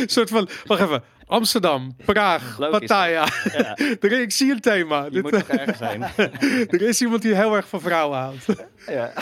[0.00, 0.48] een soort van.
[0.66, 1.02] Wacht even.
[1.26, 2.78] Amsterdam, Praag, Logisch.
[2.78, 3.26] Pattaya.
[3.52, 5.04] ja, Er, ik zie een thema.
[5.04, 6.02] je Dit, moet toch ergens zijn.
[6.68, 8.46] er is iemand die heel erg van vrouwen houdt.
[8.86, 9.12] Ja.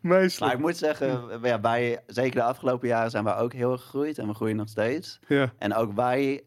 [0.00, 0.46] Meestal.
[0.46, 3.80] Maar ik moet zeggen, ja, wij, zeker de afgelopen jaren zijn we ook heel erg
[3.82, 5.18] gegroeid en we groeien nog steeds.
[5.28, 5.52] Ja.
[5.58, 6.42] En ook wij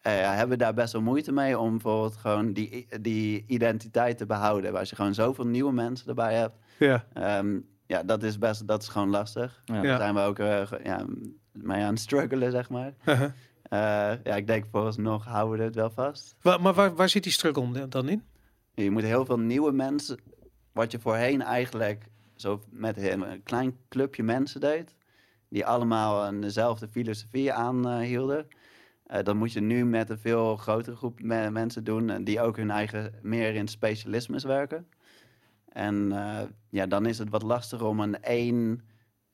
[0.00, 4.76] eh, hebben daar best wel moeite mee om bijvoorbeeld gewoon die, die identiteit te behouden.
[4.78, 7.04] Als je gewoon zoveel nieuwe mensen erbij hebt, Ja.
[7.14, 7.58] Ehm,
[7.92, 9.62] ja, dat is best, dat is gewoon lastig.
[9.64, 9.74] Ja.
[9.74, 9.82] Ja.
[9.82, 11.04] Daar zijn we ook eh, ja,
[11.52, 12.92] mee aan het struggelen, zeg maar.
[13.04, 13.30] Uh-huh.
[13.62, 16.34] Eh, ja, ik denk vooralsnog houden we het wel vast.
[16.42, 18.22] Wa- maar waar, waar zit die struggle dan in?
[18.74, 20.18] Je moet heel veel nieuwe mensen,
[20.72, 22.04] wat je voorheen eigenlijk
[22.36, 24.94] zo met een klein clubje mensen deed,
[25.48, 28.46] die allemaal een dezelfde filosofie aanhielden.
[29.06, 32.40] Eh dat moet je nu met een veel grotere groep me- mensen doen, en die
[32.40, 34.86] ook hun eigen meer in specialismes werken.
[35.72, 36.40] En eh,
[36.70, 38.80] ja, dan is het wat lastiger om een één,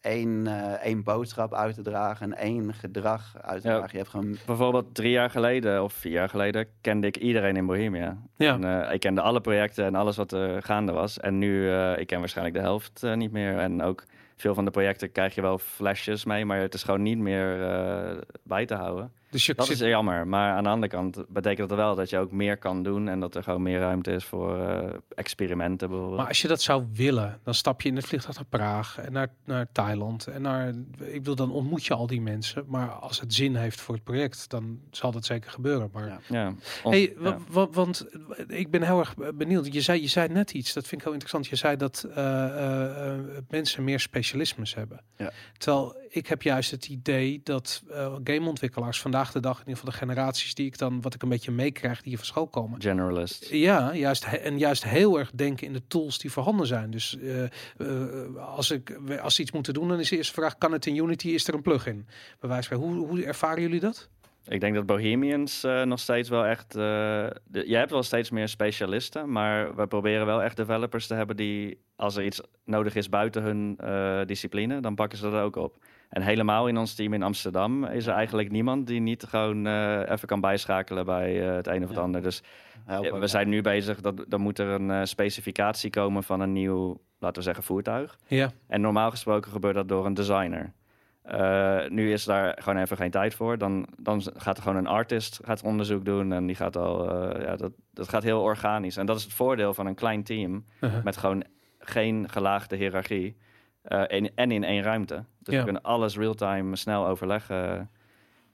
[0.00, 3.74] één, eh, één boodschap uit te dragen en één gedrag uit te Ja.
[3.76, 3.92] dragen.
[3.92, 7.66] Je hebt gewoon Bijvoorbeeld drie jaar geleden of vier jaar geleden kende ik iedereen in
[7.66, 8.16] Bohemia.
[8.36, 8.52] Ja.
[8.54, 11.18] En, eh, ik kende alle projecten en alles wat er gaande was.
[11.20, 13.58] En nu, eh ik ken waarschijnlijk de helft eh, niet meer.
[13.58, 14.04] En ook
[14.36, 17.62] veel van de projecten krijg je wel flashjes mee, maar het is gewoon niet meer
[17.70, 19.12] eh, bij te houden.
[19.30, 20.26] Dus je Dat zit, is jammer.
[20.26, 23.20] Maar aan de andere kant betekent dat wel dat je ook meer kan doen en
[23.20, 26.18] dat er gewoon meer ruimte is voor eh, experimenten bijvoorbeeld.
[26.18, 29.12] maar als je dat zou willen, dan stap je in het vliegtuig naar Praag en
[29.12, 30.26] naar, naar Thailand.
[30.26, 30.68] En naar,
[30.98, 32.64] ik bedoel, dan ontmoet je al die mensen.
[32.66, 35.90] Maar als het zin heeft voor het project, dan zal dat zeker gebeuren.
[35.92, 36.54] Maar Ja.
[36.82, 37.38] Hey, ja.
[37.70, 38.06] want
[38.46, 39.72] ik ben heel erg benieuwd.
[39.72, 41.46] Je zei, je zei net iets, dat vind ik heel interessant.
[41.46, 43.18] Je zei dat eh, eh, eh,
[43.48, 45.00] mensen meer specialismes hebben.
[45.16, 45.32] Ja.
[45.58, 49.90] Terwijl ik heb juist het idee dat eh, gameontwikkelaars vandaag de dag, in ieder geval
[49.90, 52.82] de generaties die ik dan, wat ik een beetje meekrijg, die hier van school komen.
[52.82, 53.48] Generalist.
[53.50, 56.90] Ja, juist, en juist heel erg denken in de tools die voorhanden zijn.
[56.90, 57.50] Dus eh, eh,
[58.36, 60.96] als, ik, als ze iets moeten doen, dan is de eerste vraag, kan het in
[60.96, 62.06] Unity, is er een plugin?
[62.40, 64.08] Bij wijze van, hoe, hoe ervaren jullie dat?
[64.48, 66.72] Ik denk dat Bohemians nog steeds wel echt.
[66.72, 67.32] de,
[67.66, 71.78] je hebt wel steeds meer specialisten, maar we proberen wel echt developers te hebben die,
[71.96, 73.78] als er iets nodig is buiten hun
[74.26, 75.76] discipline, dan pakken ze dat ook op.
[76.08, 80.10] En helemaal in ons team in Amsterdam is er eigenlijk niemand die niet gewoon eh,
[80.10, 82.02] even kan bijschakelen bij eh, het een of het Ja.
[82.04, 82.22] ander.
[82.22, 82.42] Dus
[82.86, 86.52] ja, we zijn nu bezig, dat, dan moet er een eh, specificatie komen van een
[86.52, 88.18] nieuw, laten we zeggen, voertuig.
[88.26, 90.72] Ja, En normaal gesproken gebeurt dat door een designer.
[91.22, 93.58] Eh, nu is daar gewoon even geen tijd voor.
[93.58, 96.32] Dan, dan gaat er gewoon een artist gaat onderzoek doen.
[96.32, 97.10] En die gaat al.
[97.10, 98.96] eh, ja, dat, dat gaat heel organisch.
[98.96, 100.64] En dat is het voordeel van een klein team.
[100.80, 101.02] Uh-huh.
[101.04, 101.44] Met gewoon
[101.78, 103.36] geen gelaagde hiërarchie.
[103.82, 105.24] Eh, en, en in één ruimte.
[105.38, 105.58] Dus Ja.
[105.58, 107.90] we kunnen alles real-time snel overleggen.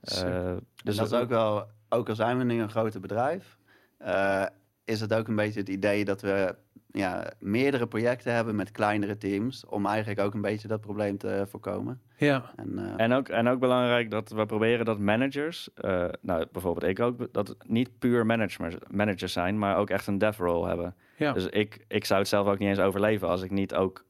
[0.00, 0.52] Eh,
[0.84, 3.58] Dus dat is ook wel, ook al zijn we nu een groter bedrijf,
[3.98, 4.46] eh,
[4.84, 6.54] is het ook een beetje het idee dat we
[6.90, 9.66] ja, meerdere projecten hebben met kleinere teams.
[9.66, 12.00] Om eigenlijk ook een beetje dat probleem te voorkomen.
[12.16, 16.46] Ja, En, eh, En ook, en ook belangrijk dat we proberen dat managers, eh, nou
[16.52, 20.38] bijvoorbeeld ik ook, dat het niet puur managers, managers zijn, maar ook echt een dev
[20.38, 20.94] role hebben.
[21.16, 21.32] ja.
[21.32, 24.04] Dus ik, ik zou het zelf ook niet eens overleven als ik niet ook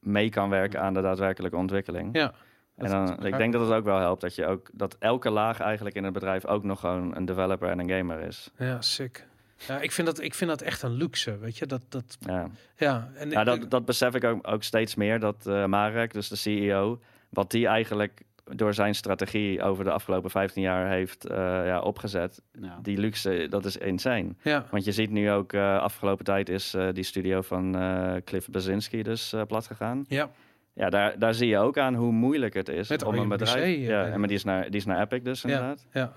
[0.00, 2.08] mee kan werken aan de daadwerkelijke ontwikkeling.
[2.16, 2.34] ja.
[2.76, 5.60] En dan, ik denk dat het ook wel helpt dat je ook dat elke laag
[5.60, 8.50] eigenlijk in het bedrijf ook nog gewoon een developer en een gamer is.
[8.56, 9.26] Ja, sick.
[9.66, 11.66] Ja, ik vind dat, ik vind dat echt een luxe, weet je.
[11.66, 15.46] Dat, dat, Ja, ja, en ja dat, dat besef ik ook, ook steeds meer dat
[15.46, 18.22] eh, Marek, dus de CEO, wat die eigenlijk
[18.54, 22.78] door zijn strategie over de afgelopen 15 jaar heeft eh, ja, opgezet, ja.
[22.82, 24.28] die luxe, dat is insane.
[24.42, 27.76] ja, Want je ziet nu ook, eh, afgelopen tijd is eh, die studio van
[28.24, 30.04] Cliff Basinski dus plat gegaan.
[30.08, 30.30] ja,
[30.72, 33.86] Ja, daar, daar zie je ook aan hoe moeilijk het is Met om een bedrijf...
[33.86, 35.86] Ja, en maar die is, naar, die is naar Epic dus inderdaad.
[35.92, 36.12] ja.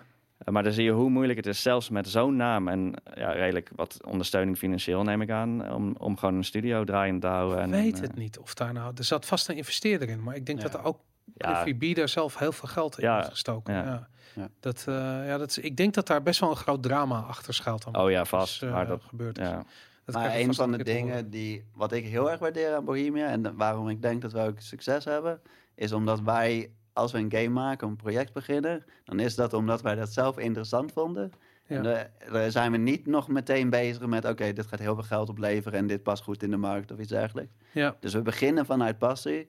[0.46, 3.70] Maar dan zie je hoe moeilijk het is, zelfs met zo'n naam en ja, redelijk
[3.76, 7.58] wat ondersteuning financieel neem ik aan, om, om gewoon een studio draaiend te houden.
[7.58, 8.94] Ik En, weet het niet of daar nou...
[8.98, 10.64] Er zat vast een investeerder in, maar ik denk Ja.
[10.64, 11.00] dat er ook
[11.36, 13.74] Ja, Cliffy B daar zelf heel veel geld in Ja, heeft gestoken.
[13.74, 13.84] Ja.
[13.84, 14.10] ja.
[14.36, 14.50] Ja.
[14.60, 14.96] Dat, eh,
[15.28, 17.84] ja, dat is, ik denk dat daar best wel een groot drama achter schuilt.
[17.84, 18.60] Dan oh ja, wat vast.
[18.60, 19.48] dus, eh, maar dat, gebeurd is.
[19.48, 19.64] ja.
[20.06, 23.56] Dat maar een van de dingen die, wat ik heel erg waardeer aan Bohemia en
[23.56, 25.42] waarom ik denk dat we ook succes hebben,
[25.76, 29.82] is omdat wij, als we een game maken, een project beginnen, dan is dat omdat
[29.82, 31.32] wij dat zelf interessant vonden.
[31.68, 31.82] Ja.
[31.82, 35.30] Daar- daar zijn we niet nog meteen bezig met, oké, dit gaat heel veel geld
[35.30, 37.52] opleveren en dit past goed in de markt of iets dergelijks.
[37.72, 39.48] Ja, Dus we beginnen vanuit passie.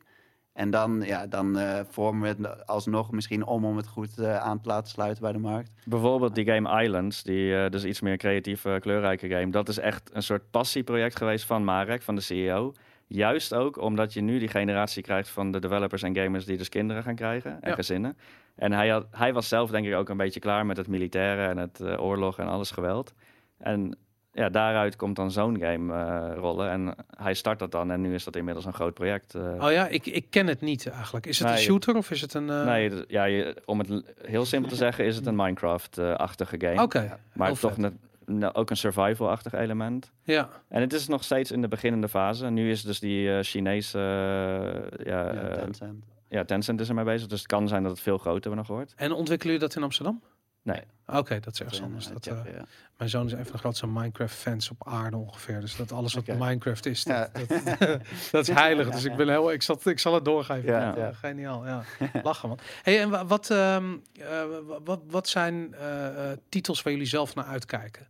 [0.52, 4.36] En dan, ja, dan eh, vormen we het alsnog misschien om om het goed eh,
[4.38, 5.70] aan te laten sluiten bij de markt.
[5.84, 9.50] Bijvoorbeeld die game Islands, die eh, dus iets meer creatieve, kleurrijke game.
[9.50, 12.72] Dat is echt een soort passieproject geweest van Marek, van de CEO.
[13.06, 16.68] Juist ook omdat je nu die generatie krijgt van de developers en gamers die dus
[16.68, 17.74] kinderen gaan krijgen en Ja.
[17.74, 18.16] gezinnen.
[18.54, 21.46] En hij, had, hij was zelf denk ik ook een beetje klaar met het militaire
[21.48, 23.14] en het eh, oorlog en alles geweld.
[23.58, 23.96] En
[24.32, 26.70] ja, daaruit komt dan zo'n game eh, rollen.
[26.70, 29.34] En hij start dat dan en nu is dat inmiddels een groot project.
[29.34, 29.42] eh.
[29.64, 31.26] oh ja, ik, ik ken het niet eigenlijk.
[31.26, 32.50] Is het Nee, een shooter of is het een...
[32.50, 36.82] eh, Nee, ja, je, om het heel simpel te zeggen is het een Minecraft-achtige game.
[36.82, 37.92] Oké, maar toch net,
[38.26, 40.12] nou, ook een survival-achtig element.
[40.22, 42.50] Ja, En het is nog steeds in de beginnende fase.
[42.50, 43.98] Nu is dus die eh, Chinese...
[43.98, 46.04] eh, ja, Ja, eh, Tencent.
[46.28, 47.28] ja, Tencent is ermee bezig.
[47.28, 48.94] Dus het kan zijn dat het veel groter nog wordt.
[48.96, 50.20] en ontwikkelen jullie dat in Amsterdam?
[50.62, 50.80] Nee.
[51.06, 52.06] Oké, dat is anders.
[52.06, 52.64] eh, Dat, eh, ja.
[52.96, 55.60] mijn zoon is een van de grootste Minecraft-fans op aarde ongeveer.
[55.60, 56.26] Dus dat alles wat.
[56.26, 57.44] Minecraft is, dat, Ja.
[57.46, 57.48] dat,
[58.32, 58.90] dat is heilig.
[58.90, 60.64] Dus ik ben heel, ik, zal, ik zal het doorgeven.
[60.72, 61.12] Ja, Ja, ja.
[61.12, 61.82] Geniaal, ja.
[62.22, 62.58] Lachen man.
[62.82, 64.28] Hey, en wa- wat, ehm, eh,
[64.66, 68.06] wa- wat, wat zijn eh, eh, titels waar jullie zelf naar uitkijken?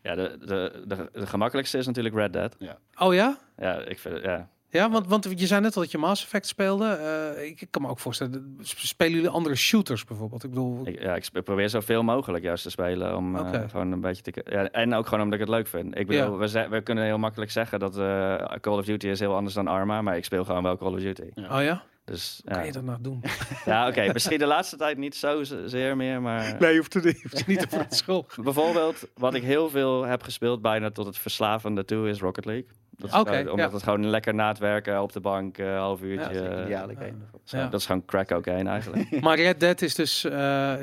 [0.00, 2.56] Ja, de, de, de, de gemakkelijkste is natuurlijk Red Dead.
[2.98, 3.38] Oh ja?
[3.56, 4.48] Ja, ik vind ja.
[4.74, 6.86] Ja, want, want je zei net al dat je Mass Effect speelde.
[6.86, 10.44] Eh, ik, kan me ook voorstellen, sp- spelen jullie andere shooters bijvoorbeeld?
[10.44, 13.16] Ik bedoel, Ik, ja, ik probeer zoveel mogelijk juist te spelen.
[13.16, 14.44] Om eh, gewoon een beetje te...
[14.50, 15.98] Ja, en ook gewoon omdat ik het leuk vind.
[15.98, 16.62] Ik bedoel, Ja.
[16.62, 19.66] we, we kunnen heel makkelijk zeggen dat eh, Call of Duty is heel anders dan
[19.68, 20.02] Arma.
[20.02, 21.30] Maar ik speel gewoon wel Call of Duty.
[21.50, 21.82] oh ja?
[22.04, 23.22] Dus kan je dat nou doen?
[23.64, 24.12] ja oké.
[24.12, 26.56] Misschien de laatste tijd niet zozeer meer, maar...
[26.60, 28.42] Nee, je hoeft je hoeft niet te verontschuldigen.
[28.52, 32.66] Bijvoorbeeld, wat ik heel veel heb gespeeld, bijna tot het verslavende toe, is Rocket League.
[32.96, 33.74] Dat is Oké, gewoon- omdat ja.
[33.74, 36.22] het gewoon lekker na het werken op de bank, eh half uurtje.
[36.24, 37.12] Dat is een eh,
[37.44, 37.68] zo.
[37.68, 39.20] Dat is gewoon crack cocaine eigenlijk.
[39.24, 40.32] Maar Red Dead is dus, eh,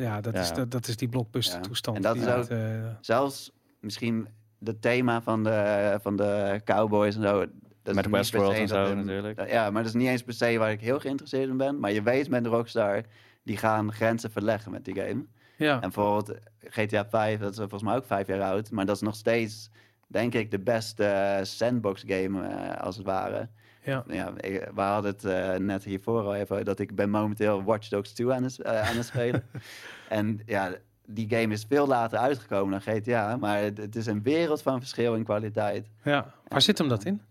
[0.01, 1.61] ja, dat, Is, dat, dat is die blockbuster Ja.
[1.61, 1.95] toestand.
[1.97, 2.59] En dat is ook- eh,
[3.01, 4.27] Zelfs misschien
[4.63, 7.45] het thema van de, van de cowboys en zo.
[7.83, 9.38] Dat Met Westworld en zo een- natuurlijk.
[9.38, 11.79] dat- ja, maar dat is niet eens per se waar ik heel geïnteresseerd in ben.
[11.79, 13.01] Maar je weet met Rockstar,
[13.43, 15.25] die gaan grenzen verleggen met die game.
[15.57, 15.73] ja.
[15.73, 18.71] En bijvoorbeeld GTA 5, dat is volgens mij ook vijf jaar oud.
[18.71, 19.69] Maar dat is nog steeds,
[20.11, 23.49] denk ik, de beste eh, sandbox game eh, als het ware.
[23.83, 24.03] ja.
[24.07, 27.88] Ja, ik- we hadden het eh, net hiervoor al even, dat ik ben momenteel Watch
[27.88, 29.43] Dogs 2 aan het, aan het spelen.
[30.09, 30.73] en ja,
[31.05, 33.38] die game is veel later uitgekomen dan GTA.
[33.38, 35.88] Maar het, het is een wereld van verschil in kwaliteit.
[36.03, 36.33] ja.
[36.47, 37.21] Waar zit hem dat in?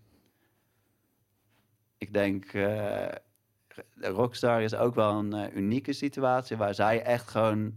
[1.97, 2.45] Ik denk,
[3.95, 7.73] Rockstar is ook wel een unieke situatie waar zij echt gewoon...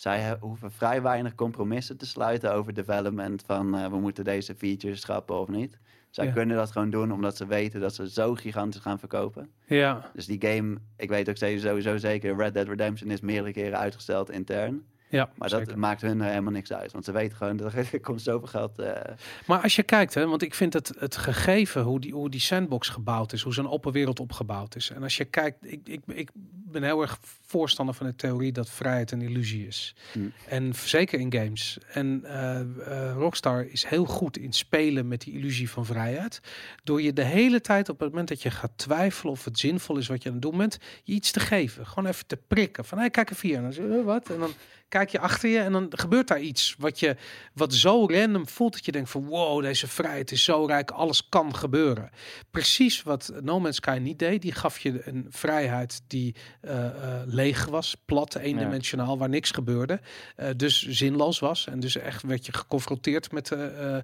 [0.00, 5.00] Zij hoeven vrij weinig compromissen te sluiten over development van eh, we moeten deze features
[5.00, 5.78] schrappen of niet.
[6.10, 6.32] Zij Ja.
[6.32, 9.50] kunnen dat gewoon doen omdat ze weten dat ze zo gigantisch gaan verkopen.
[9.66, 13.78] Ja, Dus die game, ik weet ook sowieso zeker, Red Dead Redemption is meerdere keren
[13.78, 14.84] uitgesteld intern.
[15.10, 15.66] Ja Maar zeker.
[15.66, 16.92] dat maakt hun er helemaal niks uit.
[16.92, 18.78] Want ze weten gewoon, dat er komt zoveel geld.
[18.78, 19.14] eh,
[19.46, 22.40] Maar als je kijkt, hè, want ik vind het, het gegeven hoe die, hoe die
[22.40, 24.90] sandbox gebouwd is, hoe zo'n open wereld opgebouwd is.
[24.90, 26.30] En als je kijkt, ik, ik, ik
[26.72, 29.94] ben heel erg voorstander van de theorie dat vrijheid een illusie is.
[30.12, 30.32] Hmm.
[30.48, 31.78] En zeker in games.
[31.92, 36.40] En eh, eh, Rockstar is heel goed in spelen met die illusie van vrijheid.
[36.84, 39.96] Door je de hele tijd op het moment dat je gaat twijfelen of het zinvol
[39.96, 41.86] is wat je aan het doen bent, je iets te geven.
[41.86, 42.84] Gewoon even te prikken.
[42.84, 43.56] Van hey, kijk even hier.
[43.56, 44.30] En dan zeg je, "Eh, wat?
[44.30, 44.50] En dan
[44.90, 47.16] kijk je achter je en dan gebeurt daar iets wat je
[47.54, 51.28] wat zo random voelt dat je denkt van wow, deze vrijheid is zo rijk, alles
[51.28, 52.10] kan gebeuren.
[52.50, 54.42] Precies wat No Man's Sky niet deed.
[54.42, 60.00] Die gaf je een vrijheid die eh, eh, leeg was, plat, eendimensionaal, waar niks gebeurde.
[60.36, 61.66] eh, dus zinloos was.
[61.66, 64.02] En dus echt werd je geconfronteerd met de,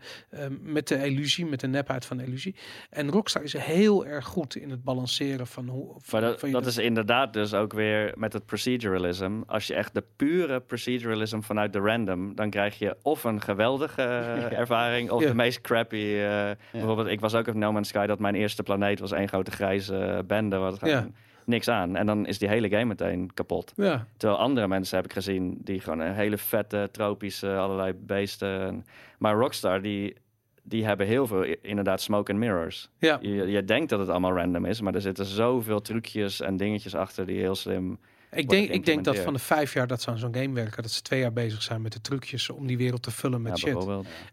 [0.61, 2.55] met de illusie, met de nepheid van de illusie.
[2.91, 5.87] En Rockstar is heel erg goed in het balanceren van hoe.
[5.87, 9.41] Maar Van, dat, dat is inderdaad dus ook weer met het proceduralism.
[9.47, 14.03] Als je echt de pure proceduralism vanuit de random, dan krijg je of een geweldige
[14.51, 15.29] eh, ervaring of Ja.
[15.29, 15.97] de meest crappy.
[15.97, 19.29] eh, Bijvoorbeeld, ik was ook op No Man's Sky dat mijn eerste planeet was één
[19.29, 20.57] grote grijze eh, bende.
[20.57, 20.81] Wat
[21.45, 21.97] niks aan.
[21.97, 23.73] En dan is die hele game meteen kapot.
[23.77, 28.61] Ja, Terwijl andere mensen heb ik gezien die gewoon een hele vette, tropische, allerlei beesten.
[28.61, 28.85] en-
[29.19, 30.17] Maar Rockstar, die,
[30.63, 32.89] die hebben heel veel inderdaad smoke and mirrors.
[32.99, 33.19] ja.
[33.21, 36.95] Je, je denkt dat het allemaal random is, maar er zitten zoveel trucjes en dingetjes
[36.95, 37.99] achter die heel slim.
[38.37, 40.83] Ik denk, ik denk dat van de vijf jaar dat ze aan zo'n game werken,
[40.83, 43.61] dat ze twee jaar bezig zijn met de trucjes om die wereld te vullen met
[43.61, 43.75] Ja, shit.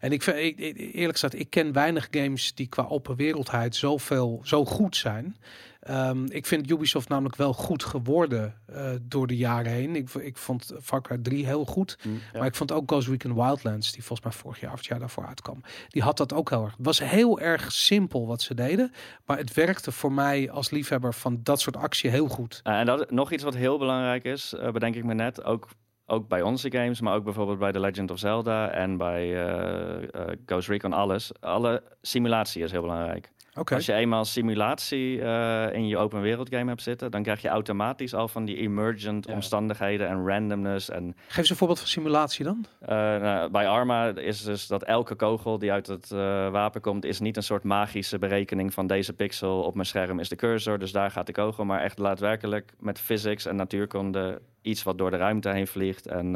[0.00, 4.40] En ik, vind- ik, eerlijk gezegd, ik ken weinig games die qua open wereldheid zoveel,
[4.44, 5.36] zo goed zijn.
[5.84, 9.96] Ehm, ik vind Ubisoft namelijk wel goed geworden eh, door de jaren heen.
[9.96, 11.98] Ik, ik vond Far Cry 3 heel goed.
[12.02, 12.38] Ja.
[12.38, 14.98] Maar ik vond ook Ghost Recon Wildlands, die volgens mij vorig jaar of het jaar
[14.98, 15.60] daarvoor uitkwam.
[15.88, 16.76] Die had dat ook heel erg.
[16.76, 18.92] Het was heel erg simpel wat ze deden.
[19.24, 22.60] Maar het werkte voor mij als liefhebber van dat soort actie heel goed.
[22.64, 25.68] Uh, en dat, nog iets wat heel belangrijk is, eh, bedenk ik me net, ook,
[26.06, 30.02] ook bij onze games, maar ook bijvoorbeeld bij The Legend of Zelda en bij eh,
[30.02, 31.32] eh, Ghost Recon, alles.
[31.40, 33.32] Alle simulatie is heel belangrijk.
[33.54, 37.48] Als je eenmaal simulatie eh, in je open wereld game hebt zitten, dan krijg je
[37.48, 39.32] automatisch al van die emergent Ja.
[39.34, 40.90] omstandigheden en randomness.
[40.90, 42.64] En Geef eens een voorbeeld van simulatie dan.
[42.80, 46.18] eh, nou, bij Arma is dus dat elke kogel die uit het eh,
[46.50, 50.28] wapen komt, is niet een soort magische berekening van deze pixel op mijn scherm is
[50.28, 54.82] de cursor, dus daar gaat de kogel, maar echt daadwerkelijk met physics en natuurkunde iets
[54.82, 56.32] wat door de ruimte heen vliegt en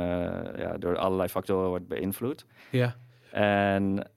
[0.57, 2.47] ja, door allerlei factoren wordt beïnvloed.
[2.71, 2.97] Ja.
[3.33, 4.11] En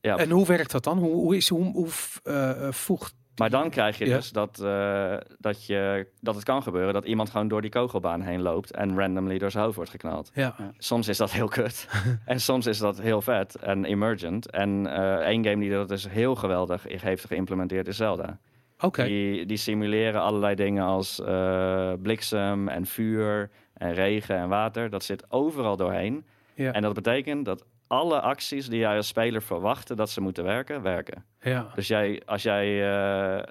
[0.00, 0.98] ja, En hoe werkt dat dan?
[0.98, 1.88] Hoe, hoe, is, hoe, hoe
[2.22, 3.14] eh, eh, voegt...
[3.36, 4.16] Maar dan krijg je Ja.
[4.16, 8.20] dus dat, eh, dat, je, dat het kan gebeuren dat iemand gewoon door die kogelbaan
[8.20, 10.30] heen loopt en randomly door zijn hoofd wordt geknald.
[10.34, 10.54] Ja.
[10.78, 11.88] Soms is dat heel kut
[12.24, 14.50] en soms is dat heel vet en emergent.
[14.50, 18.38] En eh één game die dat dus heel geweldig heeft geïmplementeerd is Zelda.
[18.80, 19.04] Oké.
[19.04, 24.90] Die, die simuleren allerlei dingen als eh, bliksem en vuur en regen en water.
[24.90, 26.26] Dat zit overal doorheen.
[26.54, 26.72] Ja.
[26.72, 30.82] En dat betekent dat alle acties die jij als speler verwachtte dat ze moeten werken,
[30.82, 31.24] werken.
[31.40, 31.70] Ja.
[31.74, 33.44] Dus jij, als jij eh, eh,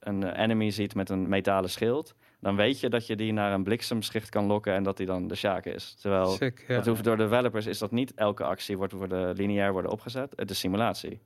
[0.00, 3.64] een enemy ziet met een metalen schild, dan weet je dat je die naar een
[3.64, 5.94] bliksemschicht kan lokken en dat die dan de Sjaak is.
[6.00, 6.74] Terwijl Sick, ja.
[6.74, 10.32] dat hoeft door developers is dat niet elke actie wordt worden lineair worden opgezet.
[10.36, 11.20] Het is simulatie.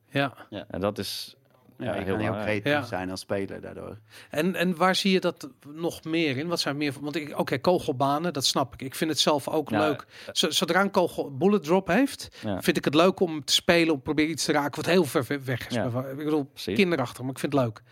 [0.50, 0.66] ja.
[0.68, 1.36] En dat is
[1.82, 2.82] Ja, ja, je heel kan heel creatief Ja.
[2.82, 3.98] zijn als speler daardoor.
[4.30, 6.48] En, en waar zie je dat nog meer in?
[6.48, 6.92] Wat zijn meer...
[7.00, 8.82] Want ik, oké, kogelbanen, dat snap ik.
[8.82, 10.06] Ik vind het zelf ook leuk.
[10.32, 12.62] Zodra een kogel bullet drop heeft, Ja.
[12.62, 15.04] vind ik het leuk om te spelen, om te proberen iets te raken wat heel
[15.04, 15.74] ver ver weg is.
[15.74, 15.84] Ja.
[16.10, 16.76] Ik bedoel, Precies.
[16.76, 17.82] kinderachtig, maar ik vind het leuk.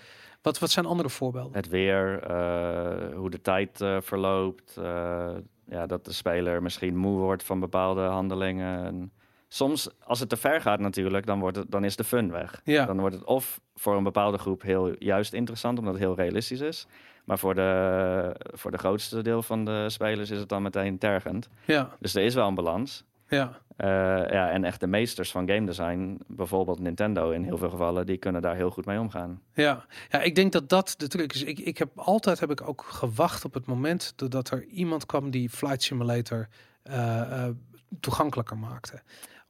[0.42, 1.52] Wat, wat zijn andere voorbeelden?
[1.56, 4.76] Het weer, eh, hoe de tijd eh, verloopt.
[4.76, 5.30] eh,
[5.68, 8.84] ja, dat de speler misschien moe wordt van bepaalde handelingen.
[8.84, 9.12] En
[9.52, 12.60] soms, als het te ver gaat natuurlijk, dan, wordt het, dan is de fun weg.
[12.64, 12.84] Ja.
[12.86, 16.60] Dan wordt het of voor een bepaalde groep heel juist interessant, omdat het heel realistisch
[16.60, 16.86] is.
[17.24, 21.48] Maar voor de, voor de grootste deel van de spelers is het dan meteen tergend.
[21.64, 23.04] Ja, Dus er is wel een balans.
[23.28, 23.58] ja.
[23.76, 23.86] Eh,
[24.30, 28.16] ja, en echt de meesters van game design, bijvoorbeeld Nintendo in heel veel gevallen, die
[28.16, 29.42] kunnen daar heel goed mee omgaan.
[29.54, 29.84] Ja.
[30.10, 31.42] ja, ik denk dat dat de truc is.
[31.42, 35.30] Ik, ik heb altijd heb ik ook gewacht op het moment dat er iemand kwam
[35.30, 36.48] die Flight Simulator
[36.82, 37.54] eh, eh,
[38.00, 39.02] toegankelijker maakte.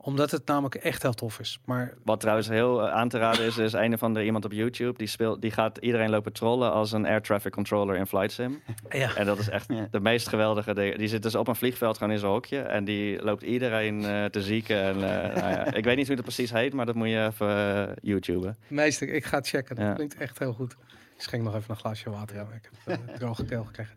[0.02, 1.58] Omdat het namelijk echt heel tof is.
[1.64, 4.52] Maar Wat trouwens heel eh, aan te raden is, is een of andere iemand op
[4.52, 8.32] YouTube die speelt, die gaat iedereen lopen trollen als een air traffic controller in Flight
[8.32, 8.60] Sim.
[8.90, 9.88] ja, En dat is echt Ja.
[9.90, 10.74] de meest geweldige.
[10.74, 10.96] ding.
[10.96, 14.24] Die zit dus op een vliegveld gewoon in zijn hokje en die loopt iedereen eh,
[14.24, 14.76] te zieken.
[14.82, 17.26] En, eh, nou ja, ik weet niet hoe dat precies heet, maar dat moet je
[17.26, 17.48] even
[17.88, 18.56] eh, YouTuben.
[18.68, 19.76] meester, ik ga het checken.
[19.76, 19.92] Dat Ja.
[19.92, 20.72] klinkt echt heel goed.
[21.16, 22.36] Ik schenk nog even een glaasje water.
[22.36, 22.42] Ja.
[22.42, 23.94] Ik heb uh, droge keel gekregen.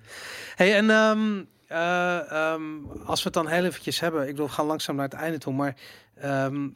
[0.56, 4.28] Hey, en ehm, eh, ehm, als we het dan heel eventjes hebben.
[4.28, 5.54] Ik we gaan langzaam naar het einde toe.
[5.54, 5.76] Maar
[6.16, 6.70] ehm,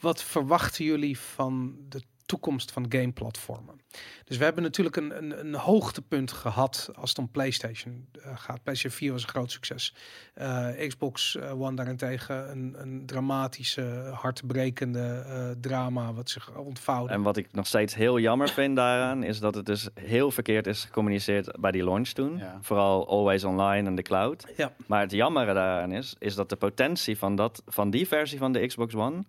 [0.00, 3.80] wat verwachten jullie van de toekomst van gameplatformen?
[4.24, 8.62] Dus we hebben natuurlijk een, een, een hoogtepunt gehad als het om PlayStation eh, gaat.
[8.62, 9.94] PlayStation 4 was een groot succes.
[10.34, 17.12] Eh, Xbox eh, One daarentegen een, een dramatische, hartbrekende eh, drama wat zich ontvouwde.
[17.12, 20.66] En wat ik nog steeds heel jammer vind daaraan, is dat het dus heel verkeerd
[20.66, 22.36] is gecommuniceerd bij die launch toen.
[22.36, 22.58] Ja.
[22.60, 24.52] Vooral always online en de cloud.
[24.56, 24.72] Ja.
[24.86, 28.52] Maar het jammere daaraan is, is dat de potentie van, dat, van die versie van
[28.52, 29.24] de Xbox One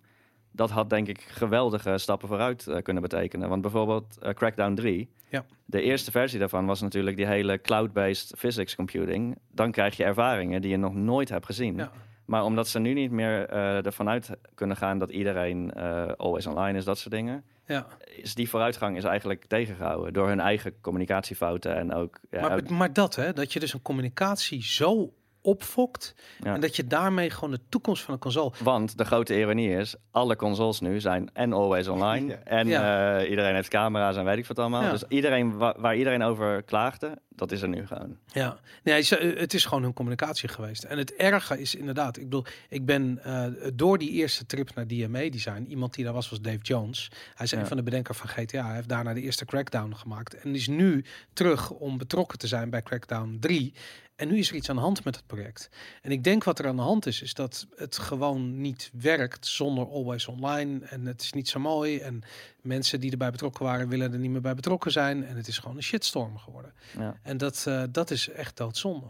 [0.52, 3.48] dat had denk ik geweldige stappen vooruit eh, kunnen betekenen.
[3.48, 5.44] Want bijvoorbeeld eh, Crackdown 3, Ja.
[5.64, 9.38] de eerste versie daarvan was natuurlijk die hele cloud-based physics computing.
[9.52, 11.76] Dan krijg je ervaringen die je nog nooit hebt gezien.
[11.76, 11.90] Ja.
[12.24, 15.72] Maar omdat ze nu niet meer eh, ervan uit kunnen gaan dat iedereen
[16.16, 17.86] always online is, dat soort dingen, Ja.
[18.16, 22.18] is die vooruitgang is eigenlijk tegengehouden door hun eigen communicatiefouten en ook.
[22.30, 26.54] Ja, ook- Maar, maar dat, hè, dat je dus een communicatie zo opfokt Ja.
[26.54, 28.52] en dat je daarmee gewoon de toekomst van een console.
[28.62, 32.26] Want de grote ironie is, alle consoles nu zijn en always online.
[32.30, 32.38] Ja.
[32.44, 33.18] En Ja.
[33.18, 34.82] eh, iedereen heeft camera's en weet ik wat allemaal.
[34.82, 34.90] Ja.
[34.90, 38.16] Dus iedereen wa- waar iedereen over klaagde, dat is er nu gewoon.
[38.26, 40.84] Ja, nee, ze- het is gewoon hun communicatie geweest.
[40.84, 43.44] En het erge is inderdaad, ik bedoel, ik ben eh,
[43.74, 47.10] door die eerste trip naar DMA Design, iemand die daar was, was Dave Jones.
[47.34, 47.58] Hij is Ja.
[47.58, 48.66] een van de bedenkers van GTA.
[48.66, 52.70] Hij heeft daarna de eerste Crackdown gemaakt en is nu terug om betrokken te zijn
[52.70, 53.74] bij Crackdown 3.
[54.20, 55.68] En nu is er iets aan de hand met het project.
[56.02, 59.46] En ik denk wat er aan de hand is, is dat het gewoon niet werkt
[59.46, 60.84] zonder Always Online.
[60.84, 61.98] En het is niet zo mooi.
[61.98, 62.22] En
[62.62, 65.24] mensen die erbij betrokken waren, willen er niet meer bij betrokken zijn.
[65.24, 66.72] En het is gewoon een shitstorm geworden.
[66.98, 67.18] Ja.
[67.22, 69.06] En dat, eh, dat is echt doodzonde.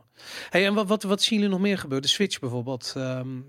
[0.50, 2.06] Hey, en wat, wat, wat zien jullie nog meer gebeuren?
[2.06, 2.92] De Switch bijvoorbeeld.
[2.96, 3.40] Ehm,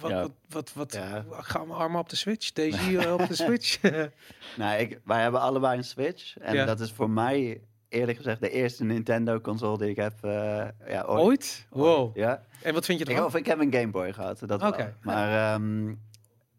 [0.00, 0.20] wat, Ja.
[0.22, 1.24] wat, wat, wat Ja.
[1.30, 2.52] gaan we armen op de Switch?
[2.58, 3.80] Daisy eh, op de Switch?
[4.56, 6.36] Nou, ik, wij hebben allebei een Switch.
[6.38, 6.64] En Ja.
[6.64, 7.60] dat is voor mij,
[7.94, 10.12] eerlijk gezegd, de eerste Nintendo-console die ik heb.
[10.20, 10.30] eh,
[10.88, 11.20] ja, ooit.
[11.22, 11.66] Ooit?
[11.70, 12.16] Wow.
[12.16, 12.42] Ja.
[12.62, 13.26] En wat vind je Ik, ervan?
[13.26, 14.74] of ik heb een Game Boy gehad, dat wel.
[15.02, 15.94] Maar ehm,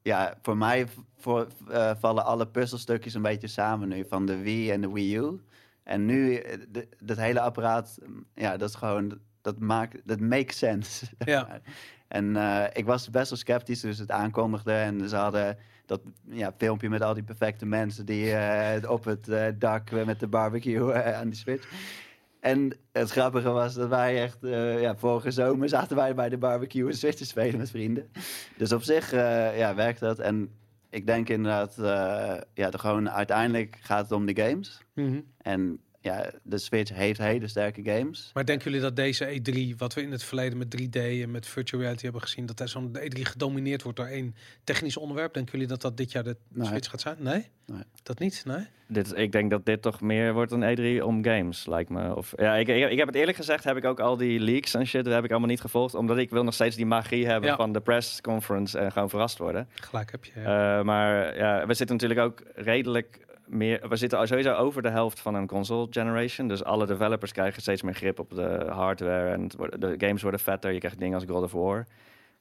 [0.02, 0.88] ja, voor mij
[1.18, 4.06] voor, eh, vallen alle puzzelstukjes een beetje samen nu.
[4.10, 5.42] Van de Wii en de Wii U.
[5.84, 10.20] En nu, eh, de- dat hele apparaat, mm, ja, dat is gewoon, dat maakt, dat
[10.20, 11.06] makes sense.
[11.26, 11.60] Ja.
[12.08, 12.36] En
[12.74, 14.76] ik was best wel sceptisch toen ze het aankondigden.
[14.76, 19.28] En ze hadden dat ja, filmpje met al die perfecte mensen die eh, op het
[19.28, 21.70] eh, dak met de barbecue eh, aan die Switch.
[22.40, 24.38] En het grappige was dat wij echt,
[24.80, 28.12] ja, vorige zomer zaten wij bij de barbecue een Switch te spelen met vrienden.
[28.58, 29.12] Dus op zich,
[29.56, 30.20] ja, werkt dat.
[30.20, 30.50] En
[30.90, 31.76] ik denk inderdaad,
[32.54, 34.82] ja, de, gewoon uiteindelijk gaat het om de games.
[34.94, 35.20] Mhm.
[35.38, 38.32] En ja, de Switch heeft hele sterke games.
[38.34, 41.48] Maar denken jullie dat deze E3, wat we in het verleden met 3D en met
[41.48, 45.34] virtual reality hebben gezien, dat er zo'n E3 gedomineerd wordt door één technisch onderwerp?
[45.34, 46.68] Denken jullie dat dat dit jaar de Nee.
[46.68, 47.16] Switch gaat zijn?
[47.20, 47.48] Nee?
[47.66, 47.84] Nee.
[48.04, 48.44] Dat niet?
[48.46, 48.66] Nee?
[48.88, 52.16] Dit, ik denk dat dit toch meer wordt een E3 om games, lijkt me.
[52.16, 54.74] Of, ja, ik, ik, ik heb het eerlijk gezegd, heb ik ook al die leaks
[54.74, 55.96] en shit, daar heb ik allemaal niet gevolgd.
[55.96, 57.56] Omdat ik wil nog steeds die magie hebben Ja.
[57.56, 59.68] van de press conference en gewoon verrast worden.
[59.74, 60.32] Gelijk heb je.
[60.36, 60.78] ja.
[60.80, 63.90] Eh, maar ja, we zitten natuurlijk ook redelijk meer.
[63.90, 66.48] We zitten sowieso over de helft van een console generation.
[66.48, 69.30] Dus alle developers krijgen steeds meer grip op de hardware.
[69.30, 70.72] En wordt- de games worden vetter.
[70.72, 71.86] Je krijgt dingen als God of War.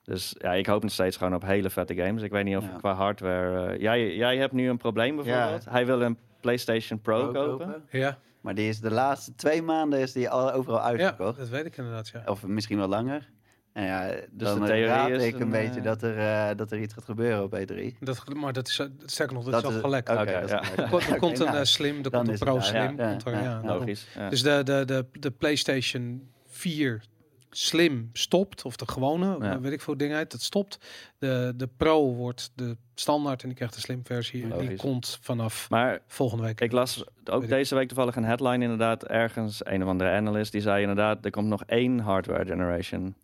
[0.03, 2.23] Dus ja, ik hoop nog steeds gewoon op hele vette games.
[2.23, 2.77] Ik weet niet of Ja.
[2.79, 3.67] qua hardware.
[3.73, 5.65] eh, jij, jij hebt nu een probleem bijvoorbeeld.
[5.71, 7.85] Hij wil een PlayStation Pro, Pro kopen.
[7.91, 8.19] ja.
[8.41, 11.39] Maar die is de laatste twee maanden is die al overal ja, uitverkocht.
[11.39, 12.09] dat weet ik inderdaad.
[12.09, 12.23] Ja.
[12.27, 13.31] Of misschien wel langer.
[13.75, 16.57] En ja, dan de theorie raad is ik een een, beetje eh, dat, er, eh,
[16.57, 17.99] dat er iets gaat gebeuren op E3.
[18.01, 20.09] Dat, maar dat is, eh, sterker nog, dat, Dat is al gelekt.
[20.11, 20.63] Oké, ja.
[20.77, 22.81] Er komt- Er komt een nou, eh, slim, er dan komt een Pro Slim.
[22.83, 22.87] ja.
[22.87, 23.67] komt Ja, ja, ja, daarom.
[23.81, 24.07] Logisch.
[24.15, 24.29] Ja.
[24.29, 27.03] Dus de, de, de, de PlayStation 4
[27.51, 29.61] Slim stopt, of de gewone, Ja.
[29.61, 30.79] weet ik veel ding uit, dat stopt.
[31.19, 34.53] De, de Pro wordt de standaard en die krijgt de Slim versie.
[34.53, 36.61] En die komt vanaf Maar volgende week.
[36.61, 37.49] Ik las ook ik.
[37.49, 39.05] deze week toevallig een headline inderdaad.
[39.05, 41.25] Ergens, een of andere analyst, die zei inderdaad...
[41.25, 43.15] er komt nog één hardware generation.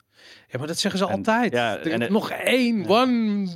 [0.49, 1.53] Ja, maar dat zeggen ze En- altijd.
[1.53, 3.47] ja, er en het- nog één, one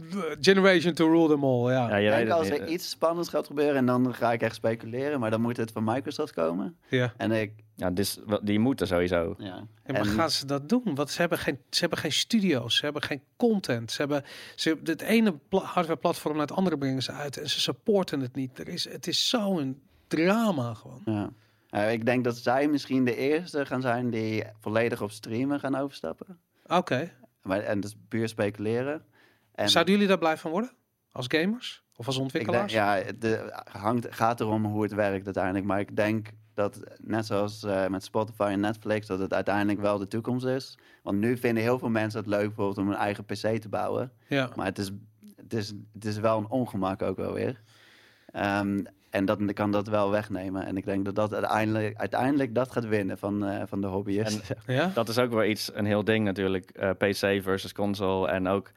[0.41, 1.71] generation to rule them all.
[1.73, 1.97] Ja, Ja, ja.
[1.97, 2.59] je Ik weet denk het als niet.
[2.61, 5.21] er iets spannends gaat gebeuren en dan ga ik echt speculeren.
[5.21, 6.77] Maar dan moet het van Microsoft komen.
[7.17, 9.35] En ik, Ja, dus, die moeten sowieso.
[9.39, 9.47] ja.
[9.47, 10.95] Ja, maar En- gaan ze dat doen?
[10.95, 13.93] Want ze hebben geen, ze hebben geen studio's, ze hebben geen content.
[13.93, 14.25] Ze hebben,
[14.55, 18.35] ze het ene pla- hardwareplatform naar het andere brengen ze uit en ze supporten het
[18.35, 18.59] niet.
[18.59, 21.03] Er is, het is zo'n drama gewoon.
[21.05, 21.31] Ja.
[21.91, 26.39] Ik denk dat zij misschien de eerste gaan zijn die volledig op streamen gaan overstappen.
[26.67, 27.11] Oké.
[27.43, 29.05] Maar, en is puur speculeren.
[29.55, 30.71] En Zouden jullie daar blij van worden?
[31.13, 31.85] Als gamers?
[31.97, 32.73] Of als ik denk, ontwikkelaars?
[32.73, 35.65] ja, het de, hangt, gaat erom hoe het werkt uiteindelijk.
[35.65, 39.99] Maar ik denk dat, net zoals eh, met Spotify en Netflix, dat het uiteindelijk wel
[39.99, 40.79] de toekomst is.
[41.03, 44.13] Want nu vinden heel veel mensen het leuk bijvoorbeeld om een eigen PC te bouwen.
[44.29, 44.51] Ja.
[44.55, 44.91] Maar het is,
[45.37, 47.63] het is, het is wel een ongemak ook wel weer.
[48.27, 48.85] Ehm,
[49.15, 50.67] en dat kan dat wel wegnemen.
[50.67, 54.57] En ik denk dat dat uiteindelijk, uiteindelijk dat gaat winnen van, eh, van de hobbyisten.
[54.67, 54.91] Ja?
[54.95, 56.71] Dat is ook wel iets, een heel ding natuurlijk.
[56.71, 58.29] eh, PC versus console.
[58.29, 58.71] En ook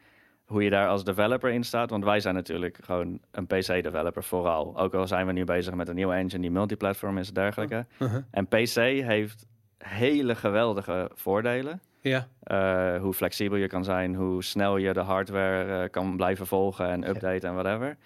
[0.45, 1.89] hoe je daar als developer in staat.
[1.89, 4.79] Want wij zijn natuurlijk gewoon een PC-developer vooral.
[4.79, 7.85] Ook al zijn we nu bezig met een nieuwe engine die multiplatform is en dergelijke.
[7.99, 8.23] Uh-huh.
[8.31, 9.45] En PC heeft
[9.77, 11.81] hele geweldige voordelen.
[12.01, 12.27] Ja.
[12.43, 16.89] Eh, hoe flexibel je kan zijn, hoe snel je de hardware eh, kan blijven volgen
[16.89, 17.97] en updaten en whatever.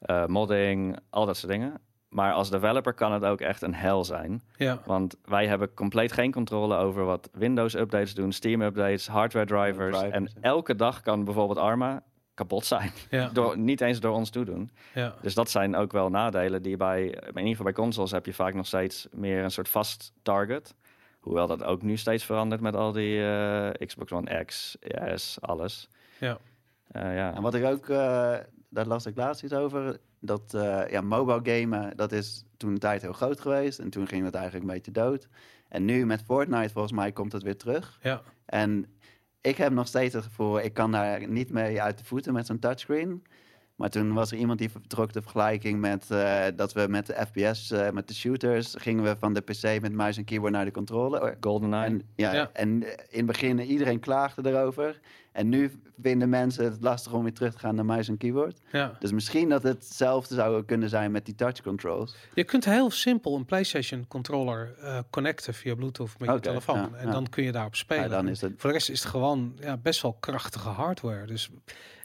[0.00, 1.80] Eh, modding, al dat soort dingen.
[2.08, 4.42] Maar als developer kan het ook echt een hel zijn.
[4.56, 4.80] Ja.
[4.84, 9.98] Want wij hebben compleet geen controle over wat Windows updates doen, Steam updates, hardware drivers.
[9.98, 10.40] Drivers, en ja.
[10.40, 12.02] elke dag kan bijvoorbeeld Arma
[12.34, 12.90] kapot zijn.
[13.10, 14.70] Ja, Door, niet eens door ons toedoen.
[14.94, 15.14] ja.
[15.22, 18.34] Dus dat zijn ook wel nadelen die bij, in ieder geval bij consoles heb je
[18.34, 20.74] vaak nog steeds meer een soort vast target.
[21.20, 24.76] Hoewel dat ook nu steeds verandert met al die eh, Xbox One X,
[25.14, 25.88] S, alles.
[26.18, 26.38] Ja.
[26.88, 27.34] Eh, ja.
[27.34, 28.34] En wat ik ook, eh,
[28.70, 32.78] daar las ik laatst iets over, dat eh, ja, mobile gamen, dat is toen een
[32.78, 33.78] tijd heel groot geweest.
[33.78, 35.28] En toen ging het eigenlijk een beetje dood.
[35.68, 37.98] En nu met Fortnite, volgens mij, komt het weer terug.
[38.02, 38.22] ja.
[38.46, 38.86] En
[39.40, 42.46] ik heb nog steeds het gevoel, ik kan daar niet mee uit de voeten met
[42.46, 43.22] zo'n touchscreen.
[43.76, 47.26] Maar toen was er iemand die trok de vergelijking met eh, dat we met de
[47.26, 50.64] FPS, eh, met de shooters, gingen we van de PC met muis en keyboard naar
[50.64, 51.36] de controller.
[51.40, 51.84] GoldenEye.
[51.84, 52.50] En, ja, Ja.
[52.52, 52.68] en
[53.08, 55.00] in het begin iedereen klaagde erover.
[55.32, 58.60] En nu vinden mensen het lastig om weer terug te gaan naar muis en keyboard.
[58.72, 58.96] ja.
[58.98, 62.16] Dus misschien dat het hetzelfde zou kunnen zijn met die touch controls.
[62.34, 66.76] Je kunt heel simpel een PlayStation controller eh, connecten via Bluetooth met je telefoon.
[66.76, 67.12] ja, en ja.
[67.12, 68.02] dan kun je daarop spelen.
[68.02, 68.52] Ja, dan is het...
[68.56, 71.26] Voor de rest is het gewoon ja, best wel krachtige hardware.
[71.26, 71.50] Dus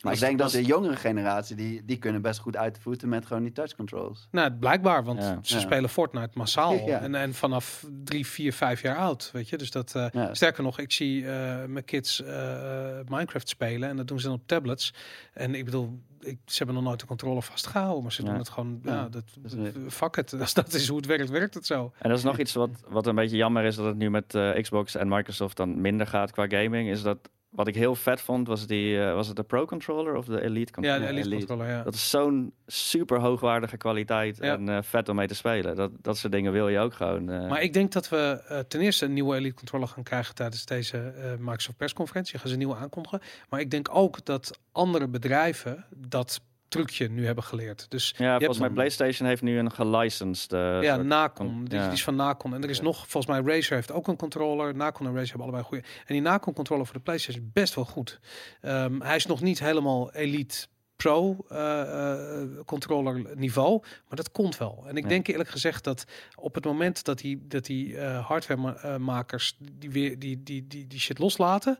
[0.01, 3.09] Maar ik denk dat de jongere generatie, die, die kunnen best goed uit de voeten
[3.09, 4.27] met gewoon die touch controls.
[4.31, 5.39] Nou, blijkbaar, want Ja.
[5.41, 5.59] ze Ja.
[5.61, 6.73] spelen Fortnite massaal.
[6.85, 6.99] Ja.
[7.01, 9.57] En, en vanaf drie, vier, vijf jaar oud, weet je.
[9.57, 14.07] Dus dat, eh, sterker nog, ik zie eh, mijn kids eh, Minecraft spelen en dat
[14.07, 14.93] doen ze dan op tablets.
[15.33, 18.29] En ik bedoel, ik, ze hebben nog nooit de controller vastgehouden, maar ze Ja.
[18.29, 19.09] doen het gewoon, ja, Ja.
[19.09, 19.23] dat,
[19.89, 20.33] fuck it.
[20.39, 21.91] Als dat is hoe het werkt, werkt het zo.
[21.99, 24.35] En dat is nog iets wat, wat een beetje jammer is dat het nu met
[24.35, 26.89] eh, Xbox en Microsoft dan minder gaat qua gaming.
[26.89, 30.15] Is dat wat ik heel vet vond, was, die, eh, was het de Pro Controller
[30.15, 30.99] of de Elite Ja, Controller?
[30.99, 31.45] de Elite, Elite.
[31.45, 31.83] controller, ja.
[31.83, 34.53] Dat is zo'n super hoogwaardige kwaliteit Ja.
[34.53, 35.75] en eh, vet om mee te spelen.
[35.75, 37.29] Dat, dat soort dingen wil je ook gewoon.
[37.29, 40.65] eh, Maar ik denk dat we ten eerste een nieuwe Elite controller gaan krijgen tijdens
[40.65, 42.37] deze Microsoft persconferentie.
[42.39, 43.21] Gaan ze een nieuwe aankondigen.
[43.49, 46.41] Maar ik denk ook dat andere bedrijven dat
[46.75, 47.85] trucje nu hebben geleerd.
[47.89, 50.53] Dus ja, volgens mij een- PlayStation heeft nu een gelicensed.
[50.53, 51.65] eh, ja, soort- Nacon.
[51.65, 52.53] Die, is van Nacon.
[52.53, 52.83] En er is Ja.
[52.83, 54.75] nog, volgens mij, Razer heeft ook een controller.
[54.75, 55.83] Nacon en Razer hebben allebei goede.
[55.83, 58.19] En die Nacon controller voor de PlayStation is best wel goed.
[58.61, 61.81] Ehm, hij is nog niet helemaal Elite Pro eh,
[62.41, 64.83] eh, controller niveau, maar dat komt wel.
[64.87, 65.09] En ik Ja.
[65.09, 70.19] denk eerlijk gezegd dat op het moment dat die, dat die eh hardwaremakers die weer
[70.19, 71.79] die, die, die, die shit loslaten,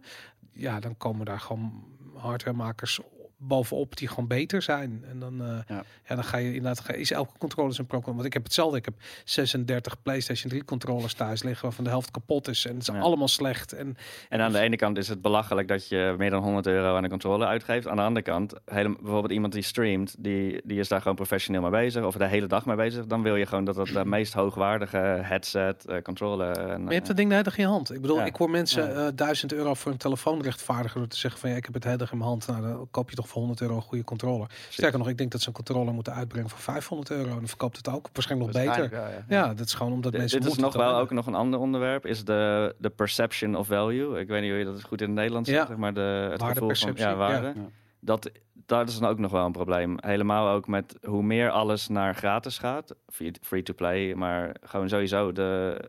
[0.52, 1.84] ja, dan komen daar gewoon
[2.16, 3.00] hardwaremakers
[3.38, 5.04] bovenop die gewoon beter zijn.
[5.10, 5.84] En dan, eh, ja.
[6.08, 6.16] Ja.
[6.16, 8.78] dan ga je inderdaad, ga, is elke controller zijn pro Want ik heb hetzelfde.
[8.78, 8.94] Ik heb
[9.24, 12.66] 36 PlayStation 3 controllers thuis liggen waarvan de helft kapot is.
[12.66, 13.00] En het is Ja.
[13.00, 13.74] allemaal slecht.
[13.74, 13.98] En
[14.30, 17.04] En aan de ene kant is het belachelijk dat je meer dan 100 euro aan
[17.04, 17.88] een controller uitgeeft.
[17.88, 21.62] Aan de andere kant, hele, bijvoorbeeld iemand die streamt, die, die is daar gewoon professioneel
[21.62, 22.04] mee bezig.
[22.04, 23.06] Of de hele dag mee bezig.
[23.06, 26.58] Dan wil je gewoon dat dat de meest hoogwaardige headset, eh, controller...
[26.58, 27.94] En, Maar je hebt eh, dat ding de hele dag in je hand.
[27.94, 28.26] Ik bedoel, Ja.
[28.26, 29.06] ik hoor mensen Ja.
[29.08, 31.84] eh 1000 euro voor een telefoon rechtvaardigen door te zeggen van ja, ik heb het
[31.84, 32.48] hele dag in mijn hand.
[32.48, 34.50] Nou, dan koop je toch voor 100 euro een goede controller.
[34.70, 37.30] Sterker nog, ik denk dat ze een controller moeten uitbrengen voor 500 euro.
[37.30, 38.90] En dan verkoopt het ook waarschijnlijk nog beter.
[38.90, 39.26] Wel, ja.
[39.28, 42.06] Ja, dat is gewoon omdat mensen dit is nog wel ook nog een ander onderwerp,
[42.06, 44.20] is de, de perception of value.
[44.20, 46.44] Ik weet niet hoe je dat goed in het Nederlands zegt, zeg maar de, het
[46.44, 47.48] gevoel van ja, waarde.
[47.56, 47.70] ja.
[48.00, 49.98] Dat, dat is dan ook nog wel een probleem.
[50.00, 55.82] Helemaal ook met hoe meer alles naar gratis gaat, free- free-to-play, maar gewoon sowieso de...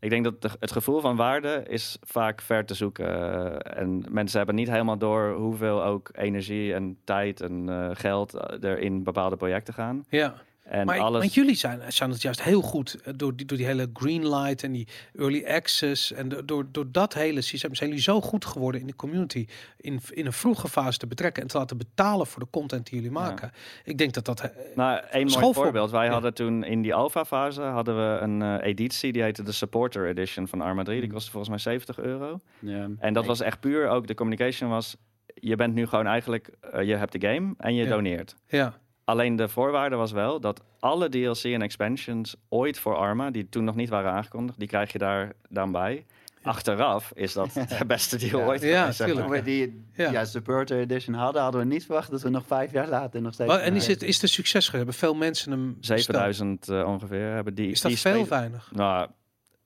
[0.00, 3.06] Ik denk dat het gevoel van waarde is vaak ver te zoeken.
[3.06, 8.34] Eh, en mensen hebben niet helemaal door hoeveel ook energie en tijd en eh, geld
[8.34, 10.04] eh, er in bepaalde projecten gaan.
[10.08, 10.34] Ja.
[10.68, 11.18] En maar, alles...
[11.24, 14.28] maar jullie zijn, zijn het juist heel goed eh, door die, door die hele green
[14.28, 14.88] light en die
[15.18, 16.12] early access.
[16.12, 19.46] En do- door, door dat hele systeem zijn jullie zo goed geworden in de community.
[19.76, 22.94] In, in een vroege fase te betrekken en te laten betalen voor de content die
[22.94, 23.50] jullie maken.
[23.84, 24.40] Ik denk dat dat.
[24.40, 25.90] eh, Nou, een mooi voorbeeld.
[25.90, 26.12] Wij Ja.
[26.12, 30.48] hadden toen in die alpha-fase hadden we een eh, editie, die heette de Supporter Edition
[30.48, 30.98] van Arma 3.
[30.98, 31.14] Die Mm.
[31.14, 32.40] kostte volgens mij 70 euro.
[32.58, 32.88] Ja.
[32.98, 34.96] En dat was echt puur, ook de communication was,
[35.34, 36.50] je bent nu gewoon eigenlijk,
[36.84, 37.88] je hebt de game en je Ja.
[37.90, 38.36] doneert.
[38.48, 38.74] Ja,
[39.06, 43.64] Alleen de voorwaarde was wel dat alle DLC en expansions ooit voor Arma, die toen
[43.64, 46.06] nog niet waren aangekondigd, die krijg je daar dan bij.
[46.42, 48.46] Achteraf is dat de beste deal Ja.
[48.46, 48.62] ooit.
[48.62, 49.16] Ja, geweest, zeg maar.
[49.16, 49.44] tuurlijk.
[49.44, 50.10] Toen we die Ja.
[50.10, 50.24] ja.
[50.24, 53.50] supporter edition hadden, hadden we niet verwacht dat we nog vijf jaar later nog steeds...
[53.50, 54.70] Maar- en is het, is het een succes?
[54.70, 56.00] Hebben veel mensen hem besteld?
[56.00, 57.70] 7000 eh, ongeveer hebben die.
[57.70, 58.70] Is dat die veel weinig?
[58.72, 59.00] Nou,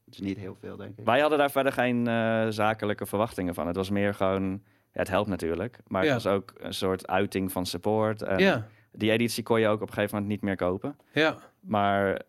[0.05, 1.05] Het is niet heel veel, denk ik.
[1.05, 3.67] Wij hadden daar verder geen eh, zakelijke verwachtingen van.
[3.67, 4.51] Het was meer gewoon,
[4.93, 6.13] ja, het helpt natuurlijk, maar Ja.
[6.15, 8.23] het was ook een soort uiting van support.
[8.23, 10.97] En Ja, Die editie kon je ook op een gegeven moment niet meer kopen.
[11.13, 11.37] ja.
[11.61, 12.21] Maar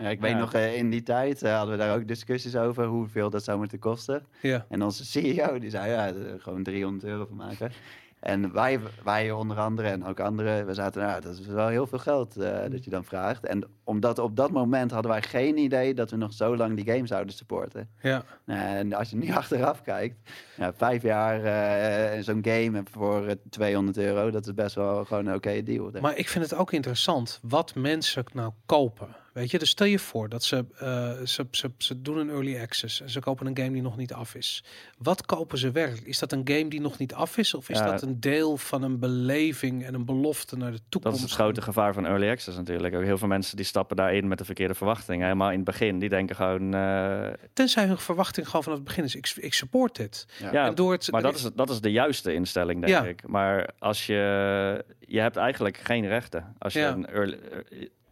[0.00, 0.38] Ja, ik weet Ja.
[0.38, 3.58] nog, eh, in die tijd eh, hadden we daar ook discussies over hoeveel dat zou
[3.58, 4.26] moeten kosten.
[4.42, 7.72] Ja, En onze CEO die zei, ja, er gewoon 300 euro van maken.
[8.20, 11.86] En wij, wij onder andere en ook anderen, we zaten, nou, dat is wel heel
[11.86, 13.44] veel geld eh, dat je dan vraagt.
[13.46, 16.94] En omdat op dat moment hadden wij geen idee dat we nog zo lang die
[16.94, 17.88] game zouden supporten.
[18.02, 18.24] ja.
[18.46, 23.98] En als je nu achteraf kijkt, ja, vijf jaar eh, zo'n game voor eh, 200
[23.98, 25.90] euro, dat is best wel gewoon een oké deal.
[25.90, 26.04] denk.
[26.04, 29.08] Maar ik vind het ook interessant wat mensen nou kopen.
[29.38, 32.60] Weet je, dus stel je voor dat ze, eh, ze, ze, ze doen een early
[32.60, 34.64] access en ze kopen een game die nog niet af is.
[34.98, 36.06] Wat kopen ze werkelijk?
[36.06, 37.54] Is dat een game die nog niet af is?
[37.54, 37.90] Of is Ja.
[37.90, 41.16] dat een deel van een beleving en een belofte naar de Dat toekomst?
[41.16, 42.94] is het grote gevaar van early access natuurlijk.
[42.94, 45.24] Ook heel veel mensen die stappen daarin met de verkeerde verwachtingen.
[45.24, 46.74] Helemaal in het begin, die denken gewoon...
[46.74, 50.26] eh, Tenzij hun verwachting gewoon vanaf het begin is, ik, ik support dit.
[50.38, 50.52] Ja.
[50.52, 53.04] ja, en door het, maar dat is, dat is de juiste instelling, denk Ja.
[53.10, 53.26] ik.
[53.28, 54.84] Maar als je...
[55.10, 56.54] Je hebt eigenlijk geen rechten.
[56.58, 57.38] Als je een early,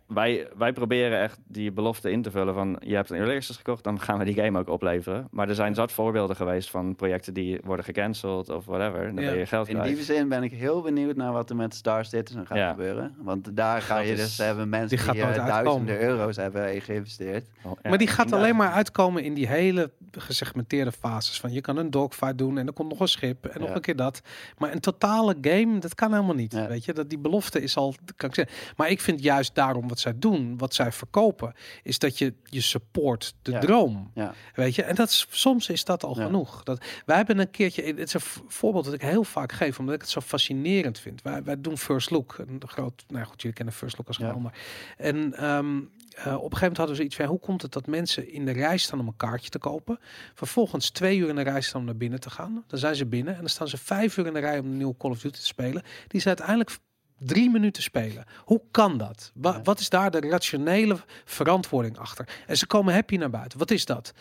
[0.07, 2.77] wij, wij proberen echt die belofte in te vullen van...
[2.81, 5.29] Je hebt een early access gekocht, dan gaan we die game ook opleveren.
[5.31, 9.15] Maar er zijn zat voorbeelden geweest van projecten die worden gecanceld of whatever.
[9.15, 9.31] Dan Ja.
[9.31, 9.95] ben je geld In kwijt.
[9.95, 12.71] die zin ben ik heel benieuwd naar wat er met Star Citizen gaat Ja.
[12.71, 13.15] gebeuren.
[13.19, 17.47] Want daar ga je dus hebben mensen die die, eh, duizenden euro's hebben in geïnvesteerd.
[17.65, 21.41] Ja, maar die gaat alleen maar uitkomen in die hele gesegmenteerde fases.
[21.41, 23.81] Van je kan een dogfight doen en er komt nog een schip en nog een
[23.81, 24.21] keer dat.
[24.59, 26.53] Maar een totale game, dat kan helemaal niet.
[26.53, 26.67] Ja.
[26.69, 28.55] Weet je, dat die belofte is al, kan ik zeggen.
[28.77, 32.61] Maar ik vind juist daarom wat zij doen, wat zij verkopen, is dat je je
[32.61, 33.59] support de Ja.
[33.61, 34.11] droom.
[34.15, 34.35] Ja.
[34.55, 36.25] Weet je, en dat is, soms is dat al Ja.
[36.25, 36.63] genoeg.
[36.63, 39.95] Dat, wij hebben een keertje, het is een voorbeeld dat ik heel vaak geef, omdat
[39.95, 41.23] ik het zo fascinerend vind.
[41.23, 44.43] Wij, wij doen First Look, een groot, nou goed, jullie kennen First Look als gewoon
[44.43, 44.59] maar.
[44.97, 47.87] En ehm, eh, op een gegeven moment hadden we zoiets van, hoe komt het dat
[47.87, 49.99] mensen in de rij staan om een kaartje te kopen,
[50.35, 52.65] vervolgens twee uur in de rij staan om naar binnen te gaan.
[52.67, 54.77] Dan zijn ze binnen en dan staan ze vijf uur in de rij om een
[54.77, 55.83] nieuwe Call of Duty te spelen.
[56.09, 56.79] Die ze uiteindelijk
[57.19, 58.25] drie minuten spelen.
[58.45, 59.31] Hoe kan dat?
[59.35, 59.61] Wa-.
[59.63, 62.29] Wat is daar de rationele verantwoording achter?
[62.47, 63.59] En ze komen happy naar buiten.
[63.59, 64.13] Wat is dat?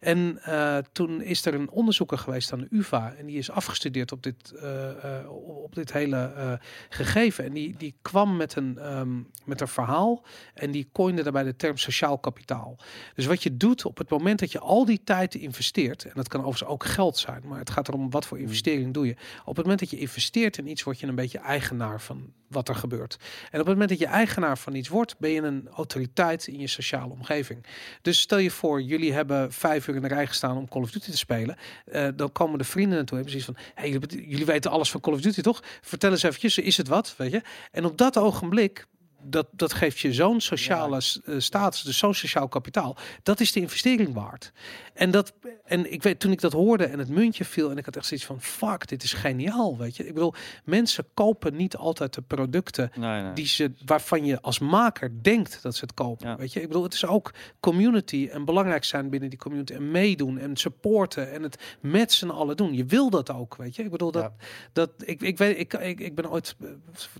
[0.00, 4.12] En eh, toen is er een onderzoeker geweest aan de UvA en die is afgestudeerd
[4.12, 5.30] op dit, eh, eh,
[5.62, 7.44] op dit hele gegeven.
[7.44, 10.24] En die, die kwam met een, ehm, met een verhaal
[10.54, 12.78] en die coinde daarbij de term sociaal kapitaal.
[13.14, 16.28] Dus wat je doet op het moment dat je al die tijd investeert, en dat
[16.28, 19.16] kan overigens ook geld zijn, maar het gaat erom wat voor investering doe je.
[19.44, 22.68] Op het moment dat je investeert in iets, word je een beetje eigenaar van wat
[22.68, 23.16] er gebeurt.
[23.50, 26.60] En op het moment dat je eigenaar van iets wordt, ben je een autoriteit in
[26.60, 27.66] je sociale omgeving.
[28.02, 30.90] Dus stel je voor, jullie hebben vijf uur in de rij gestaan om Call of
[30.90, 31.56] Duty te spelen.
[31.84, 35.00] Eh, dan komen de vrienden naartoe en precies van, hey, jullie, jullie weten alles van
[35.00, 35.62] Call of Duty, toch?
[35.80, 37.42] Vertel eens eventjes, is het wat, weet je?
[37.70, 38.86] En op dat ogenblik
[39.24, 42.96] dat, dat geeft je zo'n sociale eh, status, dus zo'n sociaal kapitaal.
[43.22, 44.52] Dat is de investering waard.
[44.94, 45.32] En, dat,
[45.64, 48.06] en ik weet, toen ik dat hoorde en het muntje viel en ik had echt
[48.06, 50.06] zoiets van, fuck, dit is geniaal, weet je.
[50.06, 50.34] Ik bedoel,
[50.64, 53.32] mensen kopen niet altijd de producten Nee, nee.
[53.32, 56.28] die ze, waarvan je als maker denkt dat ze het kopen.
[56.28, 56.36] Ja.
[56.36, 57.30] Weet je, ik bedoel, het is ook
[57.60, 62.28] community en belangrijk zijn binnen die community en meedoen en supporten en het met z'n
[62.28, 62.74] allen doen.
[62.74, 63.82] Je wil dat ook, weet je.
[63.82, 64.46] Ik bedoel dat, Ja.
[64.72, 66.68] dat ik, ik weet, ik, ik, ik ben ooit eh,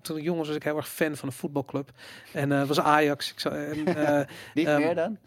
[0.03, 1.91] toen ik jong was, was ik heel erg fan van een voetbalclub
[2.33, 3.31] en eh, het was Ajax.
[3.33, 5.19] Ik zou, en, eh, Niet Ehm, meer dan?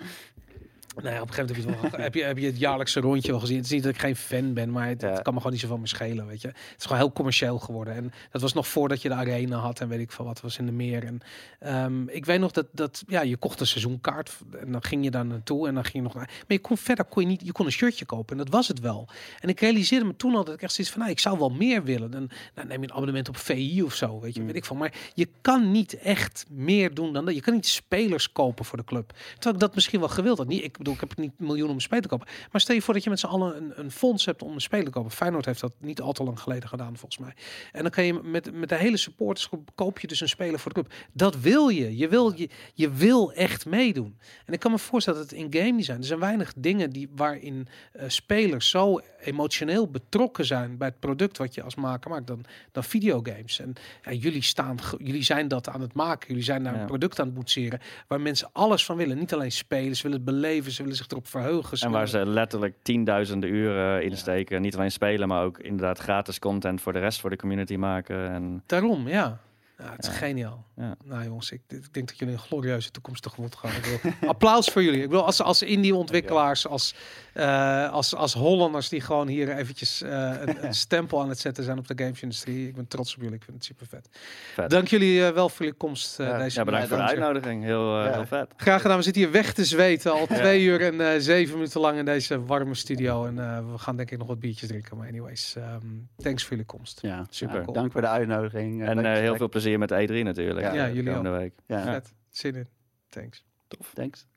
[1.04, 3.00] Nou ja, op een gegeven moment heb je, wel, heb, je, heb je het jaarlijkse
[3.00, 3.56] rondje wel gezien.
[3.58, 5.10] Het is niet dat ik geen fan ben, maar het, Ja.
[5.10, 6.48] het kan me gewoon niet zoveel meer schelen, weet je.
[6.48, 7.94] Het is gewoon heel commercieel geworden.
[7.94, 10.58] En dat was nog voordat je de arena had en weet ik veel wat was
[10.58, 11.04] in de meer.
[11.04, 11.20] En
[11.60, 15.12] ehm, ik weet nog dat, dat ja, je kocht een seizoenkaart en dan ging je
[15.12, 16.26] daar naartoe en dan ging je nog naar...
[16.26, 18.68] Maar je kon verder, kon je niet, je kon een shirtje kopen en dat was
[18.68, 19.08] het wel.
[19.40, 21.50] En ik realiseerde me toen al dat ik echt zoiets van, nou, ik zou wel
[21.50, 22.12] meer willen.
[22.12, 24.46] Dan nou, neem je een abonnement op VI of zo, weet je, Mm.
[24.48, 24.78] weet ik van.
[24.78, 27.36] Maar je kan niet echt meer doen dan dat.
[27.36, 29.14] Je kan niet spelers kopen voor de club.
[29.34, 30.48] Terwijl ik dat misschien wel gewild had.
[30.48, 32.28] Niet, ik bedoel, ik heb niet miljoenen om een speler te kopen.
[32.52, 34.62] Maar stel je voor dat je met z'n allen een, een fonds hebt om een
[34.62, 35.12] speler te kopen.
[35.12, 37.34] Feyenoord heeft dat niet al te lang geleden gedaan, volgens mij.
[37.72, 40.74] En dan kan je met, met de hele supportersgroep koop je dus een speler voor
[40.74, 40.94] de club.
[41.14, 41.98] Dat wil je.
[41.98, 44.18] Je wil, je, je wil echt meedoen.
[44.46, 47.10] En ik kan me voorstellen dat het in game design, er zijn weinig dingen die,
[47.16, 52.28] waarin eh, spelers zo emotioneel betrokken zijn bij het product wat je als maker maakt
[52.28, 53.60] dan, dan videogames.
[53.60, 53.74] En
[54.04, 56.28] ja, jullie, staan, jullie zijn dat aan het maken.
[56.28, 56.80] Jullie zijn naar Ja.
[56.82, 59.18] een product aan het boetseren waar mensen alles van willen.
[59.18, 61.78] Niet alleen spelen, ze willen het beleven, ze willen zich erop verheugen.
[61.78, 64.62] ze En waar ze letterlijk tienduizenden uren in steken.
[64.62, 68.32] Niet alleen spelen, maar ook inderdaad gratis content voor de rest voor de community maken.
[68.32, 69.40] En Daarom, ja.
[69.78, 70.16] Ja, het is Ja.
[70.16, 70.66] geniaal.
[70.76, 70.96] Ja.
[71.04, 73.72] Nou jongens, ik, ik denk dat jullie een glorieuze toekomst tegemoet gaan.
[73.72, 75.02] Ik applaus voor jullie.
[75.02, 76.96] Ik bedoel, als, als indie-ontwikkelaars, als,
[77.34, 81.64] eh, als, als Hollanders die gewoon hier eventjes eh, een, een stempel aan het zetten
[81.64, 82.68] zijn op de gamesindustrie.
[82.68, 83.36] Ik ben trots op jullie.
[83.36, 84.10] Ik vind het super vet.
[84.54, 84.70] Vet.
[84.70, 86.38] Dank jullie eh, wel voor jullie komst eh, Ja.
[86.38, 87.64] deze ja, bedankt voor de uitnodiging.
[87.64, 88.12] Heel, eh, Ja.
[88.14, 88.54] heel vet.
[88.58, 88.98] Graag gedaan.
[88.98, 90.12] We zitten hier weg te zweten.
[90.12, 93.26] Al twee uur en eh, zeven minuten lang in deze warme studio.
[93.26, 94.98] En eh, we gaan denk ik nog wat biertjes drinken.
[94.98, 95.86] Maar anyways, ehm,
[96.18, 97.00] thanks voor jullie komst.
[97.02, 97.60] Ja, Super.
[97.68, 98.84] Ja, dank voor de uitnodiging.
[98.86, 100.74] En eh, heel veel plezier met E3 natuurlijk.
[100.74, 101.54] Ja, eh, jullie komende week.
[101.68, 102.14] Ja, Vet.
[102.30, 102.68] Zin in.
[103.10, 103.46] Thanks.
[103.94, 104.28] thanks.